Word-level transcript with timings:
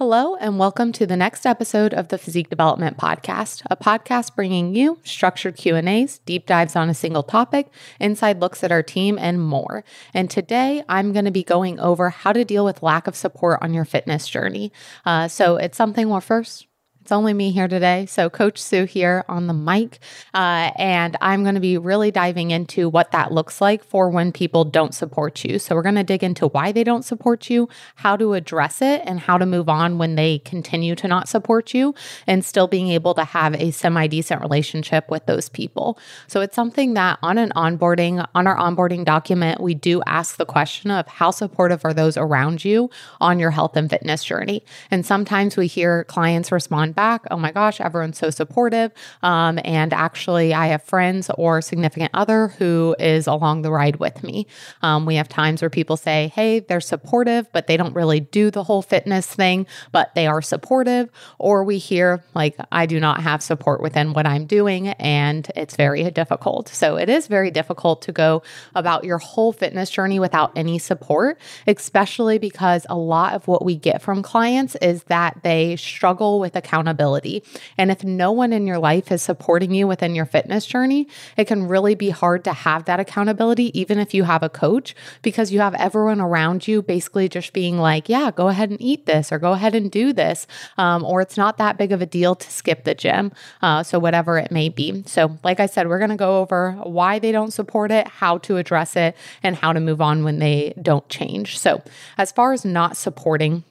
Hello, 0.00 0.34
and 0.36 0.58
welcome 0.58 0.92
to 0.92 1.04
the 1.04 1.14
next 1.14 1.44
episode 1.44 1.92
of 1.92 2.08
the 2.08 2.16
Physique 2.16 2.48
Development 2.48 2.96
Podcast, 2.96 3.60
a 3.70 3.76
podcast 3.76 4.34
bringing 4.34 4.74
you 4.74 4.98
structured 5.04 5.58
Q&As, 5.58 6.20
deep 6.20 6.46
dives 6.46 6.74
on 6.74 6.88
a 6.88 6.94
single 6.94 7.22
topic, 7.22 7.70
inside 8.00 8.40
looks 8.40 8.64
at 8.64 8.72
our 8.72 8.82
team, 8.82 9.18
and 9.18 9.42
more. 9.42 9.84
And 10.14 10.30
today, 10.30 10.82
I'm 10.88 11.12
going 11.12 11.26
to 11.26 11.30
be 11.30 11.44
going 11.44 11.78
over 11.78 12.08
how 12.08 12.32
to 12.32 12.46
deal 12.46 12.64
with 12.64 12.82
lack 12.82 13.08
of 13.08 13.14
support 13.14 13.58
on 13.60 13.74
your 13.74 13.84
fitness 13.84 14.26
journey. 14.26 14.72
Uh, 15.04 15.28
so 15.28 15.56
it's 15.56 15.76
something, 15.76 16.08
well, 16.08 16.22
first, 16.22 16.66
it's 17.00 17.12
only 17.12 17.32
me 17.32 17.50
here 17.50 17.66
today. 17.66 18.06
So, 18.06 18.28
Coach 18.28 18.60
Sue 18.60 18.84
here 18.84 19.24
on 19.28 19.46
the 19.46 19.54
mic. 19.54 19.98
Uh, 20.34 20.70
and 20.76 21.16
I'm 21.20 21.42
going 21.42 21.54
to 21.54 21.60
be 21.60 21.78
really 21.78 22.10
diving 22.10 22.50
into 22.50 22.88
what 22.88 23.10
that 23.12 23.32
looks 23.32 23.60
like 23.60 23.82
for 23.82 24.10
when 24.10 24.32
people 24.32 24.64
don't 24.64 24.94
support 24.94 25.44
you. 25.44 25.58
So, 25.58 25.74
we're 25.74 25.82
going 25.82 25.94
to 25.94 26.04
dig 26.04 26.22
into 26.22 26.46
why 26.46 26.72
they 26.72 26.84
don't 26.84 27.04
support 27.04 27.48
you, 27.48 27.68
how 27.96 28.16
to 28.16 28.34
address 28.34 28.82
it, 28.82 29.02
and 29.06 29.18
how 29.18 29.38
to 29.38 29.46
move 29.46 29.68
on 29.68 29.98
when 29.98 30.14
they 30.14 30.40
continue 30.40 30.94
to 30.96 31.08
not 31.08 31.28
support 31.28 31.72
you 31.72 31.94
and 32.26 32.44
still 32.44 32.68
being 32.68 32.88
able 32.88 33.14
to 33.14 33.24
have 33.24 33.54
a 33.54 33.70
semi 33.70 34.06
decent 34.06 34.42
relationship 34.42 35.10
with 35.10 35.24
those 35.26 35.48
people. 35.48 35.98
So, 36.26 36.42
it's 36.42 36.54
something 36.54 36.94
that 36.94 37.18
on 37.22 37.38
an 37.38 37.50
onboarding, 37.56 38.26
on 38.34 38.46
our 38.46 38.56
onboarding 38.56 39.06
document, 39.06 39.60
we 39.60 39.74
do 39.74 40.02
ask 40.06 40.36
the 40.36 40.46
question 40.46 40.90
of 40.90 41.08
how 41.08 41.30
supportive 41.30 41.84
are 41.84 41.94
those 41.94 42.18
around 42.18 42.64
you 42.64 42.90
on 43.20 43.38
your 43.38 43.50
health 43.50 43.76
and 43.76 43.88
fitness 43.88 44.22
journey. 44.22 44.62
And 44.90 45.06
sometimes 45.06 45.56
we 45.56 45.66
hear 45.66 46.04
clients 46.04 46.52
respond 46.52 46.94
back, 47.00 47.24
oh 47.30 47.38
my 47.38 47.50
gosh, 47.50 47.80
everyone's 47.80 48.18
so 48.18 48.28
supportive. 48.28 48.92
Um, 49.22 49.58
and 49.64 49.90
actually, 49.94 50.52
I 50.52 50.66
have 50.66 50.82
friends 50.82 51.30
or 51.38 51.62
significant 51.62 52.10
other 52.12 52.48
who 52.58 52.94
is 52.98 53.26
along 53.26 53.62
the 53.62 53.72
ride 53.72 53.96
with 53.96 54.22
me. 54.22 54.46
Um, 54.82 55.06
we 55.06 55.14
have 55.14 55.26
times 55.26 55.62
where 55.62 55.70
people 55.70 55.96
say, 55.96 56.30
hey, 56.34 56.60
they're 56.60 56.88
supportive, 56.94 57.50
but 57.54 57.68
they 57.68 57.78
don't 57.78 57.94
really 57.94 58.20
do 58.20 58.50
the 58.50 58.64
whole 58.64 58.82
fitness 58.82 59.26
thing, 59.26 59.66
but 59.92 60.14
they 60.14 60.26
are 60.26 60.42
supportive. 60.42 61.08
Or 61.38 61.64
we 61.64 61.78
hear, 61.78 62.22
like, 62.34 62.54
I 62.70 62.84
do 62.84 63.00
not 63.00 63.22
have 63.22 63.42
support 63.42 63.80
within 63.80 64.12
what 64.12 64.26
I'm 64.26 64.44
doing, 64.44 64.88
and 64.88 65.50
it's 65.56 65.76
very 65.76 66.02
difficult. 66.10 66.68
So 66.68 66.96
it 66.96 67.08
is 67.08 67.28
very 67.28 67.50
difficult 67.50 68.02
to 68.02 68.12
go 68.12 68.42
about 68.74 69.04
your 69.04 69.18
whole 69.18 69.52
fitness 69.54 69.88
journey 69.88 70.20
without 70.20 70.52
any 70.54 70.78
support, 70.78 71.38
especially 71.66 72.38
because 72.38 72.84
a 72.90 72.98
lot 72.98 73.32
of 73.32 73.48
what 73.48 73.64
we 73.64 73.74
get 73.74 74.02
from 74.02 74.22
clients 74.22 74.76
is 74.82 75.04
that 75.04 75.40
they 75.42 75.76
struggle 75.76 76.40
with 76.40 76.56
accountability 76.56 76.79
accountability. 76.80 77.42
And 77.76 77.90
if 77.90 78.02
no 78.02 78.32
one 78.32 78.52
in 78.52 78.66
your 78.66 78.78
life 78.78 79.12
is 79.12 79.22
supporting 79.22 79.74
you 79.74 79.86
within 79.86 80.14
your 80.14 80.24
fitness 80.24 80.66
journey, 80.66 81.08
it 81.36 81.46
can 81.46 81.68
really 81.68 81.94
be 81.94 82.10
hard 82.10 82.44
to 82.44 82.52
have 82.52 82.86
that 82.86 83.00
accountability, 83.00 83.78
even 83.78 83.98
if 83.98 84.14
you 84.14 84.24
have 84.24 84.42
a 84.42 84.48
coach, 84.48 84.94
because 85.22 85.52
you 85.52 85.60
have 85.60 85.74
everyone 85.74 86.20
around 86.20 86.66
you 86.66 86.82
basically 86.82 87.28
just 87.28 87.52
being 87.52 87.78
like, 87.78 88.08
yeah, 88.08 88.30
go 88.30 88.48
ahead 88.48 88.70
and 88.70 88.80
eat 88.80 89.06
this 89.06 89.30
or 89.30 89.38
go 89.38 89.52
ahead 89.52 89.74
and 89.74 89.90
do 89.90 90.12
this. 90.12 90.46
Um, 90.78 91.04
or 91.04 91.20
it's 91.20 91.36
not 91.36 91.58
that 91.58 91.76
big 91.76 91.92
of 91.92 92.00
a 92.00 92.06
deal 92.06 92.34
to 92.34 92.50
skip 92.50 92.84
the 92.84 92.94
gym. 92.94 93.32
Uh, 93.62 93.82
so, 93.82 93.98
whatever 93.98 94.38
it 94.38 94.50
may 94.50 94.68
be. 94.68 95.02
So, 95.06 95.38
like 95.44 95.60
I 95.60 95.66
said, 95.66 95.88
we're 95.88 95.98
going 95.98 96.10
to 96.10 96.16
go 96.16 96.40
over 96.40 96.72
why 96.82 97.18
they 97.18 97.32
don't 97.32 97.52
support 97.52 97.92
it, 97.92 98.08
how 98.08 98.38
to 98.38 98.56
address 98.56 98.96
it, 98.96 99.16
and 99.42 99.56
how 99.56 99.72
to 99.72 99.80
move 99.80 100.00
on 100.00 100.24
when 100.24 100.38
they 100.38 100.74
don't 100.80 101.06
change. 101.08 101.58
So, 101.58 101.82
as 102.16 102.32
far 102.32 102.52
as 102.52 102.64
not 102.64 102.96
supporting, 102.96 103.64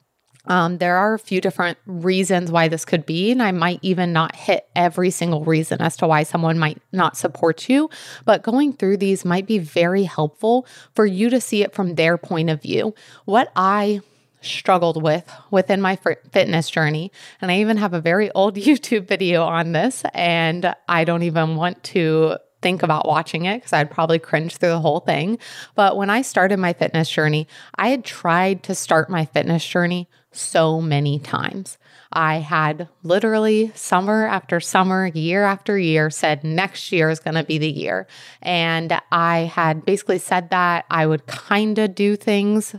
um, 0.50 0.80
there 0.80 0.97
are 0.97 1.14
a 1.14 1.19
few 1.19 1.39
different 1.39 1.78
reasons 1.86 2.52
why 2.52 2.67
this 2.67 2.83
could 2.83 3.05
be, 3.05 3.31
and 3.31 3.42
I 3.42 3.52
might 3.52 3.80
even 3.83 4.11
not 4.11 4.36
hit 4.36 4.67
every 4.75 5.11
single 5.11 5.45
reason 5.45 5.80
as 5.80 5.95
to 5.97 6.08
why 6.08 6.23
someone 6.23 6.58
might 6.58 6.81
not 6.92 7.16
support 7.16 7.69
you. 7.69 7.89
But 8.25 8.42
going 8.42 8.73
through 8.73 8.97
these 8.97 9.23
might 9.23 9.45
be 9.45 9.59
very 9.59 10.03
helpful 10.03 10.66
for 10.95 11.05
you 11.05 11.30
to 11.30 11.39
see 11.39 11.61
it 11.61 11.73
from 11.73 11.95
their 11.95 12.17
point 12.17 12.50
of 12.50 12.61
view. 12.61 12.95
What 13.25 13.52
I 13.55 14.02
struggled 14.42 15.03
with 15.03 15.30
within 15.52 15.81
my 15.81 15.97
fitness 15.97 16.70
journey. 16.70 17.11
And 17.42 17.52
I 17.52 17.59
even 17.59 17.75
have 17.75 17.94
a 17.94 18.00
very 18.00 18.31
old 18.31 18.55
YouTube 18.55 19.08
video 19.08 19.44
on 19.44 19.73
this, 19.73 20.03
and 20.14 20.73
I 20.88 21.03
don't 21.03 21.23
even 21.23 21.58
want 21.58 21.83
to 21.86 22.38
think 22.61 22.83
about 22.83 23.08
watching 23.08 23.45
it 23.45 23.58
because 23.58 23.73
I'd 23.73 23.92
probably 23.92 24.20
cringe 24.20 24.58
through 24.58 24.70
the 24.70 24.80
whole 24.80 24.99
thing. 24.99 25.38
But 25.76 25.95
when 25.95 26.09
I 26.09 26.21
started 26.21 26.58
my 26.58 26.73
fitness 26.73 27.09
journey, 27.09 27.48
I 27.76 27.89
had 27.89 28.04
tried 28.04 28.64
to 28.64 28.76
start 28.76 29.09
my 29.09 29.26
fitness 29.26 29.65
journey 29.65 30.09
so 30.31 30.81
many 30.81 31.19
times. 31.19 31.77
I 32.11 32.37
had 32.37 32.89
literally 33.03 33.71
summer 33.75 34.25
after 34.25 34.59
summer, 34.59 35.07
year 35.07 35.43
after 35.43 35.77
year 35.77 36.09
said 36.09 36.43
next 36.43 36.91
year 36.91 37.09
is 37.09 37.19
going 37.19 37.35
to 37.35 37.43
be 37.43 37.57
the 37.57 37.69
year. 37.69 38.07
And 38.41 38.99
I 39.11 39.39
had 39.41 39.85
basically 39.85 40.17
said 40.19 40.49
that 40.49 40.85
I 40.89 41.05
would 41.05 41.27
kind 41.27 41.77
of 41.77 41.95
do 41.95 42.15
things 42.15 42.75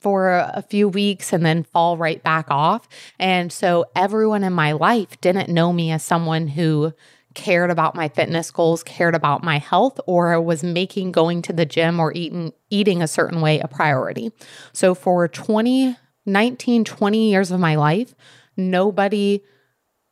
for 0.00 0.30
a 0.30 0.62
few 0.62 0.88
weeks 0.88 1.32
and 1.32 1.44
then 1.44 1.64
fall 1.64 1.96
right 1.96 2.22
back 2.22 2.46
off. 2.50 2.88
And 3.18 3.52
so 3.52 3.86
everyone 3.96 4.44
in 4.44 4.52
my 4.52 4.72
life 4.72 5.20
didn't 5.20 5.48
know 5.48 5.72
me 5.72 5.90
as 5.90 6.04
someone 6.04 6.48
who 6.48 6.92
cared 7.34 7.70
about 7.70 7.94
my 7.94 8.08
fitness 8.08 8.50
goals, 8.50 8.82
cared 8.82 9.14
about 9.14 9.42
my 9.42 9.58
health, 9.58 10.00
or 10.06 10.40
was 10.40 10.62
making 10.62 11.12
going 11.12 11.42
to 11.42 11.52
the 11.52 11.66
gym 11.66 12.00
or 12.00 12.12
eating 12.12 12.52
eating 12.70 13.02
a 13.02 13.08
certain 13.08 13.40
way 13.40 13.58
a 13.60 13.68
priority. 13.68 14.32
So 14.72 14.94
for 14.94 15.28
20 15.28 15.96
19, 16.28 16.84
20 16.84 17.30
years 17.30 17.50
of 17.50 17.58
my 17.60 17.74
life, 17.74 18.14
nobody 18.56 19.42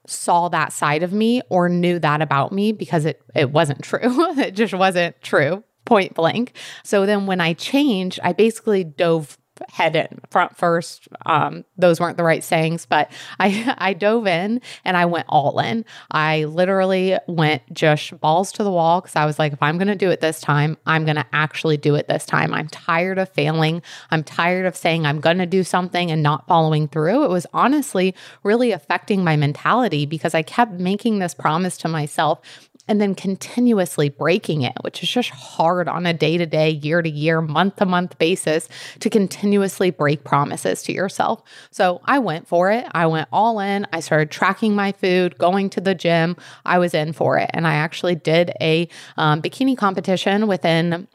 saw 0.06 0.48
that 0.48 0.72
side 0.72 1.02
of 1.02 1.12
me 1.12 1.42
or 1.48 1.68
knew 1.68 1.98
that 1.98 2.22
about 2.22 2.52
me 2.52 2.72
because 2.72 3.04
it 3.04 3.20
it 3.34 3.50
wasn't 3.50 3.82
true. 3.82 4.00
it 4.38 4.52
just 4.52 4.74
wasn't 4.74 5.20
true, 5.20 5.64
point 5.84 6.14
blank. 6.14 6.52
So 6.84 7.06
then 7.06 7.26
when 7.26 7.40
I 7.40 7.52
changed, 7.52 8.20
I 8.22 8.32
basically 8.32 8.84
dove 8.84 9.38
head 9.68 9.96
in 9.96 10.20
front 10.30 10.56
first. 10.56 11.08
Um, 11.24 11.64
those 11.76 12.00
weren't 12.00 12.16
the 12.16 12.24
right 12.24 12.42
sayings, 12.42 12.86
but 12.86 13.10
I 13.40 13.74
I 13.78 13.92
dove 13.92 14.26
in 14.26 14.60
and 14.84 14.96
I 14.96 15.04
went 15.06 15.26
all 15.28 15.58
in. 15.60 15.84
I 16.10 16.44
literally 16.44 17.18
went 17.26 17.62
just 17.72 18.18
balls 18.20 18.52
to 18.52 18.64
the 18.64 18.70
wall 18.70 19.00
because 19.00 19.16
I 19.16 19.26
was 19.26 19.38
like, 19.38 19.52
if 19.52 19.62
I'm 19.62 19.78
going 19.78 19.88
to 19.88 19.94
do 19.94 20.10
it 20.10 20.20
this 20.20 20.40
time, 20.40 20.76
I'm 20.86 21.04
going 21.04 21.16
to 21.16 21.26
actually 21.32 21.76
do 21.76 21.94
it 21.94 22.08
this 22.08 22.24
time. 22.24 22.52
I'm 22.52 22.68
tired 22.68 23.18
of 23.18 23.28
failing. 23.28 23.82
I'm 24.10 24.24
tired 24.24 24.66
of 24.66 24.76
saying 24.76 25.06
I'm 25.06 25.20
going 25.20 25.38
to 25.38 25.46
do 25.46 25.62
something 25.64 26.10
and 26.10 26.22
not 26.22 26.46
following 26.46 26.88
through. 26.88 27.24
It 27.24 27.30
was 27.30 27.46
honestly 27.52 28.14
really 28.42 28.72
affecting 28.72 29.24
my 29.24 29.36
mentality 29.36 30.06
because 30.06 30.34
I 30.34 30.42
kept 30.42 30.72
making 30.72 31.18
this 31.18 31.34
promise 31.34 31.76
to 31.78 31.88
myself 31.88 32.40
and 32.88 33.00
then 33.00 33.14
continuously 33.14 34.08
breaking 34.08 34.62
it, 34.62 34.74
which 34.82 35.02
is 35.02 35.08
just 35.08 35.30
hard 35.30 35.88
on 35.88 36.06
a 36.06 36.12
day 36.12 36.38
to 36.38 36.46
day, 36.46 36.70
year 36.70 37.02
to 37.02 37.08
year, 37.08 37.40
month 37.40 37.76
to 37.76 37.86
month 37.86 38.18
basis 38.18 38.68
to 39.00 39.10
continuously 39.10 39.90
break 39.90 40.24
promises 40.24 40.82
to 40.84 40.92
yourself. 40.92 41.42
So 41.70 42.00
I 42.04 42.18
went 42.18 42.46
for 42.46 42.70
it. 42.70 42.86
I 42.92 43.06
went 43.06 43.28
all 43.32 43.60
in. 43.60 43.86
I 43.92 44.00
started 44.00 44.30
tracking 44.30 44.74
my 44.74 44.92
food, 44.92 45.38
going 45.38 45.70
to 45.70 45.80
the 45.80 45.94
gym. 45.94 46.36
I 46.64 46.78
was 46.78 46.94
in 46.94 47.12
for 47.12 47.38
it. 47.38 47.50
And 47.52 47.66
I 47.66 47.74
actually 47.74 48.14
did 48.14 48.52
a 48.60 48.88
um, 49.16 49.42
bikini 49.42 49.76
competition 49.76 50.46
within 50.46 51.08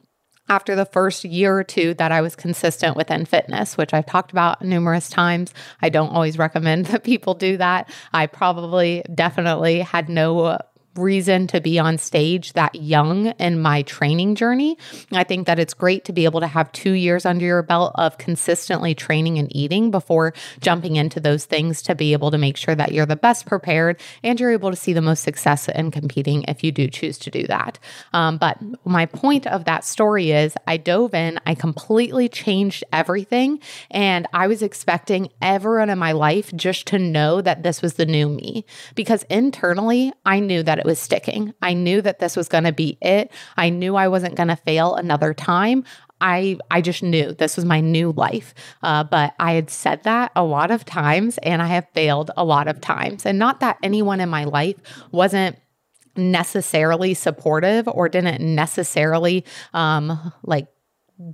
after 0.49 0.75
the 0.75 0.85
first 0.85 1.23
year 1.23 1.57
or 1.57 1.63
two 1.63 1.93
that 1.93 2.11
I 2.11 2.19
was 2.19 2.35
consistent 2.35 2.97
within 2.97 3.25
fitness, 3.25 3.77
which 3.77 3.93
I've 3.93 4.05
talked 4.05 4.31
about 4.31 4.61
numerous 4.61 5.09
times. 5.09 5.53
I 5.81 5.87
don't 5.87 6.09
always 6.09 6.37
recommend 6.37 6.85
that 6.87 7.05
people 7.05 7.33
do 7.33 7.55
that. 7.57 7.89
I 8.11 8.27
probably 8.27 9.03
definitely 9.15 9.79
had 9.79 10.09
no 10.09 10.59
reason 10.96 11.47
to 11.47 11.62
be 11.62 11.79
on 11.79 11.97
stage 11.97 12.53
that 12.53 12.75
young 12.75 13.28
in 13.28 13.62
my 13.62 13.81
training 13.84 14.35
journey. 14.35 14.78
I 15.12 15.24
think 15.24 15.47
that 15.47 15.59
it's 15.59 15.74
great 15.74 16.06
to 16.06 16.13
be 16.13 16.25
able 16.25 16.41
to 16.41 16.47
have 16.47 16.72
two 16.72 16.91
years 16.91 17.25
under 17.25 17.46
your 17.46 17.63
belt 17.63 17.94
of 17.96 18.18
consistently 18.18 18.94
training 18.94 19.38
and 19.38 19.53
eating 19.56 19.91
before 19.91 20.34
jumping 20.59 20.97
into 20.97 21.19
those 21.19 21.46
things 21.46 21.81
to 21.84 21.96
be 21.96 22.13
able 22.13 22.31
to 22.31 22.38
make 22.38 22.57
sure 22.57 22.75
that 22.75 22.91
you're 22.91 23.06
the 23.06 23.16
best 23.16 23.46
prepared 23.46 24.00
and 24.24 24.40
you're 24.40 24.52
able 24.52 24.69
to 24.69 24.75
see 24.75 24.91
the 24.91 25.02
most 25.02 25.24
success 25.24 25.69
in 25.69 25.91
competing 25.91 26.44
if 26.47 26.63
you 26.63 26.72
do 26.72 26.88
choose 26.88 27.18
to 27.19 27.31
do 27.31 27.47
that. 27.47 27.79
Um, 28.13 28.38
but 28.38 28.58
my 28.84 29.06
point 29.06 29.47
of 29.47 29.66
that 29.66 29.85
story 29.85 30.31
is 30.31 30.56
I 30.68 30.78
dove 30.78 31.13
in, 31.13 31.40
I 31.46 31.56
completely 31.56 32.28
changed 32.28 32.84
everything, 32.91 33.59
and 33.90 34.28
I 34.34 34.47
was 34.47 34.62
expecting 34.62 35.29
everyone 35.41 35.90
in 35.90 36.00
my 36.00 36.12
life 36.12 36.53
just 36.56 36.88
to 36.88 37.00
know 37.00 37.41
that 37.41 37.64
this 37.64 37.82
was 37.82 37.94
the 37.94 38.05
new 38.05 38.28
me 38.28 38.66
because 38.96 39.23
internally 39.23 40.11
I 40.26 40.40
knew 40.40 40.64
that 40.64 40.80
it 40.81 40.85
was 40.85 40.99
sticking. 40.99 41.53
I 41.61 41.73
knew 41.73 42.01
that 42.01 42.19
this 42.19 42.35
was 42.35 42.47
going 42.47 42.66
to 42.66 42.73
be 42.73 42.97
it. 43.01 43.31
I 43.55 43.69
knew 43.69 43.95
I 43.95 44.07
wasn't 44.07 44.35
going 44.35 44.49
to 44.49 44.55
fail 44.55 44.95
another 44.95 45.33
time. 45.33 45.85
I 46.19 46.57
I 46.69 46.81
just 46.81 47.01
knew 47.01 47.33
this 47.33 47.55
was 47.55 47.66
my 47.66 47.81
new 47.81 48.11
life. 48.11 48.53
Uh, 48.83 49.03
but 49.03 49.33
I 49.39 49.53
had 49.53 49.69
said 49.69 50.03
that 50.03 50.31
a 50.35 50.43
lot 50.43 50.72
of 50.72 50.85
times, 50.85 51.37
and 51.39 51.61
I 51.61 51.67
have 51.67 51.87
failed 51.93 52.31
a 52.37 52.43
lot 52.43 52.67
of 52.67 52.79
times. 52.81 53.25
And 53.25 53.39
not 53.39 53.59
that 53.59 53.78
anyone 53.81 54.19
in 54.19 54.29
my 54.29 54.43
life 54.43 54.75
wasn't 55.11 55.57
necessarily 56.16 57.13
supportive 57.13 57.87
or 57.87 58.09
didn't 58.09 58.41
necessarily 58.41 59.45
um, 59.73 60.34
like 60.43 60.67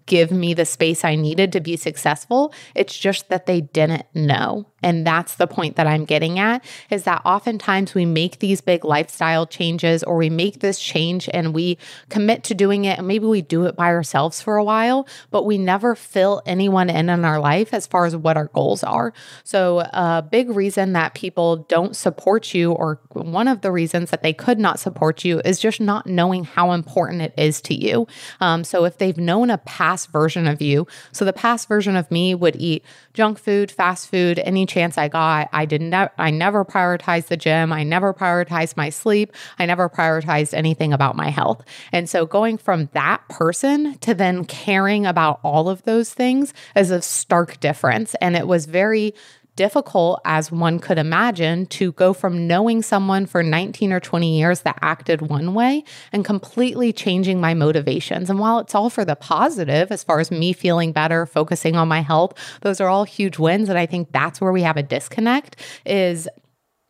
give 0.05 0.31
me 0.31 0.53
the 0.53 0.65
space 0.65 1.03
I 1.03 1.15
needed 1.15 1.51
to 1.53 1.59
be 1.59 1.77
successful. 1.77 2.53
It's 2.75 2.97
just 2.97 3.29
that 3.29 3.45
they 3.45 3.61
didn't 3.61 4.05
know. 4.13 4.67
And 4.83 5.07
that's 5.07 5.35
the 5.35 5.47
point 5.47 5.75
that 5.75 5.87
I'm 5.87 6.05
getting 6.05 6.37
at 6.39 6.63
is 6.89 7.03
that 7.03 7.21
oftentimes 7.25 7.95
we 7.95 8.05
make 8.05 8.39
these 8.39 8.61
big 8.61 8.85
lifestyle 8.85 9.47
changes 9.47 10.03
or 10.03 10.17
we 10.17 10.29
make 10.29 10.59
this 10.59 10.79
change 10.79 11.27
and 11.33 11.53
we 11.53 11.77
commit 12.09 12.43
to 12.45 12.53
doing 12.53 12.85
it. 12.85 12.99
And 12.99 13.07
maybe 13.07 13.25
we 13.25 13.41
do 13.41 13.65
it 13.65 13.75
by 13.75 13.87
ourselves 13.87 14.41
for 14.41 14.57
a 14.57 14.63
while, 14.63 15.07
but 15.31 15.45
we 15.45 15.57
never 15.57 15.95
fill 15.95 16.41
anyone 16.45 16.89
in 16.89 17.09
in 17.09 17.25
our 17.25 17.39
life 17.39 17.73
as 17.73 17.87
far 17.87 18.05
as 18.05 18.15
what 18.15 18.37
our 18.37 18.47
goals 18.47 18.83
are. 18.83 19.13
So, 19.43 19.79
a 19.79 20.23
big 20.29 20.49
reason 20.49 20.93
that 20.93 21.15
people 21.15 21.57
don't 21.69 21.95
support 21.95 22.53
you, 22.53 22.71
or 22.71 22.99
one 23.13 23.47
of 23.47 23.61
the 23.61 23.71
reasons 23.71 24.11
that 24.11 24.21
they 24.21 24.33
could 24.33 24.59
not 24.59 24.79
support 24.79 25.25
you, 25.25 25.41
is 25.43 25.59
just 25.59 25.81
not 25.81 26.05
knowing 26.05 26.43
how 26.43 26.71
important 26.71 27.21
it 27.21 27.33
is 27.37 27.61
to 27.61 27.73
you. 27.73 28.07
Um, 28.39 28.63
so, 28.63 28.85
if 28.85 28.97
they've 28.97 29.17
known 29.17 29.49
a 29.49 29.57
past 29.77 30.09
version 30.09 30.47
of 30.47 30.59
you, 30.59 30.87
so 31.11 31.23
the 31.23 31.31
past 31.31 31.67
version 31.67 31.95
of 31.95 32.09
me 32.09 32.33
would 32.33 32.55
eat 32.55 32.83
junk 33.13 33.37
food, 33.37 33.69
fast 33.69 34.09
food, 34.09 34.39
any 34.39 34.65
chance 34.65 34.97
I 34.97 35.07
got. 35.07 35.49
I 35.53 35.65
didn't, 35.65 35.93
I 36.17 36.31
never 36.31 36.65
prioritized 36.65 37.27
the 37.27 37.37
gym. 37.37 37.71
I 37.71 37.83
never 37.83 38.11
prioritized 38.11 38.75
my 38.75 38.89
sleep. 38.89 39.31
I 39.59 39.67
never 39.67 39.87
prioritized 39.87 40.55
anything 40.55 40.93
about 40.93 41.15
my 41.15 41.29
health. 41.29 41.63
And 41.91 42.09
so 42.09 42.25
going 42.25 42.57
from 42.57 42.89
that 42.93 43.21
person 43.29 43.99
to 43.99 44.15
then 44.15 44.45
caring 44.45 45.05
about 45.05 45.41
all 45.43 45.69
of 45.69 45.83
those 45.83 46.11
things 46.11 46.55
is 46.75 46.89
a 46.89 47.03
stark 47.03 47.59
difference. 47.59 48.15
And 48.15 48.35
it 48.35 48.47
was 48.47 48.65
very 48.65 49.13
difficult 49.57 50.21
as 50.23 50.49
one 50.49 50.79
could 50.79 50.97
imagine 50.97 51.65
to 51.65 51.91
go 51.93 52.13
from 52.13 52.47
knowing 52.47 52.81
someone 52.81 53.25
for 53.25 53.43
19 53.43 53.91
or 53.91 53.99
20 53.99 54.37
years 54.37 54.61
that 54.61 54.79
acted 54.81 55.23
one 55.23 55.53
way 55.53 55.83
and 56.13 56.23
completely 56.23 56.93
changing 56.93 57.41
my 57.41 57.53
motivations. 57.53 58.29
And 58.29 58.39
while 58.39 58.59
it's 58.59 58.73
all 58.73 58.89
for 58.89 59.03
the 59.03 59.17
positive, 59.17 59.91
as 59.91 60.03
far 60.03 60.21
as 60.21 60.31
me 60.31 60.53
feeling 60.53 60.93
better, 60.93 61.25
focusing 61.25 61.75
on 61.75 61.89
my 61.89 61.99
health, 61.99 62.33
those 62.61 62.79
are 62.79 62.87
all 62.87 63.03
huge 63.03 63.37
wins. 63.37 63.67
And 63.67 63.77
I 63.77 63.85
think 63.85 64.13
that's 64.13 64.39
where 64.39 64.53
we 64.53 64.61
have 64.61 64.77
a 64.77 64.83
disconnect 64.83 65.57
is 65.85 66.29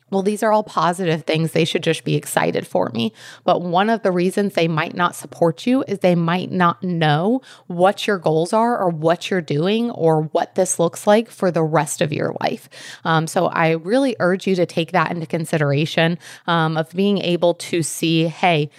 well, 0.10 0.24
these 0.24 0.42
are 0.42 0.54
all 0.54 0.64
positive 0.64 1.24
things. 1.24 1.52
They 1.52 1.66
should 1.66 1.84
just 1.84 2.04
be 2.04 2.16
excited 2.16 2.66
for 2.66 2.90
me. 2.94 3.12
But 3.44 3.62
one 3.62 3.90
of 3.90 4.04
the 4.04 4.12
reasons 4.12 4.54
they 4.54 4.68
might 4.68 4.96
not 4.96 5.16
support 5.16 5.68
you 5.68 5.84
is 5.88 6.00
they 6.00 6.16
might 6.16 6.50
not 6.52 6.82
know 6.82 7.42
what 7.68 8.08
your 8.08 8.18
goals 8.18 8.54
are 8.54 8.78
or 8.78 8.90
what 8.90 9.30
you're 9.30 9.42
doing 9.42 9.92
or 9.92 10.24
what 10.24 10.56
this 10.56 10.80
looks 10.80 11.06
like 11.06 11.30
for 11.30 11.52
the 11.52 11.64
rest 11.64 12.02
of 12.02 12.14
your 12.14 12.36
life. 12.40 12.70
Um, 13.04 13.28
so 13.28 13.48
I 13.48 13.72
really 13.72 14.16
urge 14.20 14.48
you 14.48 14.56
to 14.56 14.66
take 14.66 14.94
that 14.94 15.12
into 15.12 15.26
consideration 15.26 16.18
um, 16.48 16.78
of 16.78 16.90
being 16.92 17.18
able 17.18 17.56
to 17.56 17.84
see, 17.84 18.28
hey, 18.28 18.70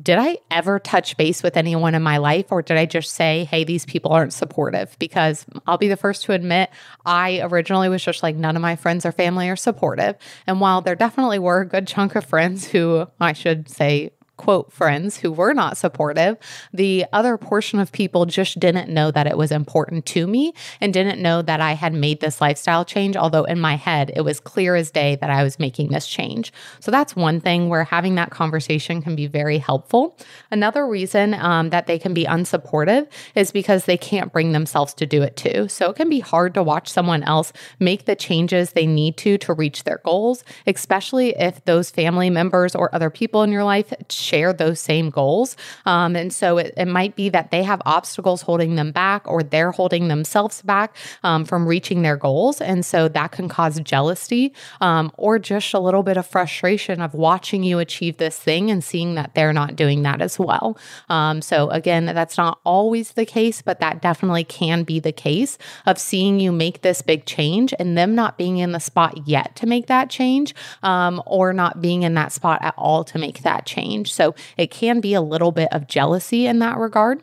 did 0.00 0.18
I 0.18 0.38
ever 0.50 0.78
touch 0.78 1.16
base 1.16 1.42
with 1.42 1.56
anyone 1.56 1.94
in 1.94 2.02
my 2.02 2.16
life 2.16 2.50
or 2.50 2.62
did 2.62 2.76
I 2.76 2.86
just 2.86 3.12
say, 3.12 3.44
hey, 3.44 3.64
these 3.64 3.84
people 3.84 4.12
aren't 4.12 4.32
supportive? 4.32 4.96
Because 4.98 5.46
I'll 5.66 5.78
be 5.78 5.88
the 5.88 5.96
first 5.96 6.24
to 6.24 6.32
admit, 6.32 6.70
I 7.04 7.40
originally 7.42 7.88
was 7.88 8.02
just 8.02 8.22
like, 8.22 8.34
none 8.34 8.56
of 8.56 8.62
my 8.62 8.76
friends 8.76 9.06
or 9.06 9.12
family 9.12 9.48
are 9.50 9.56
supportive. 9.56 10.16
And 10.46 10.60
while 10.60 10.80
there 10.80 10.96
definitely 10.96 11.38
were 11.38 11.60
a 11.60 11.66
good 11.66 11.86
chunk 11.86 12.16
of 12.16 12.24
friends 12.24 12.66
who 12.66 13.06
I 13.20 13.34
should 13.34 13.68
say 13.68 14.10
quote 14.36 14.72
friends 14.72 15.18
who 15.18 15.30
were 15.30 15.54
not 15.54 15.76
supportive. 15.76 16.36
The 16.72 17.06
other 17.12 17.36
portion 17.36 17.78
of 17.78 17.92
people 17.92 18.26
just 18.26 18.58
didn't 18.58 18.92
know 18.92 19.10
that 19.10 19.26
it 19.26 19.36
was 19.36 19.52
important 19.52 20.06
to 20.06 20.26
me 20.26 20.52
and 20.80 20.92
didn't 20.92 21.22
know 21.22 21.42
that 21.42 21.60
I 21.60 21.72
had 21.72 21.92
made 21.92 22.20
this 22.20 22.40
lifestyle 22.40 22.84
change, 22.84 23.16
although 23.16 23.44
in 23.44 23.60
my 23.60 23.76
head 23.76 24.12
it 24.14 24.22
was 24.22 24.40
clear 24.40 24.74
as 24.74 24.90
day 24.90 25.16
that 25.16 25.30
I 25.30 25.44
was 25.44 25.58
making 25.58 25.88
this 25.88 26.06
change. 26.06 26.52
So 26.80 26.90
that's 26.90 27.14
one 27.14 27.40
thing 27.40 27.68
where 27.68 27.84
having 27.84 28.16
that 28.16 28.30
conversation 28.30 29.02
can 29.02 29.14
be 29.14 29.26
very 29.26 29.58
helpful. 29.58 30.18
Another 30.50 30.86
reason 30.86 31.34
um, 31.34 31.70
that 31.70 31.86
they 31.86 31.98
can 31.98 32.14
be 32.14 32.24
unsupportive 32.24 33.08
is 33.34 33.52
because 33.52 33.84
they 33.84 33.96
can't 33.96 34.32
bring 34.32 34.52
themselves 34.52 34.94
to 34.94 35.06
do 35.06 35.22
it 35.22 35.36
too. 35.36 35.68
So 35.68 35.90
it 35.90 35.96
can 35.96 36.08
be 36.08 36.20
hard 36.20 36.54
to 36.54 36.62
watch 36.62 36.88
someone 36.88 37.22
else 37.22 37.52
make 37.78 38.04
the 38.04 38.16
changes 38.16 38.72
they 38.72 38.86
need 38.86 39.16
to 39.18 39.38
to 39.38 39.52
reach 39.52 39.84
their 39.84 40.00
goals, 40.04 40.44
especially 40.66 41.30
if 41.38 41.64
those 41.64 41.90
family 41.90 42.30
members 42.30 42.74
or 42.74 42.94
other 42.94 43.10
people 43.10 43.42
in 43.42 43.52
your 43.52 43.64
life 43.64 43.92
share 44.24 44.52
those 44.52 44.80
same 44.80 45.10
goals. 45.10 45.56
Um, 45.86 46.16
and 46.16 46.32
so 46.32 46.58
it, 46.58 46.74
it, 46.76 46.86
might 46.86 47.16
be 47.16 47.28
that 47.28 47.50
they 47.50 47.62
have 47.62 47.82
obstacles 47.84 48.42
holding 48.42 48.76
them 48.76 48.92
back 48.92 49.26
or 49.26 49.42
they're 49.42 49.72
holding 49.72 50.08
themselves 50.08 50.62
back 50.62 50.96
um, 51.22 51.44
from 51.44 51.66
reaching 51.66 52.02
their 52.02 52.16
goals. 52.16 52.60
And 52.60 52.86
so 52.86 53.08
that 53.08 53.32
can 53.32 53.48
cause 53.48 53.80
jealousy 53.80 54.52
um, 54.80 55.10
or 55.16 55.38
just 55.38 55.74
a 55.74 55.80
little 55.80 56.02
bit 56.02 56.16
of 56.16 56.26
frustration 56.26 57.00
of 57.00 57.14
watching 57.14 57.64
you 57.64 57.78
achieve 57.78 58.18
this 58.18 58.38
thing 58.38 58.70
and 58.70 58.82
seeing 58.82 59.14
that 59.16 59.34
they're 59.34 59.52
not 59.52 59.76
doing 59.76 60.02
that 60.02 60.22
as 60.22 60.38
well. 60.38 60.78
Um, 61.08 61.42
so 61.42 61.68
again, 61.70 62.06
that's 62.06 62.38
not 62.38 62.60
always 62.64 63.12
the 63.12 63.26
case, 63.26 63.60
but 63.60 63.80
that 63.80 64.00
definitely 64.00 64.44
can 64.44 64.84
be 64.84 65.00
the 65.00 65.12
case 65.12 65.58
of 65.86 65.98
seeing 65.98 66.40
you 66.40 66.52
make 66.52 66.82
this 66.82 67.02
big 67.02 67.26
change 67.26 67.74
and 67.78 67.98
them 67.98 68.14
not 68.14 68.38
being 68.38 68.58
in 68.58 68.72
the 68.72 68.80
spot 68.80 69.26
yet 69.26 69.56
to 69.56 69.66
make 69.66 69.86
that 69.86 70.10
change 70.10 70.54
um, 70.82 71.22
or 71.26 71.52
not 71.52 71.80
being 71.80 72.02
in 72.02 72.14
that 72.14 72.32
spot 72.32 72.58
at 72.62 72.74
all 72.76 73.04
to 73.04 73.18
make 73.18 73.42
that 73.42 73.66
change. 73.66 74.12
So 74.14 74.34
it 74.56 74.70
can 74.70 75.00
be 75.00 75.14
a 75.14 75.20
little 75.20 75.52
bit 75.52 75.68
of 75.72 75.86
jealousy 75.86 76.46
in 76.46 76.58
that 76.60 76.78
regard. 76.78 77.22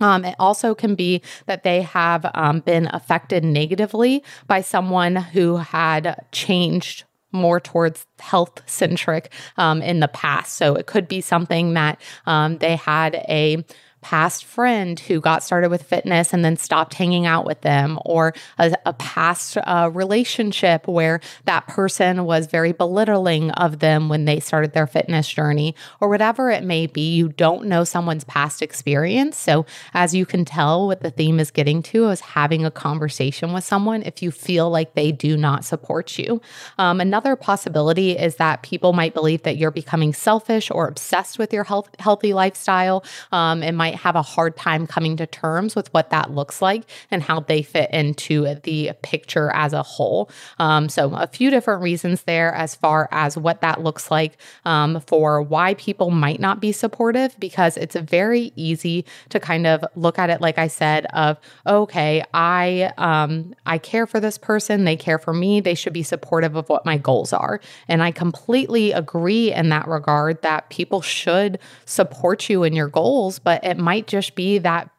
Um, 0.00 0.24
it 0.24 0.34
also 0.38 0.74
can 0.74 0.94
be 0.94 1.22
that 1.46 1.62
they 1.62 1.82
have 1.82 2.28
um, 2.34 2.60
been 2.60 2.88
affected 2.92 3.44
negatively 3.44 4.24
by 4.46 4.60
someone 4.60 5.16
who 5.16 5.56
had 5.56 6.26
changed 6.32 7.04
more 7.30 7.60
towards 7.60 8.06
health 8.18 8.62
centric 8.66 9.32
um, 9.56 9.82
in 9.82 10.00
the 10.00 10.08
past. 10.08 10.54
So 10.54 10.74
it 10.74 10.86
could 10.86 11.08
be 11.08 11.20
something 11.20 11.74
that 11.74 12.00
um, 12.26 12.58
they 12.58 12.76
had 12.76 13.16
a 13.28 13.64
past 14.04 14.44
friend 14.44 15.00
who 15.00 15.18
got 15.18 15.42
started 15.42 15.70
with 15.70 15.82
fitness 15.82 16.34
and 16.34 16.44
then 16.44 16.58
stopped 16.58 16.92
hanging 16.92 17.24
out 17.24 17.46
with 17.46 17.62
them, 17.62 17.98
or 18.04 18.34
a, 18.58 18.70
a 18.84 18.92
past 18.92 19.56
uh, 19.56 19.90
relationship 19.92 20.86
where 20.86 21.20
that 21.46 21.66
person 21.66 22.26
was 22.26 22.46
very 22.46 22.72
belittling 22.72 23.50
of 23.52 23.78
them 23.78 24.10
when 24.10 24.26
they 24.26 24.38
started 24.40 24.74
their 24.74 24.86
fitness 24.86 25.26
journey, 25.26 25.74
or 26.00 26.10
whatever 26.10 26.50
it 26.50 26.62
may 26.62 26.86
be. 26.86 27.14
You 27.14 27.30
don't 27.30 27.64
know 27.64 27.82
someone's 27.82 28.24
past 28.24 28.60
experience. 28.60 29.38
So, 29.38 29.64
as 29.94 30.14
you 30.14 30.26
can 30.26 30.44
tell, 30.44 30.86
what 30.86 31.00
the 31.00 31.10
theme 31.10 31.40
is 31.40 31.50
getting 31.50 31.82
to 31.84 32.08
is 32.08 32.20
having 32.20 32.66
a 32.66 32.70
conversation 32.70 33.54
with 33.54 33.64
someone 33.64 34.02
if 34.02 34.22
you 34.22 34.30
feel 34.30 34.68
like 34.68 34.94
they 34.94 35.12
do 35.12 35.34
not 35.34 35.64
support 35.64 36.18
you. 36.18 36.42
Um, 36.76 37.00
another 37.00 37.36
possibility 37.36 38.12
is 38.12 38.36
that 38.36 38.62
people 38.62 38.92
might 38.92 39.14
believe 39.14 39.44
that 39.44 39.56
you're 39.56 39.70
becoming 39.70 40.12
selfish 40.12 40.70
or 40.70 40.88
obsessed 40.88 41.38
with 41.38 41.54
your 41.54 41.64
health, 41.64 41.88
healthy 41.98 42.34
lifestyle. 42.34 43.02
Um, 43.32 43.62
it 43.62 43.72
might 43.72 43.93
might 43.94 44.00
have 44.00 44.16
a 44.16 44.22
hard 44.22 44.56
time 44.56 44.86
coming 44.86 45.16
to 45.16 45.26
terms 45.26 45.76
with 45.76 45.92
what 45.94 46.10
that 46.10 46.30
looks 46.30 46.60
like 46.60 46.84
and 47.10 47.22
how 47.22 47.40
they 47.40 47.62
fit 47.62 47.90
into 47.90 48.54
the 48.62 48.92
picture 49.02 49.50
as 49.54 49.72
a 49.72 49.82
whole. 49.82 50.30
Um, 50.58 50.88
so, 50.88 51.14
a 51.14 51.26
few 51.26 51.50
different 51.50 51.82
reasons 51.82 52.22
there 52.22 52.52
as 52.54 52.74
far 52.74 53.08
as 53.12 53.36
what 53.36 53.60
that 53.60 53.82
looks 53.82 54.10
like 54.10 54.36
um, 54.64 55.00
for 55.06 55.42
why 55.42 55.74
people 55.74 56.10
might 56.10 56.40
not 56.40 56.60
be 56.60 56.72
supportive, 56.72 57.38
because 57.38 57.76
it's 57.76 57.96
very 57.96 58.52
easy 58.56 59.04
to 59.28 59.38
kind 59.38 59.66
of 59.66 59.84
look 59.94 60.18
at 60.18 60.30
it, 60.30 60.40
like 60.40 60.58
I 60.58 60.68
said, 60.68 61.06
of 61.06 61.38
okay, 61.66 62.22
I 62.32 62.92
um, 62.98 63.54
I 63.66 63.78
care 63.78 64.06
for 64.06 64.20
this 64.20 64.38
person, 64.38 64.84
they 64.84 64.96
care 64.96 65.18
for 65.18 65.32
me, 65.32 65.60
they 65.60 65.74
should 65.74 65.92
be 65.92 66.02
supportive 66.02 66.56
of 66.56 66.68
what 66.68 66.84
my 66.84 66.98
goals 66.98 67.32
are, 67.32 67.60
and 67.88 68.02
I 68.02 68.10
completely 68.10 68.92
agree 68.92 69.52
in 69.52 69.68
that 69.68 69.86
regard 69.86 70.42
that 70.42 70.70
people 70.70 71.00
should 71.00 71.58
support 71.84 72.48
you 72.48 72.64
in 72.64 72.72
your 72.72 72.88
goals, 72.88 73.38
but 73.38 73.62
it 73.64 73.78
might 73.84 74.06
just 74.06 74.34
be 74.34 74.58
that 74.58 74.90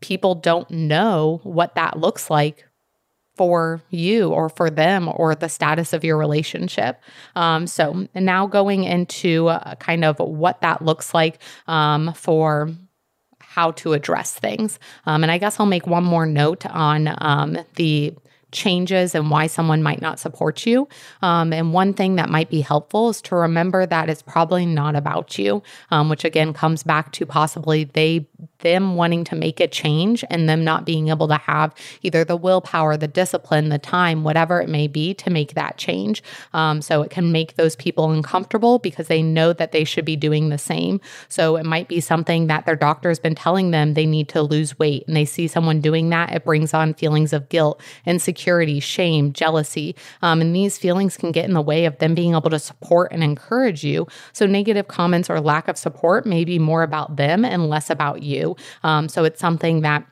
people 0.00 0.34
don't 0.34 0.70
know 0.70 1.40
what 1.42 1.74
that 1.74 1.98
looks 1.98 2.30
like 2.30 2.66
for 3.36 3.80
you 3.90 4.28
or 4.28 4.48
for 4.48 4.68
them 4.68 5.10
or 5.14 5.34
the 5.34 5.48
status 5.48 5.92
of 5.92 6.04
your 6.04 6.18
relationship. 6.18 7.00
Um, 7.34 7.66
so 7.66 8.06
now 8.14 8.46
going 8.46 8.84
into 8.84 9.48
uh, 9.48 9.76
kind 9.76 10.04
of 10.04 10.18
what 10.18 10.60
that 10.60 10.82
looks 10.82 11.14
like 11.14 11.38
um, 11.66 12.12
for 12.12 12.70
how 13.38 13.70
to 13.72 13.94
address 13.94 14.34
things. 14.34 14.78
Um, 15.06 15.22
and 15.22 15.32
I 15.32 15.38
guess 15.38 15.58
I'll 15.58 15.66
make 15.66 15.86
one 15.86 16.04
more 16.04 16.26
note 16.26 16.66
on 16.66 17.14
um, 17.18 17.58
the 17.76 18.14
changes 18.52 19.14
and 19.14 19.30
why 19.30 19.46
someone 19.46 19.82
might 19.82 20.00
not 20.00 20.18
support 20.18 20.66
you. 20.66 20.88
Um, 21.22 21.52
and 21.52 21.72
one 21.72 21.94
thing 21.94 22.16
that 22.16 22.28
might 22.28 22.50
be 22.50 22.60
helpful 22.60 23.10
is 23.10 23.22
to 23.22 23.36
remember 23.36 23.86
that 23.86 24.08
it's 24.10 24.22
probably 24.22 24.66
not 24.66 24.96
about 24.96 25.38
you, 25.38 25.62
um, 25.90 26.08
which 26.08 26.24
again 26.24 26.52
comes 26.52 26.82
back 26.82 27.12
to 27.12 27.26
possibly 27.26 27.84
they 27.84 28.26
them 28.60 28.96
wanting 28.96 29.24
to 29.24 29.36
make 29.36 29.60
a 29.60 29.68
change 29.68 30.24
and 30.30 30.48
them 30.48 30.64
not 30.64 30.84
being 30.84 31.08
able 31.08 31.28
to 31.28 31.36
have 31.36 31.74
either 32.02 32.24
the 32.24 32.36
willpower, 32.36 32.96
the 32.96 33.08
discipline, 33.08 33.68
the 33.68 33.78
time, 33.78 34.24
whatever 34.24 34.60
it 34.60 34.68
may 34.68 34.86
be 34.86 35.14
to 35.14 35.30
make 35.30 35.54
that 35.54 35.76
change. 35.76 36.22
Um, 36.52 36.82
so 36.82 37.02
it 37.02 37.10
can 37.10 37.32
make 37.32 37.56
those 37.56 37.76
people 37.76 38.10
uncomfortable 38.10 38.78
because 38.78 39.08
they 39.08 39.22
know 39.22 39.52
that 39.52 39.72
they 39.72 39.84
should 39.84 40.04
be 40.04 40.16
doing 40.16 40.48
the 40.48 40.58
same. 40.58 41.00
So 41.28 41.56
it 41.56 41.66
might 41.66 41.88
be 41.88 42.00
something 42.00 42.46
that 42.48 42.66
their 42.66 42.76
doctor 42.76 43.08
has 43.08 43.18
been 43.18 43.34
telling 43.34 43.70
them 43.70 43.94
they 43.94 44.06
need 44.06 44.28
to 44.30 44.42
lose 44.42 44.78
weight 44.78 45.04
and 45.06 45.16
they 45.16 45.24
see 45.24 45.48
someone 45.48 45.80
doing 45.80 46.08
that. 46.10 46.32
It 46.32 46.44
brings 46.44 46.74
on 46.74 46.94
feelings 46.94 47.32
of 47.32 47.48
guilt, 47.48 47.80
insecurity, 48.06 48.80
shame, 48.80 49.32
jealousy. 49.32 49.96
Um, 50.22 50.40
and 50.40 50.54
these 50.54 50.78
feelings 50.78 51.16
can 51.16 51.32
get 51.32 51.44
in 51.44 51.54
the 51.54 51.62
way 51.62 51.84
of 51.84 51.98
them 51.98 52.14
being 52.14 52.34
able 52.34 52.50
to 52.50 52.58
support 52.58 53.12
and 53.12 53.22
encourage 53.22 53.84
you. 53.84 54.06
So 54.32 54.46
negative 54.46 54.88
comments 54.88 55.30
or 55.30 55.40
lack 55.40 55.68
of 55.68 55.76
support 55.76 56.26
may 56.26 56.44
be 56.44 56.58
more 56.58 56.82
about 56.82 57.16
them 57.16 57.44
and 57.44 57.68
less 57.68 57.90
about 57.90 58.22
you. 58.22 58.49
Um, 58.82 59.08
so 59.08 59.24
it's 59.24 59.40
something 59.40 59.82
that 59.82 60.06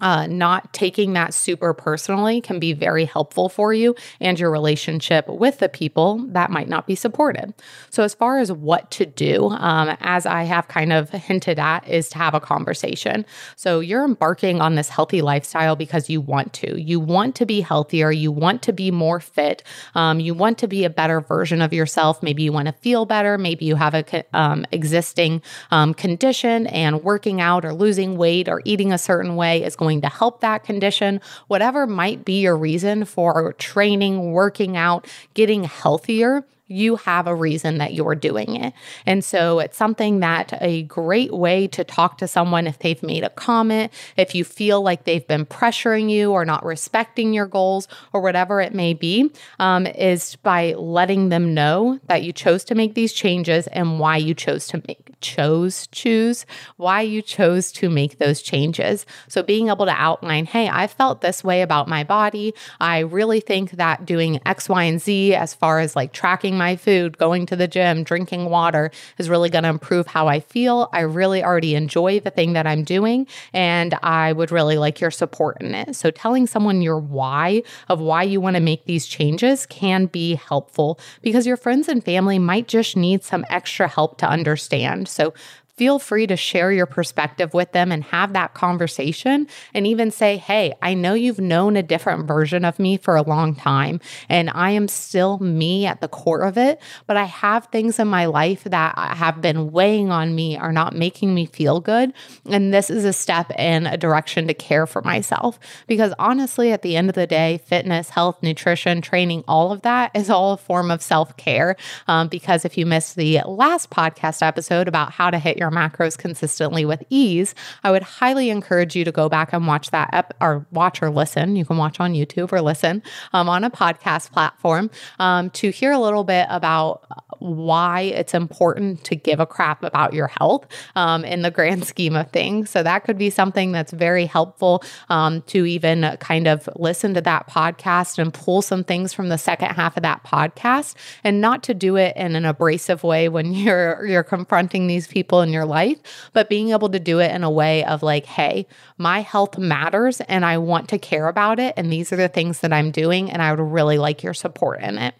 uh, 0.00 0.26
not 0.26 0.72
taking 0.72 1.12
that 1.12 1.32
super 1.32 1.72
personally 1.72 2.40
can 2.40 2.58
be 2.58 2.72
very 2.72 3.04
helpful 3.04 3.48
for 3.48 3.72
you 3.72 3.94
and 4.20 4.40
your 4.40 4.50
relationship 4.50 5.28
with 5.28 5.58
the 5.58 5.68
people 5.68 6.18
that 6.28 6.50
might 6.50 6.68
not 6.68 6.86
be 6.86 6.96
supported. 6.96 7.54
So, 7.90 8.02
as 8.02 8.12
far 8.12 8.38
as 8.38 8.50
what 8.50 8.90
to 8.92 9.06
do, 9.06 9.50
um, 9.50 9.96
as 10.00 10.26
I 10.26 10.42
have 10.44 10.66
kind 10.66 10.92
of 10.92 11.10
hinted 11.10 11.60
at, 11.60 11.86
is 11.88 12.08
to 12.10 12.18
have 12.18 12.34
a 12.34 12.40
conversation. 12.40 13.24
So, 13.54 13.78
you're 13.78 14.04
embarking 14.04 14.60
on 14.60 14.74
this 14.74 14.88
healthy 14.88 15.22
lifestyle 15.22 15.76
because 15.76 16.10
you 16.10 16.20
want 16.20 16.52
to. 16.54 16.80
You 16.80 16.98
want 16.98 17.36
to 17.36 17.46
be 17.46 17.60
healthier. 17.60 18.10
You 18.10 18.32
want 18.32 18.62
to 18.62 18.72
be 18.72 18.90
more 18.90 19.20
fit. 19.20 19.62
Um, 19.94 20.18
you 20.18 20.34
want 20.34 20.58
to 20.58 20.66
be 20.66 20.84
a 20.84 20.90
better 20.90 21.20
version 21.20 21.62
of 21.62 21.72
yourself. 21.72 22.20
Maybe 22.20 22.42
you 22.42 22.52
want 22.52 22.66
to 22.66 22.72
feel 22.72 23.06
better. 23.06 23.38
Maybe 23.38 23.64
you 23.64 23.76
have 23.76 23.94
a 23.94 24.24
um, 24.36 24.66
existing 24.72 25.40
um, 25.70 25.94
condition, 25.94 26.66
and 26.66 27.04
working 27.04 27.40
out 27.40 27.64
or 27.64 27.72
losing 27.72 28.16
weight 28.16 28.48
or 28.48 28.60
eating 28.64 28.92
a 28.92 28.98
certain 28.98 29.36
way 29.36 29.62
is 29.62 29.76
going 29.76 29.83
to 30.02 30.08
help 30.08 30.40
that 30.40 30.64
condition, 30.64 31.20
whatever 31.48 31.86
might 31.86 32.24
be 32.24 32.40
your 32.40 32.56
reason 32.56 33.04
for 33.04 33.52
training, 33.54 34.32
working 34.32 34.76
out, 34.76 35.06
getting 35.34 35.64
healthier 35.64 36.44
you 36.66 36.96
have 36.96 37.26
a 37.26 37.34
reason 37.34 37.78
that 37.78 37.92
you're 37.94 38.14
doing 38.14 38.56
it. 38.56 38.72
And 39.04 39.24
so 39.24 39.58
it's 39.60 39.76
something 39.76 40.20
that 40.20 40.56
a 40.60 40.84
great 40.84 41.32
way 41.32 41.66
to 41.68 41.84
talk 41.84 42.18
to 42.18 42.28
someone 42.28 42.66
if 42.66 42.78
they've 42.78 43.02
made 43.02 43.22
a 43.22 43.30
comment, 43.30 43.92
if 44.16 44.34
you 44.34 44.44
feel 44.44 44.80
like 44.80 45.04
they've 45.04 45.26
been 45.26 45.44
pressuring 45.44 46.10
you 46.10 46.32
or 46.32 46.44
not 46.44 46.64
respecting 46.64 47.34
your 47.34 47.46
goals 47.46 47.86
or 48.12 48.20
whatever 48.20 48.60
it 48.60 48.74
may 48.74 48.94
be, 48.94 49.30
um, 49.58 49.86
is 49.86 50.36
by 50.36 50.72
letting 50.74 51.28
them 51.28 51.52
know 51.52 52.00
that 52.06 52.22
you 52.22 52.32
chose 52.32 52.64
to 52.64 52.74
make 52.74 52.94
these 52.94 53.12
changes 53.12 53.66
and 53.68 53.98
why 53.98 54.16
you 54.16 54.34
chose 54.34 54.66
to 54.68 54.82
make 54.88 55.04
chose 55.20 55.86
choose 55.86 56.44
why 56.76 57.00
you 57.00 57.22
chose 57.22 57.72
to 57.72 57.88
make 57.88 58.18
those 58.18 58.42
changes. 58.42 59.06
So 59.26 59.42
being 59.42 59.68
able 59.68 59.86
to 59.86 59.92
outline, 59.92 60.44
hey, 60.44 60.68
I 60.68 60.86
felt 60.86 61.22
this 61.22 61.42
way 61.42 61.62
about 61.62 61.88
my 61.88 62.04
body. 62.04 62.52
I 62.78 63.00
really 63.00 63.40
think 63.40 63.72
that 63.72 64.04
doing 64.04 64.38
X, 64.44 64.68
Y, 64.68 64.84
and 64.84 65.00
Z 65.00 65.34
as 65.34 65.54
far 65.54 65.80
as 65.80 65.96
like 65.96 66.12
tracking 66.12 66.53
eating 66.54 66.58
my 66.58 66.76
food, 66.76 67.18
going 67.18 67.46
to 67.46 67.56
the 67.56 67.66
gym, 67.66 68.04
drinking 68.04 68.46
water 68.46 68.90
is 69.18 69.28
really 69.28 69.50
going 69.50 69.64
to 69.64 69.70
improve 69.70 70.06
how 70.06 70.28
I 70.28 70.40
feel. 70.40 70.88
I 70.92 71.00
really 71.00 71.42
already 71.42 71.74
enjoy 71.74 72.20
the 72.20 72.30
thing 72.30 72.52
that 72.54 72.66
I'm 72.66 72.84
doing, 72.84 73.26
and 73.52 73.94
I 74.02 74.32
would 74.32 74.50
really 74.50 74.78
like 74.78 75.00
your 75.00 75.10
support 75.10 75.56
in 75.60 75.74
it. 75.74 75.96
So, 75.96 76.10
telling 76.10 76.46
someone 76.46 76.82
your 76.82 76.98
why 76.98 77.62
of 77.88 78.00
why 78.00 78.22
you 78.22 78.40
want 78.40 78.56
to 78.56 78.62
make 78.62 78.84
these 78.84 79.06
changes 79.06 79.66
can 79.66 80.06
be 80.06 80.36
helpful 80.36 80.98
because 81.22 81.46
your 81.46 81.56
friends 81.56 81.88
and 81.88 82.04
family 82.04 82.38
might 82.38 82.68
just 82.68 82.96
need 82.96 83.24
some 83.24 83.44
extra 83.50 83.88
help 83.88 84.18
to 84.18 84.28
understand. 84.28 85.08
So, 85.08 85.34
feel 85.76 85.98
free 85.98 86.26
to 86.26 86.36
share 86.36 86.70
your 86.72 86.86
perspective 86.86 87.52
with 87.52 87.72
them 87.72 87.90
and 87.90 88.04
have 88.04 88.32
that 88.32 88.54
conversation 88.54 89.46
and 89.72 89.86
even 89.86 90.10
say, 90.10 90.36
Hey, 90.36 90.72
I 90.82 90.94
know 90.94 91.14
you've 91.14 91.40
known 91.40 91.76
a 91.76 91.82
different 91.82 92.26
version 92.26 92.64
of 92.64 92.78
me 92.78 92.96
for 92.96 93.16
a 93.16 93.22
long 93.22 93.54
time, 93.54 94.00
and 94.28 94.50
I 94.50 94.70
am 94.70 94.88
still 94.88 95.38
me 95.38 95.86
at 95.86 96.00
the 96.00 96.08
core 96.08 96.42
of 96.42 96.56
it, 96.56 96.80
but 97.06 97.16
I 97.16 97.24
have 97.24 97.66
things 97.66 97.98
in 97.98 98.08
my 98.08 98.26
life 98.26 98.64
that 98.64 98.96
have 98.96 99.40
been 99.40 99.72
weighing 99.72 100.10
on 100.10 100.34
me, 100.34 100.56
are 100.56 100.72
not 100.72 100.94
making 100.94 101.34
me 101.34 101.46
feel 101.46 101.80
good. 101.80 102.12
And 102.46 102.72
this 102.72 102.90
is 102.90 103.04
a 103.04 103.12
step 103.12 103.50
in 103.58 103.86
a 103.86 103.96
direction 103.96 104.46
to 104.48 104.54
care 104.54 104.86
for 104.86 105.02
myself. 105.02 105.58
Because 105.86 106.14
honestly, 106.18 106.72
at 106.72 106.82
the 106.82 106.96
end 106.96 107.08
of 107.08 107.14
the 107.14 107.26
day, 107.26 107.60
fitness, 107.64 108.10
health, 108.10 108.42
nutrition, 108.42 109.00
training, 109.00 109.44
all 109.48 109.72
of 109.72 109.82
that 109.82 110.10
is 110.14 110.30
all 110.30 110.52
a 110.52 110.56
form 110.56 110.90
of 110.90 111.02
self 111.02 111.36
care. 111.36 111.76
Um, 112.06 112.28
because 112.28 112.64
if 112.64 112.78
you 112.78 112.86
missed 112.86 113.16
the 113.16 113.40
last 113.46 113.90
podcast 113.90 114.46
episode 114.46 114.88
about 114.88 115.12
how 115.12 115.30
to 115.30 115.38
hit 115.38 115.56
your 115.56 115.63
your 115.64 115.70
macros 115.70 116.18
consistently 116.18 116.84
with 116.84 117.02
ease, 117.08 117.54
I 117.82 117.90
would 117.90 118.02
highly 118.02 118.50
encourage 118.50 118.94
you 118.94 119.04
to 119.04 119.12
go 119.12 119.28
back 119.30 119.52
and 119.52 119.66
watch 119.66 119.90
that 119.90 120.10
ep- 120.12 120.34
or 120.40 120.66
watch 120.72 121.02
or 121.02 121.10
listen. 121.10 121.56
You 121.56 121.64
can 121.64 121.78
watch 121.78 122.00
on 122.00 122.12
YouTube 122.12 122.52
or 122.52 122.60
listen 122.60 123.02
um, 123.32 123.48
on 123.48 123.64
a 123.64 123.70
podcast 123.70 124.30
platform 124.30 124.90
um, 125.18 125.48
to 125.50 125.70
hear 125.70 125.92
a 125.92 125.98
little 125.98 126.24
bit 126.24 126.46
about 126.50 127.06
why 127.44 128.00
it's 128.00 128.32
important 128.32 129.04
to 129.04 129.14
give 129.14 129.38
a 129.38 129.44
crap 129.44 129.84
about 129.84 130.14
your 130.14 130.28
health 130.28 130.66
um, 130.96 131.24
in 131.24 131.42
the 131.42 131.50
grand 131.50 131.84
scheme 131.86 132.16
of 132.16 132.30
things. 132.30 132.70
So 132.70 132.82
that 132.82 133.04
could 133.04 133.18
be 133.18 133.28
something 133.28 133.70
that's 133.70 133.92
very 133.92 134.24
helpful 134.24 134.82
um, 135.10 135.42
to 135.42 135.66
even 135.66 136.16
kind 136.20 136.48
of 136.48 136.68
listen 136.76 137.12
to 137.14 137.20
that 137.20 137.48
podcast 137.48 138.18
and 138.18 138.32
pull 138.32 138.62
some 138.62 138.82
things 138.82 139.12
from 139.12 139.28
the 139.28 139.36
second 139.36 139.70
half 139.70 139.96
of 139.96 140.02
that 140.02 140.24
podcast, 140.24 140.94
and 141.22 141.40
not 141.40 141.62
to 141.64 141.74
do 141.74 141.96
it 141.96 142.16
in 142.16 142.34
an 142.34 142.46
abrasive 142.46 143.02
way 143.02 143.28
when 143.28 143.52
you're 143.52 144.06
you're 144.06 144.22
confronting 144.22 144.86
these 144.86 145.06
people 145.06 145.42
in 145.42 145.50
your 145.50 145.66
life, 145.66 145.98
but 146.32 146.48
being 146.48 146.70
able 146.70 146.88
to 146.88 146.98
do 146.98 147.18
it 147.18 147.30
in 147.30 147.44
a 147.44 147.50
way 147.50 147.84
of 147.84 148.02
like, 148.02 148.24
hey, 148.24 148.66
my 148.96 149.20
health 149.20 149.58
matters 149.58 150.20
and 150.22 150.44
I 150.44 150.58
want 150.58 150.88
to 150.90 150.98
care 150.98 151.28
about 151.28 151.58
it. 151.58 151.74
And 151.76 151.92
these 151.92 152.12
are 152.12 152.16
the 152.16 152.28
things 152.28 152.60
that 152.60 152.72
I'm 152.72 152.90
doing. 152.90 153.30
And 153.30 153.42
I 153.42 153.52
would 153.52 153.60
really 153.60 153.98
like 153.98 154.22
your 154.22 154.34
support 154.34 154.80
in 154.80 154.98
it. 154.98 155.14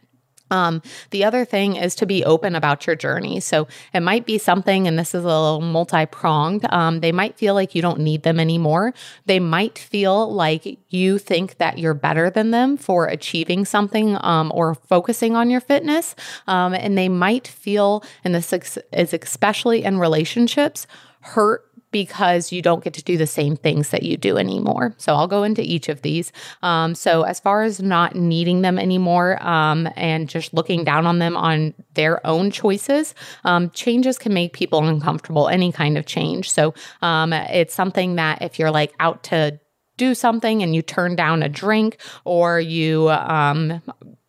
Um, 0.54 0.82
the 1.10 1.24
other 1.24 1.44
thing 1.44 1.74
is 1.74 1.96
to 1.96 2.06
be 2.06 2.24
open 2.24 2.54
about 2.54 2.86
your 2.86 2.94
journey. 2.94 3.40
So 3.40 3.66
it 3.92 4.00
might 4.00 4.24
be 4.24 4.38
something, 4.38 4.86
and 4.86 4.96
this 4.96 5.14
is 5.14 5.24
a 5.24 5.26
little 5.26 5.60
multi 5.60 6.06
pronged. 6.06 6.64
Um, 6.72 7.00
they 7.00 7.12
might 7.12 7.36
feel 7.36 7.54
like 7.54 7.74
you 7.74 7.82
don't 7.82 8.00
need 8.00 8.22
them 8.22 8.38
anymore. 8.38 8.94
They 9.26 9.40
might 9.40 9.78
feel 9.78 10.32
like 10.32 10.78
you 10.90 11.18
think 11.18 11.58
that 11.58 11.78
you're 11.78 11.94
better 11.94 12.30
than 12.30 12.52
them 12.52 12.76
for 12.76 13.06
achieving 13.06 13.64
something 13.64 14.16
um, 14.20 14.52
or 14.54 14.74
focusing 14.74 15.34
on 15.34 15.50
your 15.50 15.60
fitness. 15.60 16.14
Um, 16.46 16.72
and 16.72 16.96
they 16.96 17.08
might 17.08 17.48
feel, 17.48 18.04
and 18.22 18.34
this 18.34 18.52
is 18.52 19.12
especially 19.12 19.82
in 19.82 19.98
relationships, 19.98 20.86
hurt 21.20 21.66
because 21.94 22.50
you 22.50 22.60
don't 22.60 22.82
get 22.82 22.92
to 22.92 23.04
do 23.04 23.16
the 23.16 23.24
same 23.24 23.54
things 23.54 23.90
that 23.90 24.02
you 24.02 24.16
do 24.16 24.36
anymore. 24.36 24.92
So 24.96 25.14
I'll 25.14 25.28
go 25.28 25.44
into 25.44 25.62
each 25.62 25.88
of 25.88 26.02
these. 26.02 26.32
Um, 26.60 26.96
so 26.96 27.22
as 27.22 27.38
far 27.38 27.62
as 27.62 27.80
not 27.80 28.16
needing 28.16 28.62
them 28.62 28.80
anymore 28.80 29.40
um, 29.40 29.88
and 29.94 30.28
just 30.28 30.52
looking 30.52 30.82
down 30.82 31.06
on 31.06 31.20
them 31.20 31.36
on 31.36 31.72
their 31.94 32.26
own 32.26 32.50
choices, 32.50 33.14
um, 33.44 33.70
changes 33.70 34.18
can 34.18 34.34
make 34.34 34.52
people 34.52 34.84
uncomfortable. 34.84 35.48
Any 35.48 35.70
kind 35.70 35.96
of 35.96 36.04
change. 36.04 36.50
So 36.50 36.74
um, 37.00 37.32
it's 37.32 37.74
something 37.74 38.16
that 38.16 38.42
if 38.42 38.58
you're 38.58 38.72
like 38.72 38.92
out 38.98 39.22
to 39.24 39.60
do 39.96 40.16
something 40.16 40.64
and 40.64 40.74
you 40.74 40.82
turn 40.82 41.14
down 41.14 41.44
a 41.44 41.48
drink 41.48 41.98
or 42.24 42.58
you 42.58 43.08
um, 43.10 43.80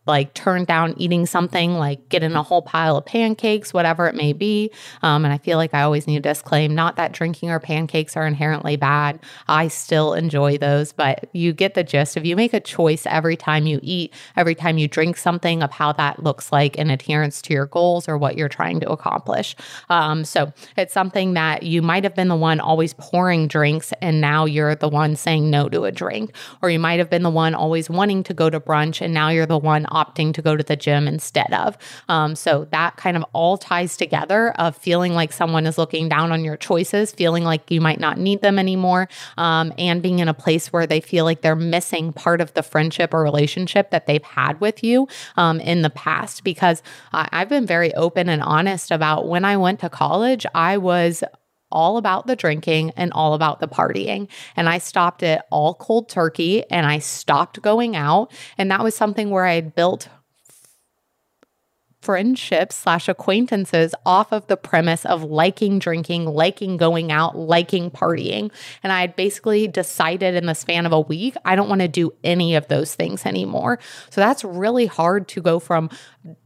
like 0.06 0.34
turn 0.34 0.66
down 0.66 0.94
eating 0.98 1.26
something, 1.26 1.74
like 1.74 2.08
getting 2.10 2.34
a 2.34 2.44
whole 2.44 2.62
pile 2.62 2.98
of 2.98 3.06
pancakes, 3.06 3.74
whatever 3.74 4.08
it 4.08 4.16
may 4.16 4.34
be. 4.34 4.72
Um, 5.02 5.26
and 5.26 5.34
I 5.34 5.38
feel 5.38 5.58
like 5.58 5.74
I 5.74 5.82
always 5.82 6.08
need 6.08 6.24
to 6.24 6.30
disclaim 6.30 6.76
not 6.76 6.96
that 6.96 7.12
drinking 7.12 7.50
or 7.50 7.60
pancakes 7.60 8.16
are 8.16 8.26
inherently 8.28 8.76
bad. 8.76 9.20
I 9.48 9.68
still 9.68 10.14
enjoy 10.14 10.58
those, 10.58 10.92
but 10.92 11.28
you 11.34 11.54
get 11.54 11.74
the 11.74 11.84
gist. 11.84 12.18
If 12.18 12.26
you 12.26 12.36
make 12.36 12.54
a 12.54 12.60
choice 12.60 13.06
every 13.06 13.36
time 13.36 13.68
you 13.68 13.80
eat, 13.82 14.14
every 14.36 14.56
time 14.56 14.78
you 14.78 14.88
drink 14.88 15.18
something, 15.18 15.56
of 15.66 15.72
how 15.72 15.92
that 15.94 16.24
looks 16.24 16.52
like 16.52 16.76
in 16.78 16.90
adherence 16.90 17.42
to 17.42 17.54
your 17.54 17.66
goals 17.66 18.08
or 18.08 18.18
what 18.18 18.38
you're 18.38 18.50
trying 18.50 18.80
to 18.80 18.90
accomplish. 18.90 19.56
Um, 19.90 20.24
so 20.24 20.54
it's 20.78 20.94
something 20.94 21.34
that 21.34 21.64
you 21.64 21.82
might 21.82 22.04
have 22.04 22.16
been 22.16 22.30
the 22.30 22.36
one 22.36 22.60
always 22.60 22.94
pouring 22.94 23.48
drinks, 23.48 23.94
and 24.02 24.22
now 24.22 24.46
you're 24.46 24.76
the 24.76 24.88
one 24.90 25.16
saying 25.16 25.50
no 25.50 25.68
to 25.70 25.84
a 25.84 25.92
drink. 25.92 26.32
Or 26.62 26.70
you 26.70 26.80
might 26.80 27.00
have 27.00 27.10
been 27.10 27.24
the 27.24 27.30
one 27.30 27.54
always 27.54 27.90
wanting 27.90 28.24
to 28.24 28.34
go 28.34 28.50
to 28.50 28.60
brunch, 28.60 29.02
and 29.02 29.14
now 29.14 29.30
you're 29.30 29.46
the 29.46 29.58
one 29.58 29.86
opting 29.96 30.34
to 30.34 30.42
go 30.42 30.56
to 30.56 30.64
the 30.64 30.76
gym 30.76 31.08
instead 31.08 31.52
of. 31.54 31.78
Um, 32.10 32.36
so 32.36 32.68
that 32.72 32.98
kind 32.98 33.16
of 33.18 33.24
all 33.34 33.58
ties 33.58 33.98
together 33.98 34.52
of 34.60 34.76
feeling 34.76 35.14
like 35.14 35.32
someone 35.32 35.66
is 35.66 35.78
looking 35.78 36.10
down 36.10 36.32
on 36.32 36.44
your 36.44 36.58
choices, 36.58 37.12
feeling 37.12 37.44
like 37.44 37.72
you 37.72 37.82
might 37.82 38.00
not 38.00 38.18
need 38.18 38.42
them 38.42 38.60
anymore, 38.60 39.08
um, 39.38 39.74
and 39.78 40.02
being 40.02 40.20
in 40.20 40.28
a 40.28 40.34
place 40.34 40.72
where 40.74 40.86
they 40.86 41.00
feel 41.00 41.26
like 41.26 41.42
they're 41.42 41.56
missing 41.56 42.14
part 42.14 42.42
of 42.42 42.54
the 42.54 42.64
friendship 42.64 43.14
or 43.14 43.24
relationship 43.24 43.92
that 43.92 44.06
they've 44.06 44.24
had 44.24 44.60
with 44.60 44.84
you 44.84 45.08
um, 45.38 45.60
in 45.62 45.82
the 45.82 45.90
past. 45.90 46.44
Because 46.44 46.84
I, 47.14 47.30
I've 47.32 47.50
been 47.50 47.66
very 47.66 47.94
open 47.96 48.30
and 48.30 48.42
honest 48.42 48.92
about 48.92 49.28
when 49.28 49.46
I 49.46 49.58
went 49.58 49.80
to 49.80 49.90
college, 49.90 50.46
I 50.54 50.78
was 50.78 51.24
all 51.72 51.98
about 51.98 52.28
the 52.28 52.36
drinking 52.36 52.92
and 52.96 53.12
all 53.14 53.34
about 53.34 53.60
the 53.60 53.68
partying. 53.68 54.28
And 54.56 54.70
I 54.70 54.78
stopped 54.78 55.24
it 55.24 55.42
all 55.52 55.74
cold 55.74 56.10
turkey 56.10 56.70
and 56.70 56.86
I 56.86 57.00
stopped 57.00 57.62
going 57.62 57.96
out. 57.96 58.32
And 58.58 58.72
that 58.72 58.84
was 58.84 58.96
something 58.96 59.30
where 59.30 59.46
I 59.46 59.56
had 59.56 59.76
built 59.76 60.10
friendships 62.06 62.76
slash 62.76 63.10
acquaintances 63.10 63.96
off 64.06 64.32
of 64.32 64.46
the 64.46 64.56
premise 64.56 65.06
of 65.06 65.24
liking 65.24 65.80
drinking, 65.80 66.26
liking 66.26 66.78
going 66.78 67.12
out, 67.12 67.36
liking 67.36 67.90
partying. 67.90 68.52
And 68.84 68.94
I 68.94 69.02
had 69.02 69.16
basically 69.16 69.68
decided 69.68 70.36
in 70.36 70.46
the 70.46 70.54
span 70.54 70.86
of 70.86 70.92
a 70.92 71.00
week, 71.00 71.36
I 71.46 71.56
don't 71.56 71.68
want 71.68 71.82
to 71.82 71.88
do 71.88 72.14
any 72.24 72.54
of 72.54 72.68
those 72.68 72.94
things 72.94 73.26
anymore. 73.26 73.80
So 74.12 74.22
that's 74.22 74.44
really 74.44 74.86
hard 74.86 75.28
to 75.30 75.42
go 75.42 75.58
from 75.58 75.90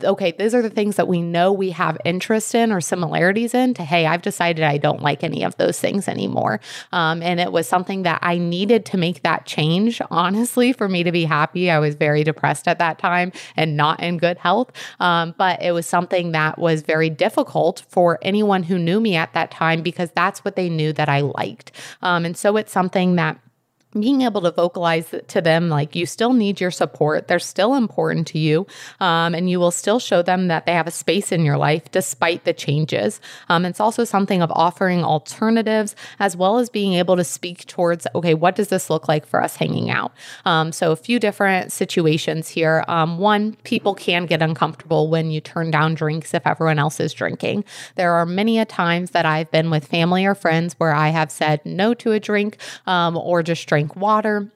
okay, 0.04 0.34
these 0.38 0.54
are 0.54 0.62
the 0.62 0.70
things 0.70 0.98
that 0.98 1.08
we 1.08 1.22
know 1.22 1.54
we 1.54 1.72
have 1.72 1.98
interest 2.04 2.54
in 2.54 2.72
or 2.72 2.82
similarities 2.82 3.54
in 3.54 3.74
to, 3.76 3.84
hey, 3.84 4.06
I've 4.06 4.22
decided 4.22 4.64
I 4.64 4.78
don't 4.78 5.02
like 5.02 5.24
any 5.24 5.44
of 5.44 5.56
those 5.58 5.80
things 5.80 6.08
anymore. 6.08 6.60
Um, 6.92 7.22
and 7.22 7.40
it 7.40 7.52
was 7.52 7.68
something 7.68 8.04
that 8.04 8.20
I 8.22 8.38
needed 8.38 8.86
to 8.88 8.98
make 8.98 9.24
that 9.24 9.46
change, 9.46 10.02
honestly, 10.12 10.74
for 10.74 10.90
me 10.90 11.04
to 11.04 11.12
be 11.12 11.24
happy. 11.24 11.72
I 11.72 11.80
was 11.80 11.96
very 11.96 12.24
depressed 12.24 12.68
at 12.68 12.80
that 12.80 13.00
time 13.00 13.32
and 13.56 13.78
not 13.78 14.02
in 14.02 14.18
good 14.18 14.38
health. 14.38 14.72
Um, 15.00 15.34
but 15.38 15.62
it 15.62 15.72
was 15.72 15.86
something 15.86 16.34
that 16.34 16.60
was 16.60 16.82
very 16.82 17.10
difficult 17.10 17.84
for 17.88 18.20
anyone 18.22 18.64
who 18.64 18.78
knew 18.78 19.00
me 19.00 19.16
at 19.16 19.34
that 19.34 19.52
time 19.52 19.82
because 19.82 20.10
that's 20.12 20.44
what 20.44 20.56
they 20.56 20.70
knew 20.70 20.92
that 20.94 21.08
I 21.08 21.22
liked. 21.22 21.72
Um, 22.02 22.26
and 22.26 22.36
so 22.36 22.58
it's 22.58 22.72
something 22.72 23.16
that 23.16 23.40
being 23.98 24.22
able 24.22 24.42
to 24.42 24.52
vocalize 24.52 25.14
to 25.28 25.42
them 25.42 25.70
like 25.70 25.96
you 25.96 26.06
still 26.06 26.34
need 26.34 26.62
your 26.62 26.72
support. 26.72 27.28
They're 27.28 27.40
still 27.40 27.76
important 27.76 28.28
to 28.28 28.40
you 28.40 28.68
um, 29.00 29.34
and 29.34 29.50
you 29.50 29.60
will 29.60 29.72
still 29.72 30.00
show 30.00 30.22
them 30.22 30.48
that 30.48 30.66
they 30.66 30.74
have 30.74 30.88
a 30.88 30.92
space 30.92 31.32
in 31.32 31.44
your 31.44 31.58
life 31.58 31.90
despite 31.92 32.46
the 32.46 32.54
changes. 32.54 33.20
Um, 33.50 33.66
it's 33.66 33.80
also 33.80 34.04
something 34.04 34.42
of 34.42 34.52
offering 34.52 35.04
alternatives 35.04 35.96
as 36.20 36.38
well 36.38 36.60
as 36.60 36.70
being 36.70 36.94
able 36.94 37.16
to 37.16 37.24
speak 37.24 37.66
towards 37.66 38.06
okay 38.14 38.34
what 38.34 38.56
does 38.56 38.68
this 38.68 38.90
look 38.90 39.08
like 39.08 39.26
for 39.26 39.42
us 39.42 39.56
hanging 39.56 39.90
out? 39.90 40.12
Um, 40.46 40.72
so 40.72 40.92
a 40.92 40.96
few 40.96 41.20
different 41.20 41.72
situations 41.72 42.48
here. 42.48 42.86
Um, 42.88 43.18
one 43.18 43.56
people 43.64 43.96
can 43.96 44.26
get 44.26 44.42
uncomfortable 44.42 45.10
when 45.10 45.32
you 45.32 45.42
turn 45.42 45.72
down 45.72 45.96
drinks 45.96 46.34
if 46.34 46.46
everyone 46.46 46.80
else 46.80 47.00
is 47.00 47.14
drinking. 47.14 47.66
There 47.96 48.14
are 48.14 48.26
many 48.26 48.60
a 48.60 48.66
times 48.66 49.12
that 49.12 49.26
i've 49.26 49.50
been 49.52 49.70
with 49.70 49.86
family 49.86 50.26
or 50.26 50.36
friends 50.36 50.76
where 50.78 50.94
i 50.94 51.10
have 51.10 51.32
said 51.32 51.66
no 51.66 51.94
to 51.94 52.12
a 52.12 52.20
drink 52.20 52.58
um, 52.86 53.18
or 53.18 53.44
just 53.44 53.68
drink 53.68 53.79
drink 53.80 53.96
water 53.96 54.52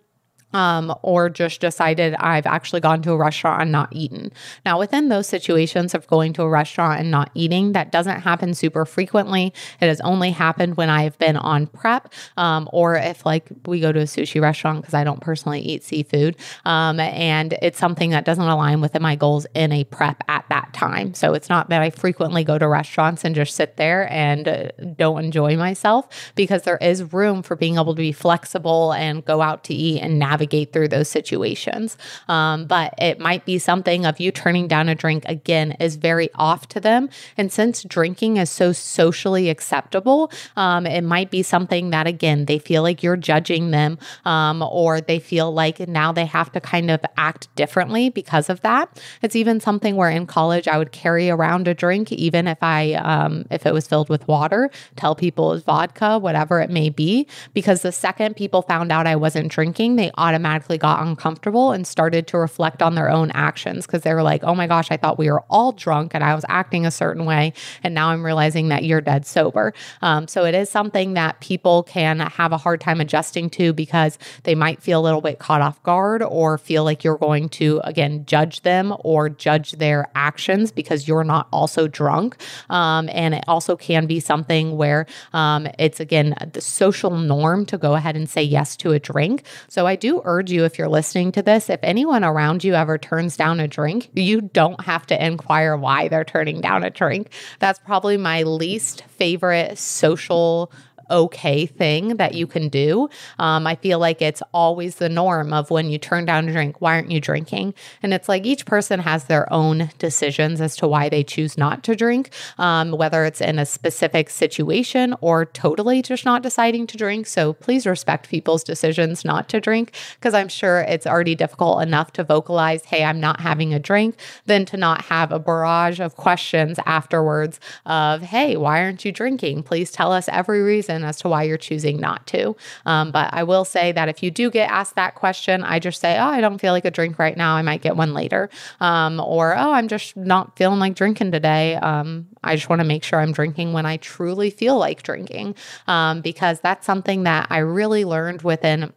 um, 0.53 0.93
or 1.01 1.29
just 1.29 1.61
decided 1.61 2.15
I've 2.15 2.45
actually 2.45 2.81
gone 2.81 3.01
to 3.03 3.11
a 3.11 3.17
restaurant 3.17 3.61
and 3.63 3.71
not 3.71 3.89
eaten. 3.91 4.31
Now, 4.65 4.79
within 4.79 5.09
those 5.09 5.27
situations 5.27 5.93
of 5.93 6.07
going 6.07 6.33
to 6.33 6.43
a 6.43 6.49
restaurant 6.49 6.99
and 6.99 7.11
not 7.11 7.31
eating, 7.33 7.73
that 7.73 7.91
doesn't 7.91 8.21
happen 8.21 8.53
super 8.53 8.85
frequently. 8.85 9.53
It 9.81 9.87
has 9.87 9.99
only 10.01 10.31
happened 10.31 10.77
when 10.77 10.89
I've 10.89 11.17
been 11.17 11.37
on 11.37 11.67
prep 11.67 12.13
um, 12.37 12.69
or 12.71 12.95
if, 12.95 13.25
like, 13.25 13.47
we 13.65 13.79
go 13.79 13.91
to 13.91 13.99
a 13.99 14.03
sushi 14.03 14.41
restaurant 14.41 14.81
because 14.81 14.93
I 14.93 15.03
don't 15.03 15.21
personally 15.21 15.61
eat 15.61 15.83
seafood. 15.83 16.35
Um, 16.65 16.99
and 16.99 17.57
it's 17.61 17.79
something 17.79 18.11
that 18.11 18.25
doesn't 18.25 18.43
align 18.43 18.81
with 18.81 18.99
my 18.99 19.15
goals 19.15 19.47
in 19.53 19.71
a 19.71 19.83
prep 19.85 20.23
at 20.27 20.45
that 20.49 20.71
time. 20.73 21.13
So 21.13 21.33
it's 21.33 21.49
not 21.49 21.69
that 21.69 21.81
I 21.81 21.89
frequently 21.89 22.43
go 22.43 22.57
to 22.57 22.67
restaurants 22.67 23.25
and 23.25 23.33
just 23.33 23.55
sit 23.55 23.77
there 23.77 24.11
and 24.11 24.47
uh, 24.47 24.67
don't 24.95 25.23
enjoy 25.23 25.57
myself 25.57 26.31
because 26.35 26.63
there 26.63 26.77
is 26.77 27.11
room 27.11 27.41
for 27.41 27.55
being 27.55 27.75
able 27.75 27.95
to 27.95 28.01
be 28.01 28.11
flexible 28.11 28.93
and 28.93 29.25
go 29.25 29.41
out 29.41 29.63
to 29.65 29.73
eat 29.73 29.99
and 30.01 30.19
navigate 30.19 30.42
navigate 30.43 30.73
through 30.73 30.89
those 30.89 31.07
situations. 31.07 31.97
Um, 32.27 32.65
but 32.65 32.93
it 32.97 33.19
might 33.19 33.45
be 33.45 33.59
something 33.59 34.05
of 34.05 34.19
you 34.19 34.31
turning 34.31 34.67
down 34.67 34.89
a 34.89 34.95
drink 34.95 35.23
again 35.25 35.71
is 35.79 35.95
very 35.95 36.29
off 36.35 36.67
to 36.69 36.79
them. 36.79 37.09
And 37.37 37.51
since 37.51 37.83
drinking 37.83 38.37
is 38.37 38.49
so 38.49 38.73
socially 38.73 39.49
acceptable, 39.49 40.31
um, 40.57 40.85
it 40.85 41.03
might 41.03 41.31
be 41.31 41.43
something 41.43 41.91
that, 41.91 42.07
again, 42.07 42.45
they 42.45 42.59
feel 42.59 42.83
like 42.83 43.03
you're 43.03 43.15
judging 43.15 43.71
them 43.71 43.97
um, 44.25 44.61
or 44.61 44.99
they 44.99 45.19
feel 45.19 45.53
like 45.53 45.79
now 45.87 46.11
they 46.11 46.25
have 46.25 46.51
to 46.51 46.59
kind 46.59 46.91
of 46.91 46.99
act 47.15 47.47
differently 47.55 48.09
because 48.09 48.49
of 48.49 48.59
that. 48.61 49.01
It's 49.21 49.35
even 49.35 49.61
something 49.61 49.95
where 49.95 50.09
in 50.09 50.25
college 50.25 50.67
I 50.67 50.77
would 50.77 50.91
carry 50.91 51.29
around 51.29 51.67
a 51.67 51.73
drink, 51.73 52.11
even 52.11 52.47
if 52.47 52.61
I, 52.61 52.93
um, 52.95 53.45
if 53.49 53.65
it 53.65 53.73
was 53.73 53.87
filled 53.87 54.09
with 54.09 54.27
water, 54.27 54.69
tell 54.97 55.15
people 55.15 55.53
it's 55.53 55.63
vodka, 55.63 56.19
whatever 56.19 56.59
it 56.59 56.69
may 56.69 56.89
be, 56.89 57.27
because 57.53 57.81
the 57.81 57.91
second 57.91 58.35
people 58.35 58.61
found 58.61 58.91
out 58.91 59.07
I 59.07 59.15
wasn't 59.15 59.49
drinking, 59.49 59.95
they 59.95 60.11
automatically 60.17 60.32
automatically 60.33 60.79
got 60.79 61.05
uncomfortable 61.05 61.71
and 61.71 61.85
started 61.85 62.25
to 62.25 62.37
reflect 62.39 62.81
on 62.81 62.95
their 62.95 63.09
own 63.09 63.29
actions 63.31 63.85
because 63.85 64.01
they 64.01 64.13
were 64.13 64.23
like, 64.23 64.43
oh 64.43 64.55
my 64.55 64.65
gosh, 64.65 64.89
I 64.89 64.97
thought 64.97 65.19
we 65.19 65.29
were 65.29 65.43
all 65.47 65.71
drunk 65.71 66.15
and 66.15 66.23
I 66.23 66.33
was 66.33 66.43
acting 66.49 66.87
a 66.87 66.91
certain 66.91 67.25
way. 67.25 67.53
And 67.83 67.93
now 67.93 68.09
I'm 68.09 68.25
realizing 68.25 68.69
that 68.69 68.83
you're 68.83 68.99
dead 68.99 69.27
sober. 69.27 69.73
Um, 70.01 70.27
so 70.27 70.43
it 70.43 70.55
is 70.55 70.69
something 70.69 71.13
that 71.13 71.39
people 71.39 71.83
can 71.83 72.19
have 72.19 72.51
a 72.51 72.57
hard 72.57 72.81
time 72.81 72.99
adjusting 72.99 73.51
to 73.51 73.73
because 73.73 74.17
they 74.41 74.55
might 74.55 74.81
feel 74.81 74.99
a 74.99 75.03
little 75.03 75.21
bit 75.21 75.37
caught 75.37 75.61
off 75.61 75.81
guard 75.83 76.23
or 76.23 76.57
feel 76.57 76.83
like 76.83 77.03
you're 77.03 77.17
going 77.17 77.47
to, 77.49 77.79
again, 77.83 78.25
judge 78.25 78.61
them 78.61 78.95
or 79.01 79.29
judge 79.29 79.73
their 79.73 80.09
actions 80.15 80.71
because 80.71 81.07
you're 81.07 81.23
not 81.23 81.47
also 81.51 81.87
drunk. 81.87 82.37
Um, 82.71 83.07
and 83.13 83.35
it 83.35 83.43
also 83.47 83.75
can 83.75 84.07
be 84.07 84.19
something 84.19 84.77
where 84.77 85.05
um, 85.33 85.67
it's, 85.77 85.99
again, 85.99 86.33
the 86.53 86.61
social 86.61 87.11
norm 87.11 87.67
to 87.67 87.77
go 87.77 87.93
ahead 87.93 88.15
and 88.15 88.27
say 88.27 88.41
yes 88.41 88.75
to 88.77 88.93
a 88.93 88.99
drink. 88.99 89.43
So 89.67 89.85
I 89.85 89.95
do 89.95 90.22
urge 90.23 90.51
you, 90.51 90.65
if 90.65 90.77
you're 90.77 90.89
listening 90.89 91.31
to 91.33 91.41
this, 91.41 91.69
if 91.69 91.79
anyone 91.83 92.23
around 92.23 92.63
you 92.63 92.73
ever 92.73 92.97
turns 92.97 93.37
down 93.37 93.59
a 93.59 93.67
drink, 93.67 94.09
you 94.13 94.41
don't 94.41 94.81
have 94.81 95.05
to 95.07 95.25
inquire 95.25 95.77
why 95.77 96.07
they're 96.07 96.23
turning 96.23 96.61
down 96.61 96.83
a 96.83 96.89
drink. 96.89 97.29
That's 97.59 97.79
probably 97.79 98.17
my 98.17 98.43
least 98.43 99.03
favorite 99.03 99.77
social 99.77 100.71
okay 101.13 101.65
thing 101.65 102.17
that 102.17 102.33
you 102.33 102.47
can 102.47 102.67
do. 102.67 103.09
Um, 103.39 103.65
I 103.65 103.75
feel 103.75 103.99
like 103.99 104.21
it's 104.21 104.43
always 104.53 104.95
the 104.95 105.07
norm 105.07 105.53
of 105.53 105.69
when 105.71 105.89
you 105.89 105.97
turn 105.97 106.25
down 106.25 106.49
a 106.49 106.51
drink, 106.51 106.81
why 106.81 106.95
aren't 106.95 107.11
you 107.11 107.21
drinking? 107.21 107.73
And 108.01 108.13
it's 108.13 108.27
like 108.27 108.45
each 108.45 108.65
person 108.65 108.99
has 108.99 109.25
their 109.25 109.51
own 109.53 109.91
decisions 109.99 110.59
as 110.59 110.75
to 110.77 110.87
why 110.87 111.07
they 111.07 111.23
choose 111.23 111.57
not 111.57 111.83
to 111.83 111.95
drink, 111.95 112.31
um, 112.57 112.91
whether 112.91 113.23
it's 113.23 113.39
in 113.39 113.59
a 113.59 113.65
specific 113.65 114.29
situation 114.29 115.15
or 115.21 115.45
totally 115.45 116.01
just 116.01 116.25
not 116.25 116.41
deciding 116.43 116.87
to 116.87 116.97
drink. 116.97 117.27
So 117.27 117.53
please 117.53 117.85
respect 117.85 118.29
people's 118.29 118.63
decisions 118.63 119.23
not 119.23 119.47
to 119.49 119.61
drink 119.61 119.93
because 120.15 120.33
I'm 120.33 120.49
sure 120.49 120.79
it's 120.81 121.05
already 121.05 121.35
difficult 121.35 121.83
enough 121.83 122.11
to 122.13 122.23
vocalize, 122.23 122.85
hey, 122.85 123.03
I'm 123.03 123.19
not 123.19 123.39
having 123.39 123.73
a 123.73 123.79
drink, 123.79 124.17
than 124.45 124.65
to 124.65 124.77
not 124.77 125.05
have 125.05 125.31
a 125.31 125.39
barrage 125.39 125.99
of 125.99 126.15
questions 126.15 126.79
afterwards 126.85 127.59
of, 127.85 128.23
hey, 128.23 128.57
why 128.57 128.81
aren't 128.81 129.05
you 129.05 129.11
drinking? 129.11 129.63
Please 129.63 129.91
tell 129.91 130.11
us 130.11 130.27
every 130.29 130.61
reason 130.61 131.02
as 131.03 131.17
to 131.17 131.29
why 131.29 131.43
you're 131.43 131.57
choosing 131.57 131.99
not 131.99 132.25
to. 132.27 132.55
Um, 132.85 133.11
but 133.11 133.33
I 133.33 133.43
will 133.43 133.65
say 133.65 133.91
that 133.91 134.09
if 134.09 134.23
you 134.23 134.31
do 134.31 134.49
get 134.49 134.69
asked 134.69 134.95
that 134.95 135.15
question, 135.15 135.63
I 135.63 135.79
just 135.79 135.99
say, 135.99 136.17
oh, 136.17 136.25
I 136.25 136.41
don't 136.41 136.59
feel 136.59 136.73
like 136.73 136.85
a 136.85 136.91
drink 136.91 137.19
right 137.19 137.35
now. 137.35 137.55
I 137.55 137.61
might 137.61 137.81
get 137.81 137.95
one 137.95 138.13
later. 138.13 138.49
Um, 138.79 139.19
or, 139.19 139.55
oh, 139.57 139.71
I'm 139.71 139.87
just 139.87 140.15
not 140.17 140.57
feeling 140.57 140.79
like 140.79 140.95
drinking 140.95 141.31
today. 141.31 141.75
Um, 141.75 142.27
I 142.43 142.55
just 142.55 142.69
want 142.69 142.79
to 142.81 142.87
make 142.87 143.03
sure 143.03 143.19
I'm 143.19 143.31
drinking 143.31 143.73
when 143.73 143.85
I 143.85 143.97
truly 143.97 144.49
feel 144.49 144.77
like 144.77 145.03
drinking 145.03 145.55
um, 145.87 146.21
because 146.21 146.59
that's 146.59 146.85
something 146.85 147.23
that 147.23 147.47
I 147.49 147.59
really 147.59 148.05
learned 148.05 148.41
within 148.41 148.93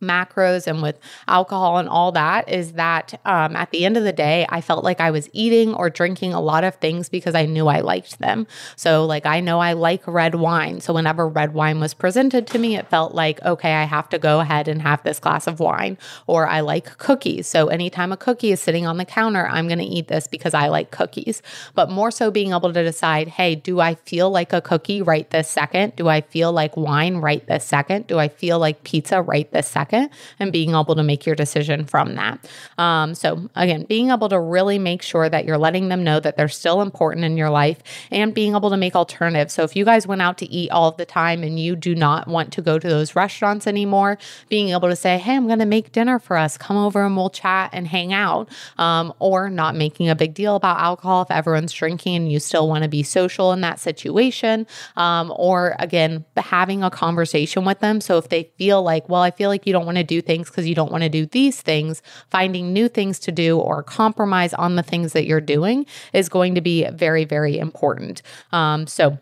macros 0.00 0.66
and 0.66 0.82
with 0.82 0.98
alcohol 1.26 1.78
and 1.78 1.88
all 1.88 2.12
that 2.12 2.48
is 2.48 2.72
that 2.72 3.20
um, 3.24 3.56
at 3.56 3.70
the 3.70 3.84
end 3.84 3.96
of 3.96 4.04
the 4.04 4.12
day, 4.12 4.46
I 4.48 4.60
felt 4.60 4.84
like 4.84 5.00
I 5.00 5.10
was 5.10 5.28
eating 5.32 5.74
or 5.74 5.90
drinking 5.90 6.32
a 6.32 6.40
lot 6.40 6.64
of 6.64 6.74
things 6.76 7.08
because 7.08 7.34
I 7.34 7.46
knew 7.46 7.68
I 7.68 7.80
liked 7.80 8.18
them. 8.18 8.46
So, 8.76 9.04
like, 9.04 9.26
I 9.26 9.40
know 9.40 9.60
I 9.60 9.72
like 9.72 10.06
red 10.06 10.36
wine. 10.36 10.80
So, 10.80 10.92
whenever 10.92 11.28
red 11.28 11.54
wine 11.54 11.80
was 11.80 11.94
presented 11.94 12.46
to 12.48 12.58
me, 12.58 12.76
it 12.76 12.88
felt 12.88 13.14
like, 13.14 13.42
okay, 13.42 13.74
I 13.74 13.84
have 13.84 14.08
to 14.10 14.18
go 14.18 14.40
ahead 14.40 14.68
and 14.68 14.82
have 14.82 15.02
this 15.02 15.18
glass 15.18 15.46
of 15.46 15.60
wine. 15.60 15.98
Or 16.26 16.46
I 16.46 16.60
like 16.60 16.98
cookies. 16.98 17.46
So, 17.46 17.68
anytime 17.68 18.12
a 18.12 18.16
cookie 18.16 18.52
is 18.52 18.60
sitting 18.60 18.86
on 18.86 18.96
the 18.96 19.04
counter, 19.04 19.46
I'm 19.48 19.66
going 19.66 19.78
to 19.78 19.84
eat 19.84 20.08
this 20.08 20.26
because 20.26 20.54
I 20.54 20.68
like 20.68 20.90
cookies. 20.90 21.42
But 21.74 21.90
more 21.90 22.10
so 22.10 22.30
being 22.30 22.52
able 22.52 22.72
to 22.72 22.84
decide, 22.84 23.28
hey, 23.28 23.54
do 23.54 23.80
I 23.80 23.94
feel 23.94 24.30
like 24.30 24.52
a 24.52 24.60
cookie 24.60 25.02
right 25.02 25.28
this 25.30 25.48
second? 25.48 25.96
Do 25.96 26.08
I 26.08 26.20
feel 26.20 26.52
like 26.52 26.76
wine 26.76 27.16
right 27.16 27.46
this 27.46 27.64
second? 27.64 28.06
Do 28.06 28.18
I 28.18 28.28
feel 28.28 28.58
like 28.58 28.84
pizza 28.84 29.22
right 29.22 29.50
this 29.52 29.68
second? 29.68 29.87
Second 29.88 30.10
and 30.38 30.52
being 30.52 30.70
able 30.70 30.94
to 30.94 31.02
make 31.02 31.26
your 31.26 31.34
decision 31.34 31.84
from 31.84 32.14
that. 32.16 32.46
Um, 32.76 33.14
so, 33.14 33.48
again, 33.54 33.84
being 33.88 34.10
able 34.10 34.28
to 34.28 34.38
really 34.40 34.78
make 34.78 35.02
sure 35.02 35.28
that 35.28 35.44
you're 35.44 35.58
letting 35.58 35.88
them 35.88 36.04
know 36.04 36.20
that 36.20 36.36
they're 36.36 36.48
still 36.48 36.80
important 36.80 37.24
in 37.24 37.36
your 37.36 37.50
life 37.50 37.78
and 38.10 38.34
being 38.34 38.54
able 38.54 38.70
to 38.70 38.76
make 38.76 38.94
alternatives. 38.94 39.54
So, 39.54 39.62
if 39.62 39.74
you 39.76 39.84
guys 39.84 40.06
went 40.06 40.22
out 40.22 40.38
to 40.38 40.46
eat 40.46 40.70
all 40.70 40.92
the 40.92 41.06
time 41.06 41.42
and 41.42 41.58
you 41.58 41.76
do 41.76 41.94
not 41.94 42.28
want 42.28 42.52
to 42.54 42.62
go 42.62 42.78
to 42.78 42.88
those 42.88 43.16
restaurants 43.16 43.66
anymore, 43.66 44.18
being 44.48 44.70
able 44.70 44.88
to 44.88 44.96
say, 44.96 45.18
Hey, 45.18 45.34
I'm 45.34 45.46
going 45.46 45.58
to 45.58 45.66
make 45.66 45.92
dinner 45.92 46.18
for 46.18 46.36
us, 46.36 46.56
come 46.58 46.76
over 46.76 47.04
and 47.04 47.16
we'll 47.16 47.30
chat 47.30 47.70
and 47.72 47.86
hang 47.86 48.12
out, 48.12 48.48
um, 48.76 49.12
or 49.18 49.50
not 49.50 49.74
making 49.74 50.08
a 50.08 50.14
big 50.14 50.34
deal 50.34 50.56
about 50.56 50.78
alcohol 50.78 51.22
if 51.22 51.30
everyone's 51.30 51.72
drinking 51.72 52.16
and 52.16 52.32
you 52.32 52.40
still 52.40 52.68
want 52.68 52.82
to 52.82 52.88
be 52.88 53.02
social 53.02 53.52
in 53.52 53.60
that 53.62 53.80
situation, 53.80 54.66
um, 54.96 55.32
or 55.36 55.76
again, 55.78 56.24
having 56.36 56.82
a 56.82 56.90
conversation 56.90 57.64
with 57.64 57.80
them. 57.80 58.00
So, 58.00 58.18
if 58.18 58.28
they 58.28 58.50
feel 58.58 58.82
like, 58.82 59.08
well, 59.08 59.22
I 59.22 59.30
feel 59.30 59.48
like 59.48 59.66
you 59.66 59.72
don't 59.72 59.77
don't 59.78 59.86
want 59.86 59.98
to 59.98 60.04
do 60.04 60.20
things 60.20 60.50
because 60.50 60.66
you 60.66 60.74
don't 60.74 60.90
want 60.90 61.04
to 61.04 61.08
do 61.08 61.26
these 61.26 61.62
things, 61.62 62.02
finding 62.30 62.72
new 62.72 62.88
things 62.88 63.18
to 63.20 63.32
do 63.32 63.58
or 63.58 63.82
compromise 63.82 64.52
on 64.54 64.74
the 64.74 64.82
things 64.82 65.12
that 65.12 65.24
you're 65.24 65.40
doing 65.40 65.86
is 66.12 66.28
going 66.28 66.56
to 66.56 66.60
be 66.60 66.88
very, 66.90 67.24
very 67.24 67.58
important. 67.58 68.22
Um, 68.52 68.86
so, 68.86 69.18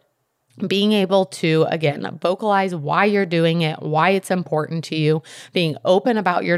being 0.67 0.93
able 0.93 1.27
to 1.27 1.67
again 1.69 2.19
vocalize 2.23 2.75
why 2.75 3.05
you're 3.05 3.27
doing 3.27 3.61
it 3.61 3.83
why 3.83 4.09
it's 4.09 4.31
important 4.31 4.83
to 4.83 4.97
you 4.97 5.23
being 5.53 5.77
open 5.85 6.17
about 6.17 6.47
your 6.47 6.57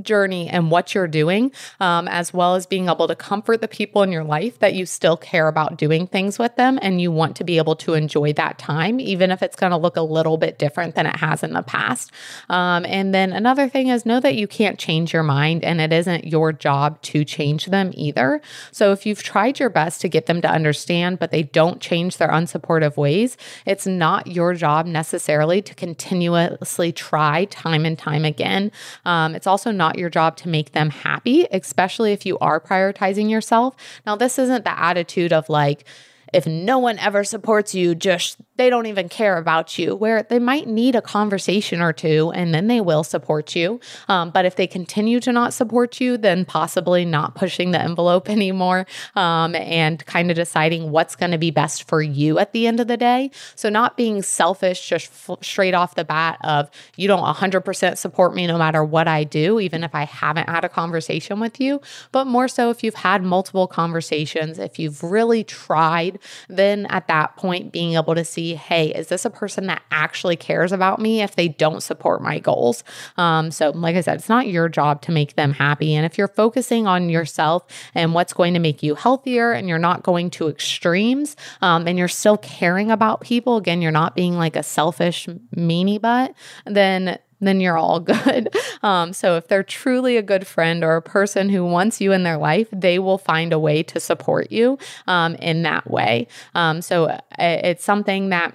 journey 0.00 0.48
and 0.48 0.70
what 0.70 0.94
you're 0.94 1.08
doing, 1.08 1.52
um, 1.80 2.08
as 2.08 2.32
well 2.32 2.54
as 2.54 2.66
being 2.66 2.88
able 2.88 3.06
to 3.06 3.14
comfort 3.14 3.60
the 3.60 3.68
people 3.68 4.02
in 4.02 4.10
your 4.10 4.24
life 4.24 4.58
that 4.60 4.74
you 4.74 4.86
still 4.86 5.16
care 5.16 5.48
about 5.48 5.76
doing 5.76 6.06
things 6.06 6.38
with 6.38 6.56
them 6.56 6.78
and 6.80 7.00
you 7.00 7.12
want 7.12 7.36
to 7.36 7.44
be 7.44 7.58
able 7.58 7.76
to 7.76 7.94
enjoy 7.94 8.32
that 8.32 8.58
time, 8.58 8.98
even 9.00 9.30
if 9.30 9.42
it's 9.42 9.56
going 9.56 9.70
to 9.70 9.76
look 9.76 9.96
a 9.96 10.02
little 10.02 10.38
bit 10.38 10.58
different 10.58 10.94
than 10.94 11.06
it 11.06 11.16
has 11.16 11.42
in 11.42 11.52
the 11.52 11.62
past. 11.62 12.10
Um, 12.48 12.86
and 12.86 13.14
then 13.14 13.32
another 13.32 13.68
thing 13.68 13.88
is 13.88 14.06
know 14.06 14.20
that 14.20 14.34
you 14.34 14.46
can't 14.46 14.78
change 14.78 15.12
your 15.12 15.22
mind 15.22 15.64
and 15.64 15.80
it 15.80 15.92
isn't 15.92 16.26
your 16.26 16.52
job 16.52 17.00
to 17.02 17.24
change 17.24 17.66
them 17.66 17.90
either. 17.94 18.40
So 18.70 18.92
if 18.92 19.04
you've 19.04 19.22
tried 19.22 19.58
your 19.58 19.70
best 19.70 20.00
to 20.02 20.08
get 20.08 20.26
them 20.26 20.40
to 20.40 20.50
understand, 20.50 21.18
but 21.18 21.30
they 21.30 21.42
don't 21.42 21.80
change 21.80 22.16
their 22.16 22.28
unsupportive 22.28 22.96
ways, 22.96 23.36
it's 23.66 23.86
not 23.86 24.26
your 24.26 24.54
job 24.54 24.86
necessarily 24.86 25.60
to 25.62 25.74
continuously 25.74 26.92
try 26.92 27.44
time 27.46 27.84
and 27.84 27.98
time 27.98 28.24
again. 28.24 28.72
Um, 29.04 29.34
it's 29.34 29.46
also 29.46 29.70
not 29.70 29.81
not 29.82 29.98
your 29.98 30.08
job 30.08 30.36
to 30.36 30.48
make 30.48 30.70
them 30.70 30.90
happy, 30.90 31.44
especially 31.50 32.12
if 32.12 32.24
you 32.24 32.38
are 32.38 32.60
prioritizing 32.60 33.28
yourself. 33.28 33.74
Now, 34.06 34.14
this 34.14 34.38
isn't 34.38 34.64
the 34.64 34.78
attitude 34.78 35.32
of 35.32 35.48
like, 35.48 35.84
if 36.32 36.46
no 36.46 36.78
one 36.78 36.98
ever 36.98 37.24
supports 37.24 37.74
you, 37.74 37.94
just 37.94 38.38
they 38.56 38.70
don't 38.70 38.86
even 38.86 39.08
care 39.08 39.38
about 39.38 39.78
you, 39.78 39.94
where 39.94 40.22
they 40.22 40.38
might 40.38 40.66
need 40.66 40.94
a 40.94 41.02
conversation 41.02 41.80
or 41.80 41.92
two 41.92 42.30
and 42.34 42.54
then 42.54 42.68
they 42.68 42.80
will 42.80 43.02
support 43.02 43.56
you. 43.56 43.80
Um, 44.08 44.30
but 44.30 44.44
if 44.44 44.56
they 44.56 44.66
continue 44.66 45.20
to 45.20 45.32
not 45.32 45.52
support 45.52 46.00
you, 46.00 46.16
then 46.16 46.44
possibly 46.44 47.04
not 47.04 47.34
pushing 47.34 47.72
the 47.72 47.80
envelope 47.80 48.28
anymore 48.30 48.86
um, 49.16 49.54
and 49.54 50.04
kind 50.06 50.30
of 50.30 50.36
deciding 50.36 50.90
what's 50.90 51.16
going 51.16 51.32
to 51.32 51.38
be 51.38 51.50
best 51.50 51.88
for 51.88 52.02
you 52.02 52.38
at 52.38 52.52
the 52.52 52.66
end 52.66 52.80
of 52.80 52.88
the 52.88 52.96
day. 52.96 53.30
So, 53.54 53.68
not 53.68 53.96
being 53.96 54.22
selfish 54.22 54.88
just 54.88 55.10
f- 55.28 55.38
straight 55.42 55.74
off 55.74 55.94
the 55.94 56.04
bat 56.04 56.38
of 56.44 56.70
you 56.96 57.08
don't 57.08 57.24
100% 57.24 57.96
support 57.96 58.34
me 58.34 58.46
no 58.46 58.58
matter 58.58 58.84
what 58.84 59.08
I 59.08 59.24
do, 59.24 59.60
even 59.60 59.84
if 59.84 59.94
I 59.94 60.04
haven't 60.04 60.48
had 60.48 60.64
a 60.64 60.68
conversation 60.68 61.40
with 61.40 61.60
you, 61.60 61.80
but 62.10 62.26
more 62.26 62.48
so 62.48 62.70
if 62.70 62.82
you've 62.82 62.94
had 62.94 63.22
multiple 63.22 63.66
conversations, 63.66 64.58
if 64.58 64.78
you've 64.78 65.02
really 65.02 65.44
tried, 65.44 66.18
then 66.48 66.86
at 66.86 67.08
that 67.08 67.36
point, 67.36 67.72
being 67.72 67.94
able 67.94 68.14
to 68.14 68.24
see 68.24 68.54
hey, 68.54 68.92
is 68.94 69.08
this 69.08 69.24
a 69.24 69.30
person 69.30 69.66
that 69.66 69.82
actually 69.90 70.36
cares 70.36 70.72
about 70.72 71.00
me 71.00 71.22
if 71.22 71.36
they 71.36 71.48
don't 71.48 71.82
support 71.82 72.22
my 72.22 72.38
goals? 72.38 72.84
Um, 73.16 73.50
so, 73.50 73.70
like 73.70 73.96
I 73.96 74.00
said, 74.00 74.16
it's 74.18 74.28
not 74.28 74.46
your 74.46 74.68
job 74.68 75.02
to 75.02 75.12
make 75.12 75.36
them 75.36 75.52
happy. 75.52 75.94
And 75.94 76.06
if 76.06 76.18
you're 76.18 76.28
focusing 76.28 76.86
on 76.86 77.08
yourself 77.08 77.64
and 77.94 78.14
what's 78.14 78.32
going 78.32 78.54
to 78.54 78.60
make 78.60 78.82
you 78.82 78.94
healthier 78.94 79.52
and 79.52 79.68
you're 79.68 79.78
not 79.78 80.02
going 80.02 80.30
to 80.30 80.48
extremes 80.48 81.36
um, 81.60 81.86
and 81.86 81.98
you're 81.98 82.08
still 82.08 82.38
caring 82.38 82.90
about 82.90 83.20
people, 83.20 83.56
again, 83.56 83.82
you're 83.82 83.90
not 83.90 84.14
being 84.14 84.36
like 84.36 84.56
a 84.56 84.62
selfish 84.62 85.28
meanie 85.56 86.00
butt, 86.00 86.34
then 86.66 87.18
then 87.46 87.60
you're 87.60 87.78
all 87.78 88.00
good. 88.00 88.48
Um, 88.82 89.12
so 89.12 89.36
if 89.36 89.46
they're 89.46 89.62
truly 89.62 90.16
a 90.16 90.22
good 90.22 90.44
friend 90.44 90.82
or 90.82 90.96
a 90.96 91.02
person 91.02 91.48
who 91.48 91.64
wants 91.64 92.00
you 92.00 92.10
in 92.10 92.24
their 92.24 92.36
life, 92.36 92.66
they 92.72 92.98
will 92.98 93.16
find 93.16 93.52
a 93.52 93.58
way 93.58 93.84
to 93.84 94.00
support 94.00 94.50
you 94.50 94.76
um, 95.06 95.36
in 95.36 95.62
that 95.62 95.88
way. 95.88 96.26
Um, 96.56 96.82
so 96.82 97.04
uh, 97.04 97.20
it's 97.38 97.84
something 97.84 98.30
that 98.30 98.52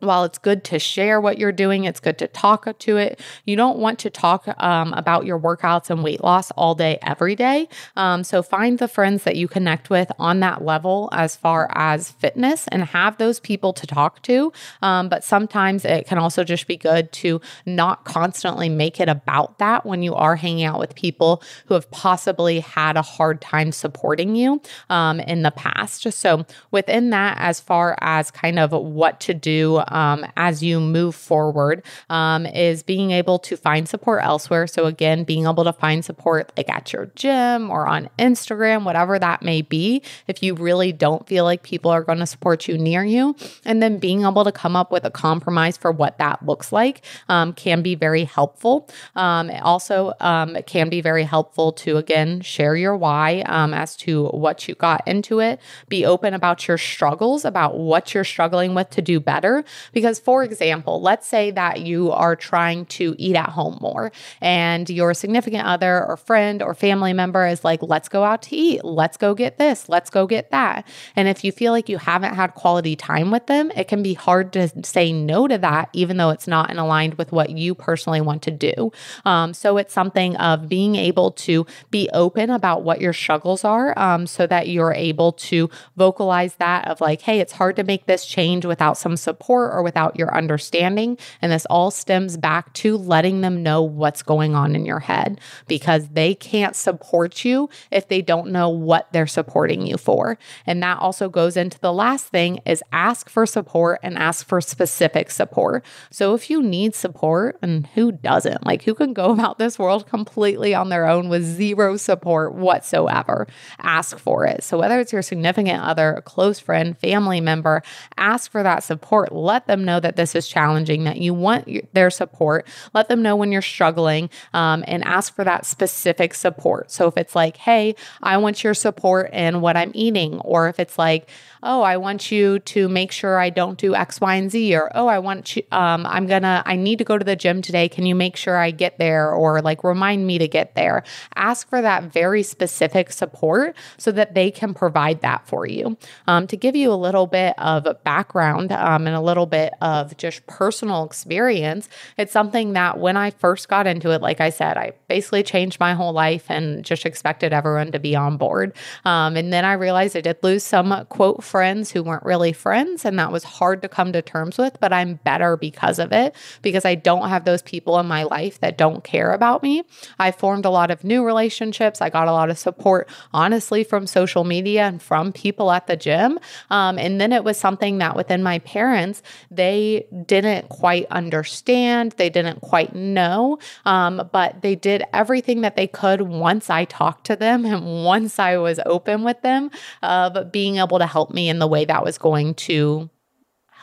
while 0.00 0.24
it's 0.24 0.38
good 0.38 0.64
to 0.64 0.78
share 0.78 1.20
what 1.20 1.38
you're 1.38 1.52
doing, 1.52 1.84
it's 1.84 2.00
good 2.00 2.18
to 2.18 2.28
talk 2.28 2.78
to 2.78 2.96
it. 2.96 3.20
You 3.44 3.56
don't 3.56 3.78
want 3.78 3.98
to 4.00 4.10
talk 4.10 4.46
um, 4.62 4.92
about 4.92 5.26
your 5.26 5.38
workouts 5.38 5.90
and 5.90 6.02
weight 6.02 6.22
loss 6.22 6.50
all 6.52 6.74
day, 6.74 6.98
every 7.02 7.34
day. 7.34 7.68
Um, 7.96 8.24
so 8.24 8.42
find 8.42 8.78
the 8.78 8.88
friends 8.88 9.24
that 9.24 9.36
you 9.36 9.48
connect 9.48 9.90
with 9.90 10.10
on 10.18 10.40
that 10.40 10.64
level 10.64 11.08
as 11.12 11.36
far 11.36 11.68
as 11.74 12.10
fitness 12.12 12.68
and 12.68 12.84
have 12.84 13.18
those 13.18 13.40
people 13.40 13.72
to 13.72 13.86
talk 13.86 14.22
to. 14.22 14.52
Um, 14.82 15.08
but 15.08 15.24
sometimes 15.24 15.84
it 15.84 16.06
can 16.06 16.18
also 16.18 16.44
just 16.44 16.66
be 16.66 16.76
good 16.76 17.12
to 17.12 17.40
not 17.66 18.04
constantly 18.04 18.68
make 18.68 19.00
it 19.00 19.08
about 19.08 19.58
that 19.58 19.86
when 19.86 20.02
you 20.02 20.14
are 20.14 20.36
hanging 20.36 20.64
out 20.64 20.78
with 20.78 20.94
people 20.94 21.42
who 21.66 21.74
have 21.74 21.90
possibly 21.90 22.60
had 22.60 22.96
a 22.96 23.02
hard 23.02 23.40
time 23.40 23.72
supporting 23.72 24.36
you 24.36 24.60
um, 24.90 25.20
in 25.20 25.42
the 25.42 25.50
past. 25.50 26.10
So 26.12 26.46
within 26.70 27.10
that, 27.10 27.36
as 27.38 27.60
far 27.60 27.96
as 28.00 28.30
kind 28.30 28.58
of 28.58 28.72
what 28.72 29.20
to 29.20 29.34
do 29.34 29.82
um, 29.88 30.26
as 30.36 30.62
you 30.62 30.80
move 30.80 31.14
forward 31.14 31.82
um, 32.10 32.46
is 32.46 32.82
being 32.82 33.10
able 33.10 33.38
to 33.40 33.56
find 33.56 33.88
support 33.88 34.22
elsewhere. 34.22 34.66
So, 34.66 34.86
again, 34.86 35.24
being 35.24 35.46
able 35.46 35.64
to 35.64 35.72
find 35.72 36.04
support 36.04 36.52
like 36.56 36.68
at 36.68 36.92
your 36.92 37.06
gym 37.14 37.70
or 37.70 37.86
on 37.86 38.08
Instagram, 38.18 38.84
whatever 38.84 39.18
that 39.18 39.42
may 39.42 39.62
be, 39.62 40.02
if 40.26 40.42
you 40.42 40.54
really 40.54 40.92
don't 40.92 41.26
feel 41.26 41.44
like 41.44 41.62
people 41.62 41.90
are 41.90 42.02
going 42.02 42.18
to 42.18 42.26
support 42.26 42.68
you 42.68 42.78
near 42.78 43.04
you. 43.04 43.36
And 43.64 43.82
then 43.82 43.98
being 43.98 44.22
able 44.22 44.44
to 44.44 44.52
come 44.52 44.76
up 44.76 44.90
with 44.90 45.04
a 45.04 45.10
compromise 45.10 45.76
for 45.76 45.92
what 45.92 46.18
that 46.18 46.44
looks 46.44 46.72
like 46.72 47.02
um, 47.28 47.52
can 47.52 47.82
be 47.82 47.94
very 47.94 48.24
helpful. 48.24 48.88
Um, 49.16 49.50
also, 49.62 50.12
um, 50.20 50.56
it 50.56 50.66
can 50.66 50.88
be 50.88 51.00
very 51.00 51.24
helpful 51.24 51.72
to, 51.72 51.96
again, 51.96 52.40
share 52.40 52.76
your 52.76 52.96
why 52.96 53.42
um, 53.46 53.74
as 53.74 53.96
to 53.96 54.26
what 54.28 54.68
you 54.68 54.74
got 54.74 55.06
into 55.06 55.40
it, 55.40 55.60
be 55.88 56.04
open 56.04 56.34
about 56.34 56.66
your 56.68 56.78
struggles, 56.78 57.44
about 57.44 57.78
what 57.78 58.14
you're 58.14 58.24
struggling 58.24 58.74
with 58.74 58.90
to 58.90 59.02
do 59.02 59.20
better, 59.20 59.64
because, 59.92 60.18
for 60.18 60.42
example, 60.44 61.00
let's 61.00 61.26
say 61.26 61.50
that 61.52 61.80
you 61.80 62.10
are 62.10 62.36
trying 62.36 62.86
to 62.86 63.14
eat 63.18 63.36
at 63.36 63.50
home 63.50 63.78
more 63.80 64.12
and 64.40 64.88
your 64.90 65.14
significant 65.14 65.66
other 65.66 66.04
or 66.04 66.16
friend 66.16 66.62
or 66.62 66.74
family 66.74 67.12
member 67.12 67.46
is 67.46 67.64
like, 67.64 67.82
let's 67.82 68.08
go 68.08 68.24
out 68.24 68.42
to 68.42 68.56
eat, 68.56 68.84
let's 68.84 69.16
go 69.16 69.34
get 69.34 69.58
this, 69.58 69.88
let's 69.88 70.10
go 70.10 70.26
get 70.26 70.50
that. 70.50 70.86
And 71.16 71.28
if 71.28 71.44
you 71.44 71.52
feel 71.52 71.72
like 71.72 71.88
you 71.88 71.98
haven't 71.98 72.34
had 72.34 72.54
quality 72.54 72.96
time 72.96 73.30
with 73.30 73.46
them, 73.46 73.70
it 73.76 73.88
can 73.88 74.02
be 74.02 74.14
hard 74.14 74.52
to 74.54 74.68
say 74.84 75.12
no 75.12 75.48
to 75.48 75.58
that, 75.58 75.88
even 75.92 76.16
though 76.16 76.30
it's 76.30 76.46
not 76.46 76.70
in 76.70 76.78
aligned 76.78 77.14
with 77.14 77.32
what 77.32 77.50
you 77.50 77.74
personally 77.74 78.20
want 78.20 78.42
to 78.42 78.50
do. 78.50 78.92
Um, 79.24 79.54
so 79.54 79.76
it's 79.76 79.92
something 79.92 80.36
of 80.36 80.68
being 80.68 80.96
able 80.96 81.30
to 81.32 81.66
be 81.90 82.08
open 82.12 82.50
about 82.50 82.82
what 82.82 83.00
your 83.00 83.12
struggles 83.12 83.64
are 83.64 83.98
um, 83.98 84.26
so 84.26 84.46
that 84.46 84.68
you're 84.68 84.92
able 84.92 85.32
to 85.32 85.70
vocalize 85.96 86.56
that 86.56 86.88
of 86.88 87.00
like, 87.00 87.22
hey, 87.22 87.40
it's 87.40 87.52
hard 87.52 87.76
to 87.76 87.84
make 87.84 88.06
this 88.06 88.26
change 88.26 88.64
without 88.64 88.98
some 88.98 89.16
support 89.16 89.63
or 89.70 89.82
without 89.82 90.16
your 90.16 90.34
understanding. 90.34 91.18
And 91.42 91.52
this 91.52 91.66
all 91.66 91.90
stems 91.90 92.36
back 92.36 92.72
to 92.74 92.96
letting 92.96 93.40
them 93.40 93.62
know 93.62 93.82
what's 93.82 94.22
going 94.22 94.54
on 94.54 94.74
in 94.74 94.84
your 94.86 95.00
head 95.00 95.40
because 95.66 96.08
they 96.08 96.34
can't 96.34 96.76
support 96.76 97.44
you 97.44 97.68
if 97.90 98.08
they 98.08 98.22
don't 98.22 98.50
know 98.50 98.68
what 98.68 99.12
they're 99.12 99.26
supporting 99.26 99.86
you 99.86 99.96
for. 99.96 100.38
And 100.66 100.82
that 100.82 100.98
also 100.98 101.28
goes 101.28 101.56
into 101.56 101.78
the 101.80 101.92
last 101.92 102.26
thing 102.28 102.60
is 102.66 102.82
ask 102.92 103.28
for 103.28 103.46
support 103.46 104.00
and 104.02 104.18
ask 104.18 104.46
for 104.46 104.60
specific 104.60 105.30
support. 105.30 105.84
So 106.10 106.34
if 106.34 106.50
you 106.50 106.62
need 106.62 106.94
support, 106.94 107.58
and 107.62 107.86
who 107.94 108.12
doesn't? 108.12 108.64
Like 108.66 108.82
who 108.82 108.94
can 108.94 109.12
go 109.12 109.30
about 109.32 109.58
this 109.58 109.78
world 109.78 110.08
completely 110.08 110.74
on 110.74 110.88
their 110.88 111.06
own 111.06 111.28
with 111.28 111.44
zero 111.44 111.96
support 111.96 112.54
whatsoever? 112.54 113.46
Ask 113.78 114.18
for 114.18 114.46
it. 114.46 114.62
So 114.64 114.78
whether 114.78 114.98
it's 115.00 115.12
your 115.12 115.22
significant 115.22 115.82
other, 115.82 116.14
a 116.14 116.22
close 116.22 116.58
friend, 116.58 116.96
family 116.98 117.40
member, 117.40 117.82
ask 118.16 118.50
for 118.50 118.62
that 118.62 118.82
support. 118.82 119.32
Let 119.32 119.53
let 119.54 119.68
them 119.68 119.84
know 119.84 120.00
that 120.00 120.16
this 120.16 120.34
is 120.34 120.48
challenging, 120.48 121.04
that 121.04 121.18
you 121.18 121.32
want 121.32 121.68
their 121.94 122.10
support. 122.10 122.66
Let 122.92 123.06
them 123.06 123.22
know 123.22 123.36
when 123.36 123.52
you're 123.52 123.62
struggling 123.62 124.28
um, 124.52 124.82
and 124.88 125.04
ask 125.04 125.32
for 125.32 125.44
that 125.44 125.64
specific 125.64 126.34
support. 126.34 126.90
So 126.90 127.06
if 127.06 127.16
it's 127.16 127.36
like, 127.36 127.56
hey, 127.56 127.94
I 128.20 128.36
want 128.38 128.64
your 128.64 128.74
support 128.74 129.32
in 129.32 129.60
what 129.60 129.76
I'm 129.76 129.92
eating, 129.94 130.40
or 130.40 130.68
if 130.68 130.80
it's 130.80 130.98
like, 130.98 131.30
oh, 131.62 131.82
I 131.82 131.96
want 131.98 132.32
you 132.32 132.58
to 132.58 132.88
make 132.88 133.12
sure 133.12 133.38
I 133.38 133.50
don't 133.50 133.78
do 133.78 133.94
X, 133.94 134.20
Y, 134.20 134.34
and 134.34 134.50
Z, 134.50 134.74
or 134.74 134.90
oh, 134.94 135.06
I 135.06 135.20
want 135.20 135.56
you, 135.56 135.62
um, 135.70 136.04
I'm 136.04 136.26
gonna, 136.26 136.62
I 136.66 136.74
need 136.74 136.98
to 136.98 137.04
go 137.04 137.16
to 137.16 137.24
the 137.24 137.36
gym 137.36 137.62
today. 137.62 137.88
Can 137.88 138.06
you 138.06 138.16
make 138.16 138.36
sure 138.36 138.56
I 138.56 138.72
get 138.72 138.98
there, 138.98 139.30
or 139.30 139.62
like 139.62 139.84
remind 139.84 140.26
me 140.26 140.36
to 140.38 140.48
get 140.48 140.74
there? 140.74 141.04
Ask 141.36 141.68
for 141.68 141.80
that 141.80 142.12
very 142.12 142.42
specific 142.42 143.12
support 143.12 143.76
so 143.98 144.10
that 144.12 144.34
they 144.34 144.50
can 144.50 144.74
provide 144.74 145.20
that 145.20 145.46
for 145.46 145.64
you. 145.64 145.96
Um, 146.26 146.46
to 146.48 146.56
give 146.56 146.74
you 146.74 146.92
a 146.92 147.00
little 147.06 147.26
bit 147.28 147.54
of 147.56 147.86
background 148.02 148.72
um, 148.72 149.06
and 149.06 149.16
a 149.16 149.20
little 149.20 149.43
bit 149.46 149.72
of 149.80 150.16
just 150.16 150.46
personal 150.46 151.04
experience, 151.04 151.88
it's 152.16 152.32
something 152.32 152.72
that 152.74 152.98
when 152.98 153.16
I 153.16 153.30
first 153.30 153.68
got 153.68 153.86
into 153.86 154.10
it, 154.10 154.22
like 154.22 154.40
I 154.40 154.50
said, 154.50 154.76
I 154.76 154.92
basically 155.08 155.42
changed 155.42 155.80
my 155.80 155.94
whole 155.94 156.12
life 156.12 156.46
and 156.48 156.84
just 156.84 157.06
expected 157.06 157.52
everyone 157.52 157.92
to 157.92 157.98
be 157.98 158.16
on 158.16 158.36
board. 158.36 158.74
Um, 159.04 159.36
and 159.36 159.52
then 159.52 159.64
I 159.64 159.74
realized 159.74 160.16
I 160.16 160.20
did 160.20 160.38
lose 160.42 160.64
some 160.64 161.06
quote 161.06 161.42
friends 161.42 161.90
who 161.90 162.02
weren't 162.02 162.24
really 162.24 162.52
friends. 162.52 163.04
And 163.04 163.18
that 163.18 163.32
was 163.32 163.44
hard 163.44 163.82
to 163.82 163.88
come 163.88 164.12
to 164.12 164.22
terms 164.22 164.58
with, 164.58 164.78
but 164.80 164.92
I'm 164.92 165.20
better 165.24 165.56
because 165.56 165.98
of 165.98 166.12
it, 166.12 166.34
because 166.62 166.84
I 166.84 166.94
don't 166.94 167.28
have 167.28 167.44
those 167.44 167.62
people 167.62 167.98
in 167.98 168.06
my 168.06 168.24
life 168.24 168.60
that 168.60 168.78
don't 168.78 169.04
care 169.04 169.32
about 169.32 169.62
me. 169.62 169.82
I 170.18 170.30
formed 170.30 170.64
a 170.64 170.70
lot 170.70 170.90
of 170.90 171.04
new 171.04 171.24
relationships. 171.24 172.00
I 172.00 172.10
got 172.10 172.28
a 172.28 172.32
lot 172.32 172.50
of 172.50 172.58
support, 172.58 173.08
honestly, 173.32 173.84
from 173.84 174.06
social 174.06 174.44
media 174.44 174.82
and 174.82 175.02
from 175.02 175.32
people 175.32 175.70
at 175.70 175.86
the 175.86 175.96
gym. 175.96 176.38
Um, 176.70 176.98
and 176.98 177.20
then 177.20 177.32
it 177.32 177.44
was 177.44 177.58
something 177.58 177.98
that 177.98 178.16
within 178.16 178.42
my 178.42 178.58
parents, 178.60 179.22
they 179.50 180.06
didn't 180.26 180.68
quite 180.68 181.06
understand, 181.10 182.12
they 182.12 182.30
didn't 182.30 182.60
quite 182.60 182.94
know, 182.94 183.58
um, 183.84 184.28
but 184.32 184.62
they 184.62 184.74
did 184.74 185.04
everything 185.12 185.60
that 185.62 185.76
they 185.76 185.86
could 185.86 186.22
once 186.22 186.70
I 186.70 186.84
talked 186.84 187.26
to 187.26 187.36
them 187.36 187.64
and 187.64 188.04
once 188.04 188.38
I 188.38 188.56
was 188.56 188.80
open 188.86 189.22
with 189.24 189.40
them 189.42 189.70
of 190.02 190.52
being 190.52 190.76
able 190.76 190.98
to 190.98 191.06
help 191.06 191.32
me 191.32 191.48
in 191.48 191.58
the 191.58 191.66
way 191.66 191.84
that 191.84 192.04
was 192.04 192.18
going 192.18 192.54
to 192.54 193.10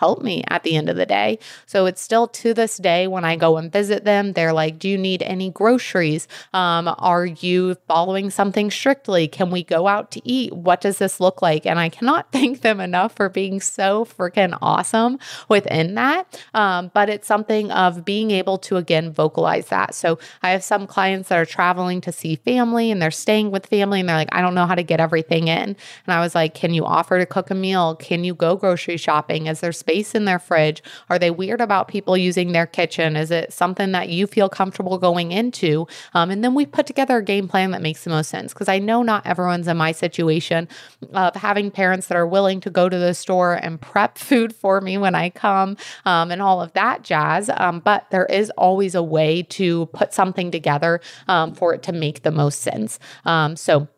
help 0.01 0.23
me 0.23 0.43
at 0.47 0.63
the 0.63 0.75
end 0.75 0.89
of 0.89 0.95
the 0.95 1.05
day. 1.05 1.37
So 1.67 1.85
it's 1.85 2.01
still 2.01 2.27
to 2.27 2.55
this 2.55 2.77
day 2.77 3.05
when 3.05 3.23
I 3.23 3.35
go 3.35 3.57
and 3.57 3.71
visit 3.71 4.03
them, 4.03 4.33
they're 4.33 4.51
like, 4.51 4.79
Do 4.79 4.89
you 4.89 4.97
need 4.97 5.21
any 5.21 5.51
groceries? 5.51 6.27
Um, 6.53 6.93
are 6.97 7.27
you 7.27 7.75
following 7.87 8.31
something 8.31 8.71
strictly? 8.71 9.27
Can 9.27 9.51
we 9.51 9.63
go 9.63 9.87
out 9.87 10.09
to 10.11 10.21
eat? 10.27 10.53
What 10.53 10.81
does 10.81 10.97
this 10.97 11.19
look 11.19 11.43
like? 11.43 11.67
And 11.67 11.77
I 11.77 11.89
cannot 11.89 12.31
thank 12.35 12.61
them 12.61 12.79
enough 12.79 13.13
for 13.13 13.29
being 13.29 13.61
so 13.61 14.05
freaking 14.05 14.57
awesome 14.59 15.19
within 15.47 15.93
that. 15.95 16.43
Um, 16.55 16.89
but 16.95 17.07
it's 17.07 17.27
something 17.27 17.69
of 17.71 18.03
being 18.03 18.31
able 18.31 18.57
to 18.57 18.77
again 18.77 19.11
vocalize 19.11 19.67
that. 19.67 19.93
So 19.93 20.17
I 20.41 20.49
have 20.49 20.63
some 20.63 20.87
clients 20.87 21.29
that 21.29 21.37
are 21.37 21.45
traveling 21.45 22.01
to 22.01 22.11
see 22.11 22.37
family 22.37 22.89
and 22.89 22.99
they're 22.99 23.11
staying 23.11 23.51
with 23.51 23.67
family 23.67 23.99
and 23.99 24.09
they're 24.09 24.15
like, 24.15 24.33
I 24.33 24.41
don't 24.41 24.55
know 24.55 24.65
how 24.65 24.75
to 24.75 24.83
get 24.83 24.99
everything 24.99 25.47
in. 25.47 25.75
And 26.05 26.07
I 26.07 26.21
was 26.21 26.33
like, 26.33 26.55
Can 26.55 26.73
you 26.73 26.85
offer 26.85 27.19
to 27.19 27.27
cook 27.27 27.51
a 27.51 27.55
meal? 27.55 27.95
Can 27.97 28.23
you 28.23 28.33
go 28.33 28.55
grocery 28.55 28.97
shopping? 28.97 29.45
Is 29.45 29.59
there 29.59 29.71
space? 29.71 29.90
Space 29.91 30.15
in 30.15 30.23
their 30.23 30.39
fridge? 30.39 30.81
Are 31.09 31.19
they 31.19 31.31
weird 31.31 31.59
about 31.59 31.89
people 31.89 32.15
using 32.15 32.53
their 32.53 32.65
kitchen? 32.65 33.17
Is 33.17 33.29
it 33.29 33.51
something 33.51 33.91
that 33.91 34.07
you 34.07 34.25
feel 34.25 34.47
comfortable 34.47 34.97
going 34.97 35.33
into? 35.33 35.85
Um, 36.13 36.31
and 36.31 36.43
then 36.43 36.55
we 36.55 36.65
put 36.65 36.87
together 36.87 37.17
a 37.17 37.23
game 37.23 37.49
plan 37.49 37.71
that 37.71 37.81
makes 37.81 38.05
the 38.05 38.09
most 38.09 38.29
sense 38.29 38.53
because 38.53 38.69
I 38.69 38.79
know 38.79 39.03
not 39.03 39.25
everyone's 39.25 39.67
in 39.67 39.75
my 39.75 39.91
situation 39.91 40.69
of 41.11 41.35
having 41.35 41.71
parents 41.71 42.07
that 42.07 42.15
are 42.15 42.25
willing 42.25 42.61
to 42.61 42.69
go 42.69 42.87
to 42.87 42.97
the 42.97 43.13
store 43.13 43.55
and 43.55 43.81
prep 43.81 44.17
food 44.29 44.55
for 44.55 44.79
me 44.79 44.97
when 44.97 45.13
I 45.13 45.29
come 45.29 45.75
um, 46.05 46.31
and 46.31 46.41
all 46.41 46.61
of 46.61 46.71
that 46.73 47.03
jazz. 47.03 47.49
Um, 47.57 47.81
but 47.81 48.09
there 48.11 48.27
is 48.27 48.49
always 48.51 48.95
a 48.95 49.03
way 49.03 49.43
to 49.43 49.87
put 49.87 50.13
something 50.13 50.51
together 50.51 51.01
um, 51.27 51.53
for 51.53 51.73
it 51.73 51.83
to 51.83 51.91
make 51.91 52.23
the 52.23 52.31
most 52.31 52.61
sense. 52.61 52.97
Um, 53.25 53.57
so, 53.57 53.89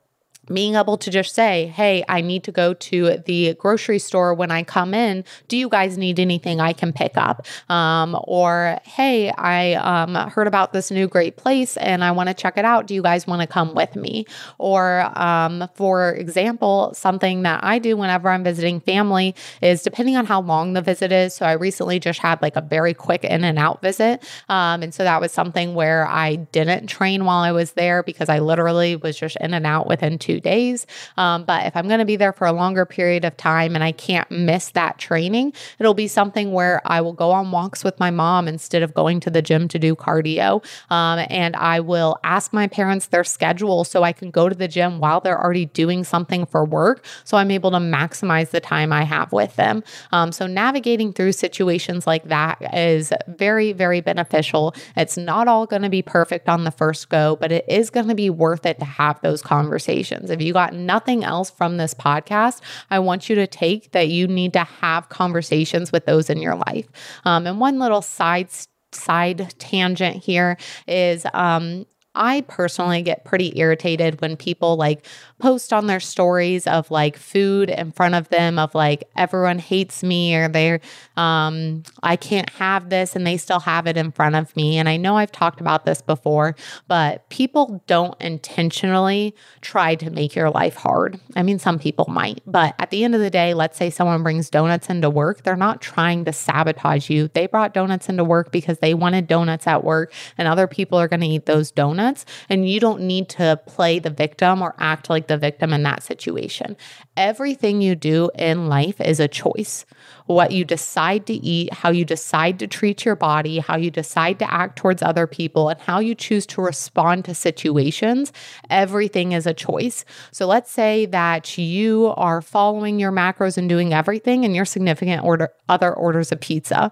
being 0.51 0.75
able 0.75 0.97
to 0.97 1.09
just 1.09 1.33
say, 1.33 1.67
Hey, 1.67 2.03
I 2.09 2.21
need 2.21 2.43
to 2.43 2.51
go 2.51 2.73
to 2.73 3.17
the 3.25 3.53
grocery 3.55 3.99
store 3.99 4.33
when 4.33 4.51
I 4.51 4.63
come 4.63 4.93
in. 4.93 5.23
Do 5.47 5.57
you 5.57 5.69
guys 5.69 5.97
need 5.97 6.19
anything 6.19 6.59
I 6.59 6.73
can 6.73 6.91
pick 6.91 7.13
up? 7.15 7.45
Um, 7.69 8.17
or, 8.23 8.79
Hey, 8.83 9.29
I 9.31 9.73
um, 9.75 10.15
heard 10.29 10.47
about 10.47 10.73
this 10.73 10.91
new 10.91 11.07
great 11.07 11.37
place 11.37 11.77
and 11.77 12.03
I 12.03 12.11
want 12.11 12.29
to 12.29 12.33
check 12.33 12.57
it 12.57 12.65
out. 12.65 12.87
Do 12.87 12.93
you 12.93 13.01
guys 13.01 13.25
want 13.25 13.41
to 13.41 13.47
come 13.47 13.73
with 13.73 13.95
me? 13.95 14.25
Or, 14.57 15.01
um, 15.17 15.69
for 15.75 16.13
example, 16.13 16.93
something 16.93 17.43
that 17.43 17.63
I 17.63 17.79
do 17.79 17.95
whenever 17.95 18.29
I'm 18.29 18.43
visiting 18.43 18.79
family 18.81 19.35
is 19.61 19.81
depending 19.81 20.17
on 20.17 20.25
how 20.25 20.41
long 20.41 20.73
the 20.73 20.81
visit 20.81 21.11
is. 21.11 21.33
So 21.33 21.45
I 21.45 21.53
recently 21.53 21.99
just 21.99 22.19
had 22.19 22.41
like 22.41 22.55
a 22.55 22.61
very 22.61 22.93
quick 22.93 23.23
in 23.23 23.43
and 23.43 23.57
out 23.57 23.81
visit. 23.81 24.23
Um, 24.49 24.83
and 24.83 24.93
so 24.93 25.03
that 25.03 25.21
was 25.21 25.31
something 25.31 25.73
where 25.73 26.07
I 26.07 26.35
didn't 26.35 26.87
train 26.87 27.25
while 27.25 27.43
I 27.43 27.51
was 27.51 27.71
there 27.73 28.03
because 28.03 28.29
I 28.29 28.39
literally 28.39 28.95
was 28.95 29.17
just 29.17 29.37
in 29.37 29.53
and 29.53 29.65
out 29.65 29.87
within 29.87 30.19
two 30.19 30.32
two 30.33 30.39
days. 30.39 30.87
Um, 31.17 31.43
but 31.43 31.67
if 31.67 31.75
I'm 31.75 31.87
going 31.87 31.99
to 31.99 32.05
be 32.05 32.15
there 32.15 32.33
for 32.33 32.47
a 32.47 32.51
longer 32.51 32.85
period 32.85 33.23
of 33.23 33.37
time 33.37 33.75
and 33.75 33.83
I 33.83 33.91
can't 33.91 34.29
miss 34.31 34.71
that 34.71 34.97
training, 34.97 35.53
it'll 35.77 35.93
be 35.93 36.07
something 36.07 36.51
where 36.51 36.81
I 36.85 37.01
will 37.01 37.13
go 37.13 37.29
on 37.31 37.51
walks 37.51 37.83
with 37.83 37.99
my 37.99 38.09
mom 38.09 38.47
instead 38.47 38.81
of 38.81 38.93
going 38.93 39.19
to 39.21 39.29
the 39.29 39.41
gym 39.41 39.67
to 39.67 39.77
do 39.77 39.95
cardio. 39.95 40.63
Um, 40.89 41.25
and 41.29 41.55
I 41.55 41.79
will 41.81 42.17
ask 42.23 42.51
my 42.51 42.67
parents 42.67 43.07
their 43.07 43.23
schedule 43.23 43.83
so 43.83 44.01
I 44.03 44.11
can 44.11 44.31
go 44.31 44.49
to 44.49 44.55
the 44.55 44.67
gym 44.67 44.99
while 44.99 45.21
they're 45.21 45.39
already 45.39 45.65
doing 45.65 46.03
something 46.03 46.45
for 46.47 46.65
work. 46.65 47.05
So 47.25 47.37
I'm 47.37 47.51
able 47.51 47.69
to 47.71 47.77
maximize 47.77 48.49
the 48.49 48.59
time 48.59 48.91
I 48.91 49.03
have 49.03 49.31
with 49.31 49.55
them. 49.55 49.83
Um, 50.11 50.31
so 50.31 50.47
navigating 50.47 51.13
through 51.13 51.33
situations 51.33 52.07
like 52.07 52.23
that 52.29 52.57
is 52.73 53.13
very, 53.27 53.71
very 53.73 54.01
beneficial. 54.01 54.73
It's 54.97 55.17
not 55.17 55.47
all 55.47 55.67
going 55.67 55.83
to 55.83 55.89
be 55.89 56.01
perfect 56.01 56.49
on 56.49 56.63
the 56.63 56.71
first 56.71 57.09
go, 57.09 57.35
but 57.35 57.51
it 57.51 57.65
is 57.67 57.91
going 57.91 58.07
to 58.07 58.15
be 58.15 58.31
worth 58.31 58.65
it 58.65 58.79
to 58.79 58.85
have 58.85 59.21
those 59.21 59.43
conversations 59.43 60.22
If 60.29 60.41
you 60.41 60.53
got 60.53 60.73
nothing 60.73 61.23
else 61.23 61.49
from 61.49 61.77
this 61.77 61.93
podcast, 61.93 62.61
I 62.89 62.99
want 62.99 63.29
you 63.29 63.35
to 63.35 63.47
take 63.47 63.91
that 63.91 64.07
you 64.09 64.27
need 64.27 64.53
to 64.53 64.63
have 64.63 65.09
conversations 65.09 65.91
with 65.91 66.05
those 66.05 66.29
in 66.29 66.39
your 66.39 66.55
life. 66.55 66.87
Um, 67.25 67.47
and 67.47 67.59
one 67.59 67.79
little 67.79 68.01
side 68.01 68.49
side 68.91 69.53
tangent 69.59 70.17
here 70.23 70.57
is 70.87 71.25
um, 71.33 71.85
I 72.15 72.41
personally 72.41 73.01
get 73.01 73.25
pretty 73.25 73.57
irritated 73.57 74.21
when 74.21 74.37
people 74.37 74.75
like 74.75 75.05
post 75.39 75.73
on 75.73 75.87
their 75.87 75.99
stories 75.99 76.67
of 76.67 76.91
like 76.91 77.17
food 77.17 77.69
in 77.71 77.91
front 77.91 78.13
of 78.13 78.29
them 78.29 78.59
of 78.59 78.75
like 78.75 79.09
everyone 79.15 79.57
hates 79.57 80.03
me 80.03 80.35
or 80.35 80.47
they're 80.47 80.79
um 81.17 81.81
I 82.03 82.15
can't 82.15 82.49
have 82.51 82.89
this 82.89 83.15
and 83.15 83.25
they 83.25 83.37
still 83.37 83.59
have 83.61 83.87
it 83.87 83.97
in 83.97 84.11
front 84.11 84.35
of 84.35 84.55
me 84.55 84.77
and 84.77 84.87
I 84.87 84.97
know 84.97 85.17
I've 85.17 85.31
talked 85.31 85.59
about 85.59 85.85
this 85.85 86.01
before 86.01 86.55
but 86.87 87.27
people 87.29 87.83
don't 87.87 88.19
intentionally 88.21 89.35
try 89.61 89.95
to 89.95 90.11
make 90.11 90.35
your 90.35 90.51
life 90.51 90.75
hard. 90.75 91.19
I 91.35 91.41
mean 91.41 91.57
some 91.57 91.79
people 91.79 92.05
might, 92.07 92.41
but 92.45 92.75
at 92.77 92.91
the 92.91 93.03
end 93.03 93.15
of 93.15 93.21
the 93.21 93.31
day, 93.31 93.55
let's 93.55 93.77
say 93.77 93.89
someone 93.89 94.21
brings 94.21 94.51
donuts 94.51 94.89
into 94.89 95.09
work, 95.09 95.43
they're 95.43 95.55
not 95.55 95.81
trying 95.81 96.25
to 96.25 96.33
sabotage 96.33 97.09
you. 97.09 97.29
They 97.33 97.47
brought 97.47 97.73
donuts 97.73 98.07
into 98.07 98.23
work 98.23 98.51
because 98.51 98.77
they 98.79 98.93
wanted 98.93 99.27
donuts 99.27 99.65
at 99.65 99.83
work 99.83 100.13
and 100.37 100.47
other 100.47 100.67
people 100.67 100.99
are 100.99 101.07
going 101.07 101.21
to 101.21 101.27
eat 101.27 101.47
those 101.47 101.71
donuts 101.71 102.02
and 102.49 102.69
you 102.69 102.79
don't 102.79 103.01
need 103.01 103.27
to 103.29 103.59
play 103.67 103.99
the 103.99 104.09
victim 104.09 104.61
or 104.61 104.73
act 104.79 105.09
like 105.09 105.27
the 105.27 105.33
the 105.33 105.37
victim 105.39 105.73
in 105.73 105.81
that 105.81 106.03
situation. 106.03 106.77
Everything 107.17 107.81
you 107.81 107.95
do 107.95 108.29
in 108.37 108.67
life 108.67 109.01
is 109.01 109.19
a 109.19 109.27
choice. 109.27 109.83
What 110.27 110.51
you 110.51 110.63
decide 110.63 111.25
to 111.25 111.33
eat, 111.33 111.73
how 111.73 111.89
you 111.89 112.05
decide 112.05 112.59
to 112.59 112.67
treat 112.67 113.03
your 113.03 113.15
body, 113.15 113.57
how 113.57 113.77
you 113.77 113.89
decide 113.89 114.37
to 114.39 114.53
act 114.53 114.77
towards 114.77 115.01
other 115.01 115.25
people, 115.25 115.69
and 115.69 115.79
how 115.81 115.99
you 115.99 116.13
choose 116.13 116.45
to 116.47 116.61
respond 116.61 117.25
to 117.25 117.33
situations, 117.33 118.31
everything 118.69 119.31
is 119.31 119.47
a 119.47 119.55
choice. 119.55 120.05
So 120.31 120.45
let's 120.45 120.71
say 120.71 121.07
that 121.07 121.57
you 121.57 122.13
are 122.15 122.41
following 122.41 122.99
your 122.99 123.11
macros 123.11 123.57
and 123.57 123.67
doing 123.67 123.91
everything, 123.91 124.45
and 124.45 124.55
your 124.55 124.65
significant 124.65 125.23
order 125.23 125.49
other 125.67 125.91
orders 125.93 126.31
a 126.31 126.35
pizza 126.35 126.91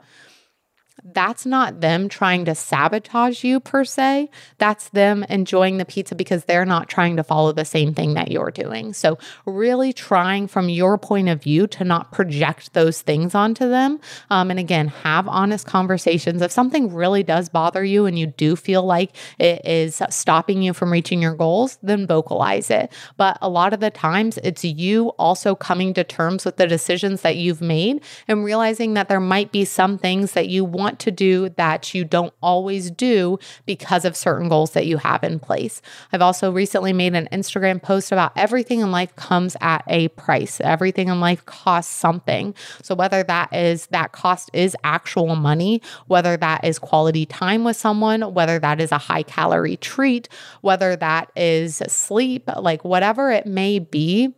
that's 1.03 1.45
not 1.45 1.81
them 1.81 2.09
trying 2.09 2.45
to 2.45 2.55
sabotage 2.55 3.43
you 3.43 3.59
per 3.59 3.83
se. 3.83 4.29
That's 4.57 4.89
them 4.89 5.23
enjoying 5.29 5.77
the 5.77 5.85
pizza 5.85 6.15
because 6.15 6.45
they're 6.45 6.65
not 6.65 6.89
trying 6.89 7.17
to 7.17 7.23
follow 7.23 7.51
the 7.51 7.65
same 7.65 7.93
thing 7.93 8.13
that 8.13 8.31
you're 8.31 8.51
doing. 8.51 8.93
So, 8.93 9.17
really 9.45 9.93
trying 9.93 10.47
from 10.47 10.69
your 10.69 10.97
point 10.97 11.29
of 11.29 11.41
view 11.41 11.67
to 11.67 11.83
not 11.83 12.11
project 12.11 12.73
those 12.73 13.01
things 13.01 13.35
onto 13.35 13.67
them. 13.67 13.99
Um, 14.29 14.49
and 14.51 14.59
again, 14.59 14.87
have 14.87 15.27
honest 15.27 15.65
conversations. 15.65 16.41
If 16.41 16.51
something 16.51 16.93
really 16.93 17.23
does 17.23 17.49
bother 17.49 17.83
you 17.83 18.05
and 18.05 18.17
you 18.17 18.27
do 18.27 18.55
feel 18.55 18.83
like 18.83 19.15
it 19.39 19.65
is 19.65 20.01
stopping 20.09 20.61
you 20.61 20.73
from 20.73 20.91
reaching 20.91 21.21
your 21.21 21.35
goals, 21.35 21.77
then 21.81 22.07
vocalize 22.07 22.69
it. 22.69 22.91
But 23.17 23.37
a 23.41 23.49
lot 23.49 23.73
of 23.73 23.79
the 23.79 23.89
times, 23.89 24.37
it's 24.43 24.63
you 24.63 25.09
also 25.17 25.55
coming 25.55 25.93
to 25.95 26.03
terms 26.03 26.45
with 26.45 26.57
the 26.57 26.67
decisions 26.67 27.21
that 27.21 27.35
you've 27.35 27.61
made 27.61 28.03
and 28.27 28.43
realizing 28.43 28.93
that 28.93 29.09
there 29.09 29.19
might 29.19 29.51
be 29.51 29.65
some 29.65 29.97
things 29.97 30.33
that 30.33 30.47
you 30.47 30.63
want 30.63 30.90
want 30.91 30.99
to 30.99 31.11
do 31.11 31.47
that 31.55 31.93
you 31.93 32.03
don't 32.03 32.33
always 32.41 32.91
do 32.91 33.39
because 33.65 34.03
of 34.03 34.17
certain 34.17 34.49
goals 34.49 34.71
that 34.71 34.85
you 34.85 34.97
have 34.97 35.23
in 35.23 35.39
place. 35.39 35.81
I've 36.11 36.21
also 36.21 36.51
recently 36.51 36.91
made 36.91 37.15
an 37.15 37.29
Instagram 37.31 37.81
post 37.81 38.11
about 38.11 38.33
everything 38.35 38.81
in 38.81 38.91
life 38.91 39.15
comes 39.15 39.55
at 39.61 39.83
a 39.87 40.09
price. 40.09 40.59
Everything 40.59 41.07
in 41.07 41.21
life 41.21 41.45
costs 41.45 41.93
something. 41.93 42.53
So 42.83 42.93
whether 42.93 43.23
that 43.23 43.53
is 43.53 43.87
that 43.87 44.11
cost 44.11 44.49
is 44.53 44.75
actual 44.83 45.37
money, 45.37 45.81
whether 46.07 46.35
that 46.35 46.65
is 46.65 46.77
quality 46.77 47.25
time 47.25 47.63
with 47.63 47.77
someone, 47.77 48.33
whether 48.33 48.59
that 48.59 48.81
is 48.81 48.91
a 48.91 48.97
high 48.97 49.23
calorie 49.23 49.77
treat, 49.77 50.27
whether 50.59 50.97
that 50.97 51.31
is 51.37 51.77
sleep, 51.87 52.49
like 52.57 52.83
whatever 52.83 53.31
it 53.31 53.45
may 53.45 53.79
be, 53.79 54.33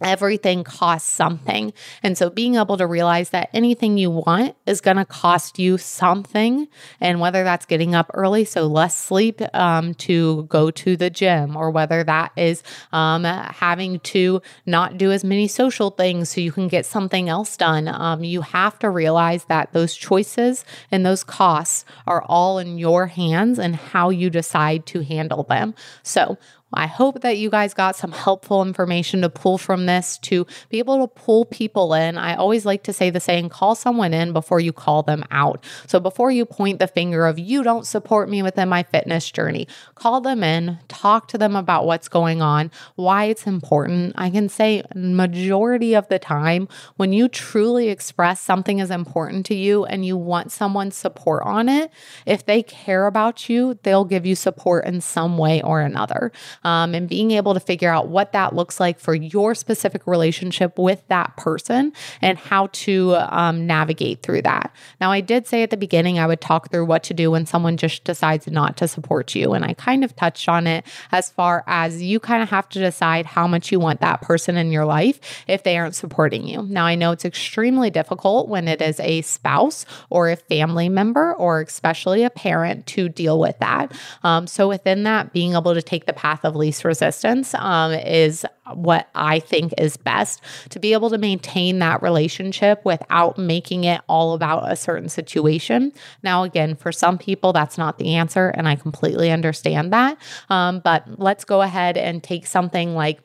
everything 0.00 0.64
costs 0.64 1.10
something. 1.10 1.72
And 2.02 2.16
so 2.16 2.30
being 2.30 2.56
able 2.56 2.76
to 2.76 2.86
realize 2.86 3.30
that 3.30 3.50
anything 3.52 3.98
you 3.98 4.10
want 4.10 4.56
is 4.66 4.80
going 4.80 4.96
to 4.96 5.04
cost 5.04 5.58
you 5.58 5.78
something. 5.78 6.68
And 7.00 7.20
whether 7.20 7.44
that's 7.44 7.66
getting 7.66 7.94
up 7.94 8.10
early, 8.14 8.44
so 8.44 8.66
less 8.66 8.96
sleep 8.96 9.40
um, 9.54 9.94
to 9.94 10.44
go 10.44 10.70
to 10.70 10.96
the 10.96 11.10
gym, 11.10 11.56
or 11.56 11.70
whether 11.70 12.02
that 12.04 12.32
is 12.36 12.62
um, 12.92 13.24
having 13.24 14.00
to 14.00 14.40
not 14.66 14.98
do 14.98 15.12
as 15.12 15.24
many 15.24 15.46
social 15.46 15.90
things 15.90 16.30
so 16.30 16.40
you 16.40 16.52
can 16.52 16.68
get 16.68 16.86
something 16.86 17.28
else 17.28 17.56
done, 17.56 17.88
um, 17.88 18.24
you 18.24 18.40
have 18.40 18.78
to 18.80 18.90
realize 18.90 19.44
that 19.44 19.72
those 19.72 19.94
choices 19.94 20.64
and 20.90 21.04
those 21.04 21.22
costs 21.22 21.84
are 22.06 22.22
all 22.28 22.58
in 22.58 22.78
your 22.78 23.06
hands 23.06 23.58
and 23.58 23.76
how 23.76 24.10
you 24.10 24.30
decide 24.30 24.86
to 24.86 25.02
handle 25.02 25.42
them. 25.44 25.74
So, 26.02 26.38
I 26.74 26.86
hope 26.86 27.20
that 27.20 27.38
you 27.38 27.50
guys 27.50 27.74
got 27.74 27.96
some 27.96 28.12
helpful 28.12 28.62
information 28.62 29.22
to 29.22 29.30
pull 29.30 29.58
from 29.58 29.86
this 29.86 30.18
to 30.18 30.46
be 30.68 30.78
able 30.78 31.06
to 31.06 31.08
pull 31.08 31.44
people 31.44 31.94
in. 31.94 32.16
I 32.16 32.34
always 32.34 32.64
like 32.64 32.82
to 32.84 32.92
say 32.92 33.10
the 33.10 33.20
saying, 33.20 33.50
call 33.50 33.74
someone 33.74 34.14
in 34.14 34.32
before 34.32 34.60
you 34.60 34.72
call 34.72 35.02
them 35.02 35.24
out. 35.30 35.62
So 35.86 36.00
before 36.00 36.30
you 36.30 36.44
point 36.44 36.78
the 36.78 36.86
finger 36.86 37.26
of 37.26 37.38
you 37.38 37.62
don't 37.62 37.86
support 37.86 38.28
me 38.28 38.42
within 38.42 38.68
my 38.68 38.82
fitness 38.82 39.30
journey, 39.30 39.68
call 39.94 40.20
them 40.20 40.42
in, 40.42 40.78
talk 40.88 41.28
to 41.28 41.38
them 41.38 41.56
about 41.56 41.86
what's 41.86 42.08
going 42.08 42.42
on, 42.42 42.70
why 42.94 43.24
it's 43.24 43.46
important. 43.46 44.14
I 44.16 44.30
can 44.30 44.48
say 44.48 44.82
majority 44.94 45.94
of 45.94 46.08
the 46.08 46.18
time 46.18 46.68
when 46.96 47.12
you 47.12 47.28
truly 47.28 47.88
express 47.88 48.40
something 48.40 48.78
is 48.78 48.90
important 48.90 49.46
to 49.46 49.54
you 49.54 49.84
and 49.84 50.04
you 50.06 50.16
want 50.16 50.52
someone's 50.52 50.96
support 50.96 51.42
on 51.44 51.68
it, 51.68 51.90
if 52.26 52.46
they 52.46 52.62
care 52.62 53.06
about 53.06 53.48
you, 53.48 53.78
they'll 53.82 54.04
give 54.04 54.26
you 54.26 54.34
support 54.34 54.84
in 54.86 55.00
some 55.00 55.38
way 55.38 55.62
or 55.62 55.80
another 55.80 56.32
um, 56.64 56.94
and 56.94 57.08
being 57.08 57.32
able 57.32 57.54
to 57.54 57.60
figure 57.60 57.90
out 57.90 58.08
what 58.08 58.32
that 58.32 58.54
looks 58.54 58.80
like 58.80 58.98
for 58.98 59.14
your 59.14 59.54
specific 59.54 60.06
relationship 60.06 60.78
with 60.78 61.06
that 61.08 61.36
person 61.36 61.92
and 62.20 62.38
how 62.38 62.68
to 62.72 63.16
um, 63.28 63.66
navigate 63.66 64.22
through 64.22 64.42
that. 64.42 64.72
Now, 65.00 65.10
I 65.10 65.20
did 65.20 65.46
say 65.46 65.62
at 65.62 65.70
the 65.70 65.76
beginning 65.76 66.18
I 66.18 66.26
would 66.26 66.40
talk 66.40 66.70
through 66.70 66.86
what 66.86 67.02
to 67.04 67.14
do 67.14 67.30
when 67.30 67.46
someone 67.46 67.76
just 67.76 68.04
decides 68.04 68.46
not 68.46 68.76
to 68.78 68.88
support 68.88 69.34
you. 69.34 69.52
And 69.52 69.64
I 69.64 69.74
kind 69.74 70.04
of 70.04 70.14
touched 70.16 70.48
on 70.48 70.66
it 70.66 70.84
as 71.10 71.30
far 71.30 71.64
as 71.66 72.02
you 72.02 72.20
kind 72.20 72.42
of 72.42 72.50
have 72.50 72.68
to 72.70 72.78
decide 72.78 73.26
how 73.26 73.46
much 73.46 73.72
you 73.72 73.80
want 73.80 74.00
that 74.00 74.22
person 74.22 74.56
in 74.56 74.70
your 74.70 74.84
life 74.84 75.44
if 75.46 75.62
they 75.62 75.76
aren't 75.76 75.94
supporting 75.94 76.46
you. 76.46 76.62
Now, 76.62 76.86
I 76.86 76.94
know 76.94 77.12
it's 77.12 77.24
extremely 77.24 77.90
difficult 77.90 78.48
when 78.48 78.68
it 78.68 78.80
is 78.80 79.00
a 79.00 79.22
spouse 79.22 79.84
or 80.10 80.30
a 80.30 80.36
family 80.36 80.88
member 80.88 81.34
or 81.34 81.60
especially 81.60 82.22
a 82.24 82.30
parent 82.30 82.86
to 82.88 83.08
deal 83.08 83.38
with 83.38 83.58
that. 83.58 83.92
Um, 84.22 84.46
so, 84.46 84.68
within 84.68 85.02
that, 85.04 85.32
being 85.32 85.54
able 85.54 85.74
to 85.74 85.82
take 85.82 86.06
the 86.06 86.12
path 86.12 86.44
of 86.44 86.51
of 86.52 86.56
least 86.56 86.84
resistance 86.84 87.54
um, 87.54 87.92
is 87.92 88.44
what 88.74 89.08
I 89.14 89.40
think 89.40 89.72
is 89.78 89.96
best 89.96 90.40
to 90.70 90.78
be 90.78 90.92
able 90.92 91.10
to 91.10 91.18
maintain 91.18 91.78
that 91.80 92.02
relationship 92.02 92.84
without 92.84 93.38
making 93.38 93.84
it 93.84 94.00
all 94.08 94.34
about 94.34 94.70
a 94.70 94.76
certain 94.76 95.08
situation. 95.08 95.92
Now, 96.22 96.44
again, 96.44 96.76
for 96.76 96.92
some 96.92 97.18
people, 97.18 97.52
that's 97.52 97.78
not 97.78 97.98
the 97.98 98.14
answer, 98.14 98.48
and 98.48 98.68
I 98.68 98.76
completely 98.76 99.30
understand 99.30 99.92
that. 99.92 100.18
Um, 100.50 100.80
but 100.80 101.18
let's 101.18 101.44
go 101.44 101.62
ahead 101.62 101.96
and 101.96 102.22
take 102.22 102.46
something 102.46 102.94
like 102.94 103.20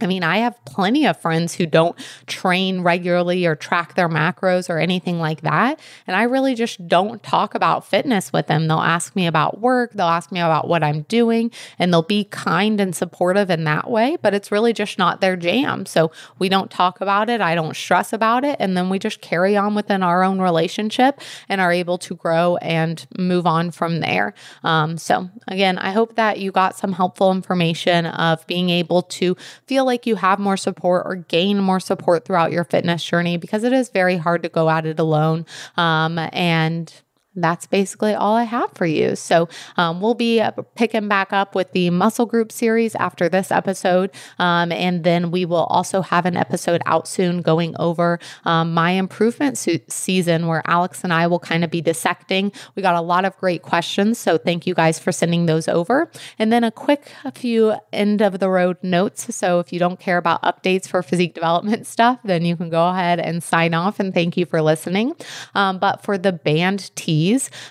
I 0.00 0.06
mean, 0.06 0.22
I 0.22 0.38
have 0.38 0.62
plenty 0.64 1.06
of 1.06 1.20
friends 1.20 1.54
who 1.54 1.66
don't 1.66 1.96
train 2.26 2.82
regularly 2.82 3.46
or 3.46 3.56
track 3.56 3.94
their 3.94 4.08
macros 4.08 4.68
or 4.68 4.78
anything 4.78 5.18
like 5.18 5.42
that. 5.42 5.80
And 6.06 6.16
I 6.16 6.24
really 6.24 6.54
just 6.54 6.86
don't 6.88 7.22
talk 7.22 7.54
about 7.54 7.86
fitness 7.86 8.32
with 8.32 8.46
them. 8.46 8.68
They'll 8.68 8.78
ask 8.78 9.14
me 9.16 9.26
about 9.26 9.60
work, 9.60 9.92
they'll 9.92 10.06
ask 10.06 10.32
me 10.32 10.40
about 10.40 10.68
what 10.68 10.82
I'm 10.82 11.02
doing, 11.02 11.50
and 11.78 11.92
they'll 11.92 12.02
be 12.02 12.24
kind 12.24 12.80
and 12.80 12.94
supportive 12.94 13.50
in 13.50 13.64
that 13.64 13.90
way, 13.90 14.16
but 14.20 14.34
it's 14.34 14.52
really 14.52 14.72
just 14.72 14.98
not 14.98 15.20
their 15.20 15.36
jam. 15.36 15.86
So 15.86 16.10
we 16.38 16.48
don't 16.48 16.70
talk 16.70 17.00
about 17.00 17.28
it. 17.28 17.40
I 17.40 17.54
don't 17.54 17.76
stress 17.76 18.12
about 18.12 18.44
it. 18.44 18.56
And 18.58 18.76
then 18.76 18.88
we 18.88 18.98
just 18.98 19.20
carry 19.20 19.56
on 19.56 19.74
within 19.74 20.02
our 20.02 20.22
own 20.22 20.40
relationship 20.40 21.20
and 21.48 21.60
are 21.60 21.72
able 21.72 21.98
to 21.98 22.14
grow 22.14 22.56
and 22.58 23.06
move 23.18 23.46
on 23.46 23.70
from 23.70 24.00
there. 24.00 24.34
Um, 24.64 24.98
so, 24.98 25.30
again, 25.48 25.78
I 25.78 25.92
hope 25.92 26.16
that 26.16 26.38
you 26.38 26.52
got 26.52 26.76
some 26.76 26.92
helpful 26.92 27.32
information 27.32 28.06
of 28.06 28.46
being 28.46 28.70
able 28.70 29.02
to 29.02 29.36
feel 29.66 29.85
like 29.86 30.06
you 30.06 30.16
have 30.16 30.38
more 30.38 30.56
support 30.56 31.06
or 31.06 31.16
gain 31.16 31.58
more 31.58 31.80
support 31.80 32.24
throughout 32.24 32.52
your 32.52 32.64
fitness 32.64 33.02
journey 33.02 33.36
because 33.38 33.64
it 33.64 33.72
is 33.72 33.88
very 33.88 34.16
hard 34.16 34.42
to 34.42 34.48
go 34.48 34.68
at 34.68 34.84
it 34.84 34.98
alone. 34.98 35.46
Um, 35.76 36.18
and 36.18 36.92
that's 37.36 37.66
basically 37.66 38.14
all 38.14 38.34
I 38.34 38.44
have 38.44 38.72
for 38.72 38.86
you. 38.86 39.16
So 39.16 39.48
um, 39.76 40.00
we'll 40.00 40.14
be 40.14 40.40
uh, 40.40 40.52
picking 40.74 41.08
back 41.08 41.32
up 41.32 41.54
with 41.54 41.72
the 41.72 41.90
muscle 41.90 42.26
group 42.26 42.50
series 42.50 42.94
after 42.94 43.28
this 43.28 43.50
episode. 43.50 44.10
Um, 44.38 44.72
and 44.72 45.04
then 45.04 45.30
we 45.30 45.44
will 45.44 45.64
also 45.64 46.02
have 46.02 46.26
an 46.26 46.36
episode 46.36 46.82
out 46.86 47.06
soon 47.06 47.42
going 47.42 47.76
over 47.78 48.18
um, 48.44 48.74
my 48.74 48.92
improvement 48.92 49.58
su- 49.58 49.80
season 49.88 50.46
where 50.46 50.62
Alex 50.66 51.04
and 51.04 51.12
I 51.12 51.26
will 51.26 51.38
kind 51.38 51.64
of 51.64 51.70
be 51.70 51.80
dissecting. 51.80 52.52
We 52.74 52.82
got 52.82 52.94
a 52.94 53.00
lot 53.00 53.24
of 53.24 53.36
great 53.36 53.62
questions. 53.62 54.18
So 54.18 54.38
thank 54.38 54.66
you 54.66 54.74
guys 54.74 54.98
for 54.98 55.12
sending 55.12 55.46
those 55.46 55.68
over. 55.68 56.10
And 56.38 56.52
then 56.52 56.64
a 56.64 56.70
quick 56.70 57.10
a 57.24 57.32
few 57.32 57.74
end 57.92 58.22
of 58.22 58.38
the 58.38 58.48
road 58.48 58.76
notes. 58.82 59.34
So 59.34 59.60
if 59.60 59.72
you 59.72 59.78
don't 59.78 60.00
care 60.00 60.18
about 60.18 60.42
updates 60.42 60.88
for 60.88 61.02
physique 61.02 61.34
development 61.34 61.86
stuff, 61.96 62.20
then 62.24 62.44
you 62.44 62.56
can 62.56 62.70
go 62.70 62.88
ahead 62.88 63.20
and 63.20 63.42
sign 63.42 63.74
off. 63.74 64.00
And 64.00 64.14
thank 64.14 64.36
you 64.36 64.46
for 64.46 64.62
listening. 64.62 65.14
Um, 65.54 65.78
but 65.78 66.02
for 66.02 66.16
the 66.16 66.32
band 66.32 66.94
T, 66.94 67.25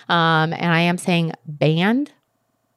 um, 0.08 0.52
and 0.52 0.72
I 0.72 0.80
am 0.80 0.98
saying 0.98 1.32
band 1.46 2.12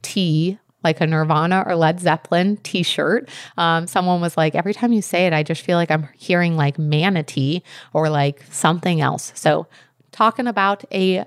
T 0.02 0.58
like 0.82 1.00
a 1.00 1.06
Nirvana 1.06 1.62
or 1.66 1.76
Led 1.76 2.00
Zeppelin 2.00 2.56
t 2.58 2.82
shirt. 2.82 3.28
Um, 3.56 3.86
someone 3.86 4.20
was 4.20 4.36
like, 4.36 4.54
every 4.54 4.74
time 4.74 4.92
you 4.92 5.02
say 5.02 5.26
it, 5.26 5.32
I 5.32 5.42
just 5.42 5.62
feel 5.62 5.76
like 5.76 5.90
I'm 5.90 6.08
hearing 6.16 6.56
like 6.56 6.78
manatee 6.78 7.62
or 7.92 8.08
like 8.08 8.42
something 8.50 9.00
else. 9.00 9.32
So, 9.34 9.66
talking 10.12 10.46
about 10.46 10.84
a 10.92 11.24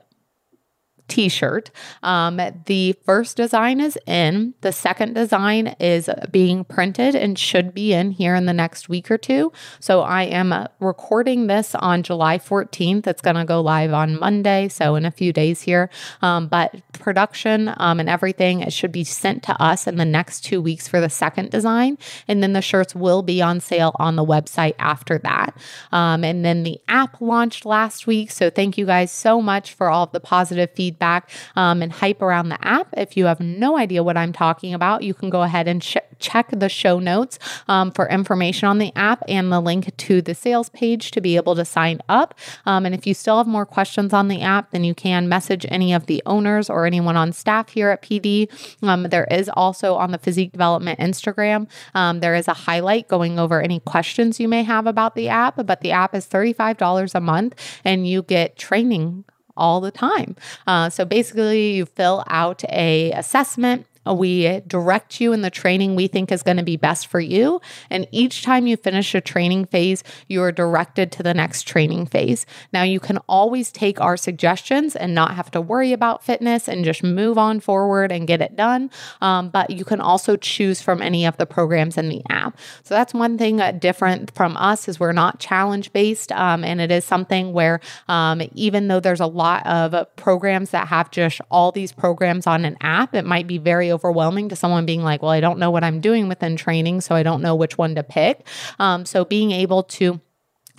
t 1.08 1.30
shirt. 1.30 1.70
Um, 2.02 2.40
the 2.66 2.94
first 3.06 3.38
design 3.38 3.80
is 3.80 3.98
in, 4.08 4.54
the 4.62 4.72
second 4.72 5.14
design 5.14 5.76
is 5.80 6.10
being 6.32 6.64
printed 6.64 7.16
and 7.16 7.38
should 7.38 7.74
be 7.74 7.94
in 7.94 8.12
here 8.12 8.36
in 8.36 8.46
the 8.46 8.54
next 8.54 8.90
week 8.90 9.12
or 9.12 9.18
two. 9.18 9.52
So 9.80 10.02
I 10.02 10.24
am 10.24 10.68
recording 10.80 11.48
this 11.48 11.76
on 11.76 12.04
July 12.04 12.38
14th. 12.38 13.06
It's 13.06 13.22
going 13.22 13.36
to 13.36 13.46
go 13.46 13.62
live 13.62 13.94
on 13.94 14.20
Monday, 14.20 14.70
so 14.70 14.96
in 14.96 15.06
a 15.06 15.12
few 15.12 15.34
days 15.34 15.62
here. 15.62 15.90
Um, 16.22 16.48
but 16.48 16.76
production 16.94 17.74
um, 17.78 18.00
and 18.00 18.10
everything, 18.10 18.62
it 18.62 18.72
should 18.74 18.92
be 18.92 19.04
sent 19.04 19.44
to 19.44 19.62
us 19.62 19.88
in 19.88 19.98
the 19.98 20.06
next 20.06 20.42
two 20.42 20.62
weeks 20.62 20.88
for 20.88 21.02
the 21.02 21.10
second 21.10 21.52
design. 21.52 21.98
And 22.28 22.42
then 22.42 22.54
the 22.54 22.62
shirts 22.62 22.96
will 22.96 23.22
be 23.22 23.42
on 23.42 23.60
sale 23.60 23.92
on 23.96 24.16
the 24.16 24.26
website 24.26 24.76
after 24.80 25.18
that. 25.20 25.56
Um, 25.92 26.24
and 26.24 26.46
then 26.46 26.64
the 26.64 26.80
app 26.88 27.20
launched 27.22 27.66
last 27.66 28.08
week. 28.08 28.32
So 28.32 28.50
thank 28.50 28.78
you 28.78 28.86
guys 28.86 29.12
so 29.12 29.42
much 29.42 29.74
for 29.74 29.90
all 29.90 30.04
of 30.04 30.12
the 30.12 30.20
positive 30.20 30.72
feedback 30.76 30.93
feedback 30.94 31.30
um, 31.56 31.82
and 31.82 31.92
hype 31.92 32.22
around 32.22 32.50
the 32.50 32.68
app. 32.68 32.88
If 32.96 33.18
you 33.18 33.26
have 33.26 33.40
no 33.40 33.78
idea 33.78 34.04
what 34.04 34.18
I'm 34.18 34.34
talking 34.34 34.74
about, 34.74 35.04
you 35.04 35.14
can 35.14 35.30
go 35.30 35.42
ahead 35.42 35.68
and 35.68 35.84
sh- 35.84 35.98
check 36.20 36.50
the 36.52 36.70
show 36.70 37.00
notes 37.00 37.40
um, 37.68 37.92
for 37.92 38.08
information 38.08 38.68
on 38.68 38.78
the 38.78 38.92
app 38.96 39.24
and 39.28 39.52
the 39.52 39.60
link 39.60 39.96
to 39.98 40.22
the 40.22 40.36
sales 40.36 40.70
page 40.70 41.12
to 41.12 41.22
be 41.22 41.36
able 41.36 41.56
to 41.56 41.66
sign 41.66 42.00
up. 42.10 42.36
Um, 42.66 42.86
and 42.86 42.94
if 42.94 43.08
you 43.08 43.14
still 43.14 43.38
have 43.38 43.48
more 43.48 43.66
questions 43.66 44.14
on 44.14 44.28
the 44.28 44.42
app, 44.42 44.72
then 44.72 44.84
you 44.84 44.94
can 44.94 45.28
message 45.28 45.66
any 45.70 45.94
of 45.94 46.06
the 46.06 46.22
owners 46.26 46.70
or 46.70 46.86
anyone 46.86 47.18
on 47.18 47.34
staff 47.34 47.70
here 47.70 47.90
at 47.90 48.02
PD. 48.02 48.48
Um, 48.84 49.04
there 49.04 49.28
is 49.32 49.50
also 49.50 49.96
on 49.96 50.12
the 50.12 50.18
physique 50.18 50.52
development 50.52 51.00
Instagram, 51.00 51.68
um, 51.96 52.20
there 52.20 52.36
is 52.36 52.48
a 52.48 52.54
highlight 52.54 53.08
going 53.08 53.40
over 53.40 53.62
any 53.62 53.80
questions 53.80 54.40
you 54.40 54.48
may 54.48 54.64
have 54.64 54.88
about 54.88 55.16
the 55.16 55.30
app, 55.30 55.56
but 55.66 55.82
the 55.82 55.92
app 55.92 56.16
is 56.16 56.28
$35 56.28 57.16
a 57.16 57.20
month 57.20 57.56
and 57.84 58.08
you 58.08 58.22
get 58.22 58.58
training 58.58 59.26
all 59.56 59.82
the 59.82 59.92
time. 59.92 60.36
Uh, 60.68 60.90
so 60.90 61.06
basically, 61.06 61.74
you 61.74 61.86
fill 61.86 62.24
out 62.28 62.64
a 62.70 63.12
assessment 63.12 63.86
we 64.06 64.62
direct 64.62 65.22
you 65.22 65.34
in 65.34 65.42
the 65.42 65.50
training 65.50 65.96
we 65.96 66.08
think 66.08 66.32
is 66.32 66.44
going 66.44 66.58
to 66.58 66.64
be 66.64 66.78
best 66.78 67.08
for 67.08 67.20
you. 67.20 67.62
And 67.90 68.08
each 68.12 68.44
time 68.44 68.68
you 68.68 68.76
finish 68.76 69.16
a 69.16 69.22
training 69.22 69.66
phase, 69.66 70.04
you 70.28 70.42
are 70.42 70.52
directed 70.52 71.12
to 71.14 71.24
the 71.24 71.34
next 71.34 71.68
training 71.68 72.08
phase. 72.08 72.46
Now, 72.74 72.84
you 72.84 73.00
can 73.00 73.20
always 73.30 73.72
take 73.72 74.02
our 74.02 74.18
suggestions 74.18 74.96
and 74.96 75.16
not 75.16 75.36
have 75.36 75.52
to 75.52 75.62
worry 75.62 75.94
about 75.94 76.24
fitness 76.24 76.68
and 76.68 76.84
just 76.84 77.04
move 77.04 77.38
on 77.38 77.60
forward 77.60 78.12
and 78.12 78.28
get 78.28 78.42
it 78.42 78.56
done. 78.56 78.90
Um, 79.22 79.50
but 79.50 79.70
you 79.70 79.86
can 79.86 80.02
also 80.02 80.36
choose 80.36 80.82
from 80.82 81.02
any 81.02 81.26
of 81.26 81.38
the 81.38 81.46
programs 81.46 81.98
in 81.98 82.10
the 82.10 82.22
app. 82.30 82.58
So 82.84 82.96
that's 82.96 83.14
one 83.14 83.38
thing 83.38 83.62
uh, 83.62 83.72
different 83.72 84.34
from 84.36 84.58
us 84.58 84.88
is 84.88 85.00
we're 85.00 85.14
not 85.14 85.40
challenge 85.40 85.94
based. 85.94 86.32
Um, 86.32 86.64
and 86.64 86.82
it 86.82 86.92
is 86.92 87.06
something 87.06 87.54
where 87.54 87.80
um, 88.08 88.42
even 88.54 88.88
though 88.88 89.00
there's 89.00 89.20
a 89.20 89.28
lot 89.28 89.66
of 89.66 90.16
programs 90.16 90.72
that 90.72 90.88
have 90.88 91.12
just 91.12 91.40
all 91.50 91.72
these 91.72 91.92
programs 91.92 92.48
on 92.48 92.66
an 92.66 92.78
app, 92.82 93.16
it 93.16 93.26
might 93.26 93.48
be 93.48 93.58
very 93.58 93.90
overwhelming 93.94 94.50
to 94.50 94.56
someone 94.56 94.86
being 94.86 95.04
like, 95.04 95.22
well, 95.22 95.32
I 95.32 95.40
don't 95.40 95.60
know 95.60 95.72
what 95.72 95.84
I'm 95.84 96.02
doing 96.02 96.28
within 96.28 96.58
training, 96.58 97.02
so 97.02 97.16
I 97.16 97.24
don't 97.24 97.42
know 97.42 97.56
which 97.56 97.78
one 97.78 97.96
to 97.96 98.04
pick. 98.04 98.46
Um, 98.80 99.06
so 99.06 99.24
being 99.24 99.52
able 99.52 99.84
to 99.84 100.20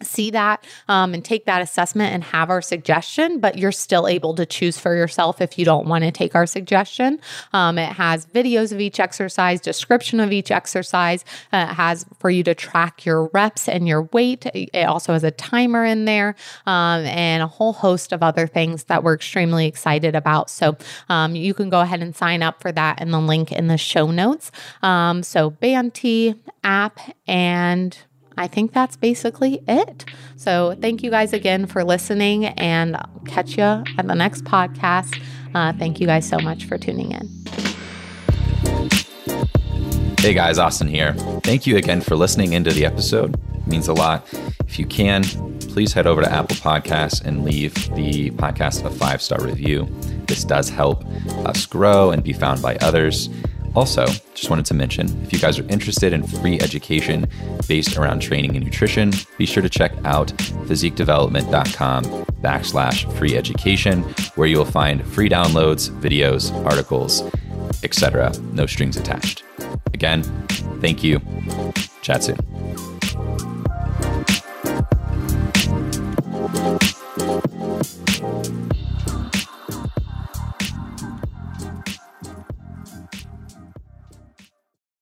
see 0.03 0.31
that 0.31 0.65
um, 0.89 1.15
and 1.15 1.25
take 1.25 1.47
that 1.47 1.63
assessment 1.63 2.13
and 2.13 2.25
have 2.25 2.51
our 2.51 2.61
suggestion, 2.61 3.39
but 3.39 3.59
you're 3.59 3.73
still 3.73 4.09
able 4.09 4.35
to 4.35 4.45
choose 4.45 4.79
for 4.79 4.95
yourself 4.95 5.41
if 5.41 5.59
you 5.59 5.65
don't 5.65 5.87
want 5.87 6.05
to 6.05 6.11
take 6.11 6.35
our 6.35 6.47
suggestion. 6.47 7.21
Um, 7.53 7.79
it 7.79 7.93
has 7.93 8.27
videos 8.27 8.73
of 8.73 8.81
each 8.81 8.99
exercise, 8.99 9.61
description 9.61 10.21
of 10.21 10.33
each 10.33 10.51
exercise. 10.51 11.25
Uh, 11.53 11.69
it 11.71 11.75
has 11.75 12.05
for 12.19 12.31
you 12.31 12.43
to 12.45 12.55
track 12.55 13.07
your 13.07 13.27
reps 13.29 13.69
and 13.69 13.87
your 13.87 14.03
weight. 14.13 14.47
It 14.55 14.85
also 14.85 15.13
has 15.13 15.25
a 15.25 15.31
timer 15.31 15.85
in 15.85 16.05
there 16.05 16.35
um, 16.67 17.05
and 17.05 17.43
a 17.43 17.47
whole 17.47 17.73
host 17.73 18.13
of 18.13 18.23
other 18.23 18.47
things 18.47 18.85
that 18.85 19.05
we're 19.05 19.15
extremely 19.15 19.67
excited 19.67 20.17
about. 20.17 20.51
So 20.51 20.77
um, 21.09 21.37
you 21.37 21.55
can 21.55 21.71
go 21.71 21.81
ahead 21.81 22.03
and 22.03 22.15
sign 22.15 22.43
up 22.43 22.61
for 22.61 22.73
that 22.73 23.01
in 23.01 23.11
the 23.11 23.21
link 23.21 23.53
in 23.53 23.69
the 23.69 23.79
show 23.79 24.11
notes. 24.11 24.51
Um, 24.83 25.23
so 25.23 25.51
Banty 25.51 26.35
app 26.65 26.99
and 27.27 27.97
I 28.37 28.47
think 28.47 28.73
that's 28.73 28.97
basically 28.97 29.63
it. 29.69 30.05
So, 30.37 30.77
thank 30.81 31.03
you 31.03 31.11
guys 31.11 31.33
again 31.33 31.67
for 31.67 31.85
listening, 31.85 32.47
and 32.47 32.97
I'll 32.97 33.23
catch 33.27 33.57
you 33.57 33.63
at 33.63 34.07
the 34.07 34.15
next 34.15 34.45
podcast. 34.45 35.21
Uh, 35.55 35.73
thank 35.73 36.01
you 36.01 36.07
guys 36.07 36.29
so 36.29 36.39
much 36.39 36.65
for 36.65 36.77
tuning 36.77 37.13
in. 37.13 37.29
Hey 40.19 40.33
guys, 40.33 40.59
Austin 40.59 40.89
here. 40.89 41.13
Thank 41.43 41.67
you 41.67 41.77
again 41.77 42.01
for 42.01 42.17
listening 42.17 42.55
into 42.55 42.73
the 42.73 42.87
episode. 42.87 43.35
It 43.55 43.67
means 43.67 43.89
a 43.89 43.93
lot. 43.93 44.27
If 44.67 44.79
you 44.79 44.87
can, 44.87 45.23
please 45.61 45.93
head 45.93 46.07
over 46.07 46.23
to 46.23 46.33
Apple 46.33 46.57
Podcasts 46.57 47.23
and 47.23 47.45
leave 47.45 47.75
the 47.95 48.31
podcast 48.31 48.85
a 48.87 48.91
five 48.91 49.21
star 49.21 49.45
review. 49.45 49.87
This 50.27 50.43
does 50.45 50.71
help 50.71 51.05
us 51.47 51.67
grow 51.67 52.11
and 52.11 52.25
be 52.25 52.33
found 52.33 52.63
by 52.63 52.77
others. 52.77 53.29
Also, 53.75 54.07
just 54.35 54.51
wanted 54.51 54.65
to 54.67 54.75
mention 54.75 55.07
if 55.23 55.33
you 55.33 55.39
guys 55.39 55.59
are 55.59 55.67
interested 55.69 56.13
in 56.13 56.23
free 56.23 56.61
education 56.61 57.27
based 57.67 57.97
around 57.97 58.21
training 58.21 58.55
and 58.57 58.65
nutrition, 58.65 59.13
be 59.37 59.47
sure 59.47 59.63
to 59.63 59.69
check 59.69 59.93
out 60.05 60.29
physiquedevelopment.com 60.69 62.05
backslash 62.43 63.13
free 63.19 63.37
education, 63.37 64.03
where 64.37 64.47
you 64.47 64.59
will 64.59 64.65
find 64.65 65.05
free 65.09 65.29
downloads, 65.29 65.91
videos, 66.01 66.53
articles, 66.65 67.23
etc. 67.83 68.33
No 68.53 68.67
strings 68.67 68.97
attached. 68.97 69.43
Again, 69.93 70.23
thank 70.81 71.03
you. 71.03 71.21
Chat 72.03 72.23
soon. 72.23 72.94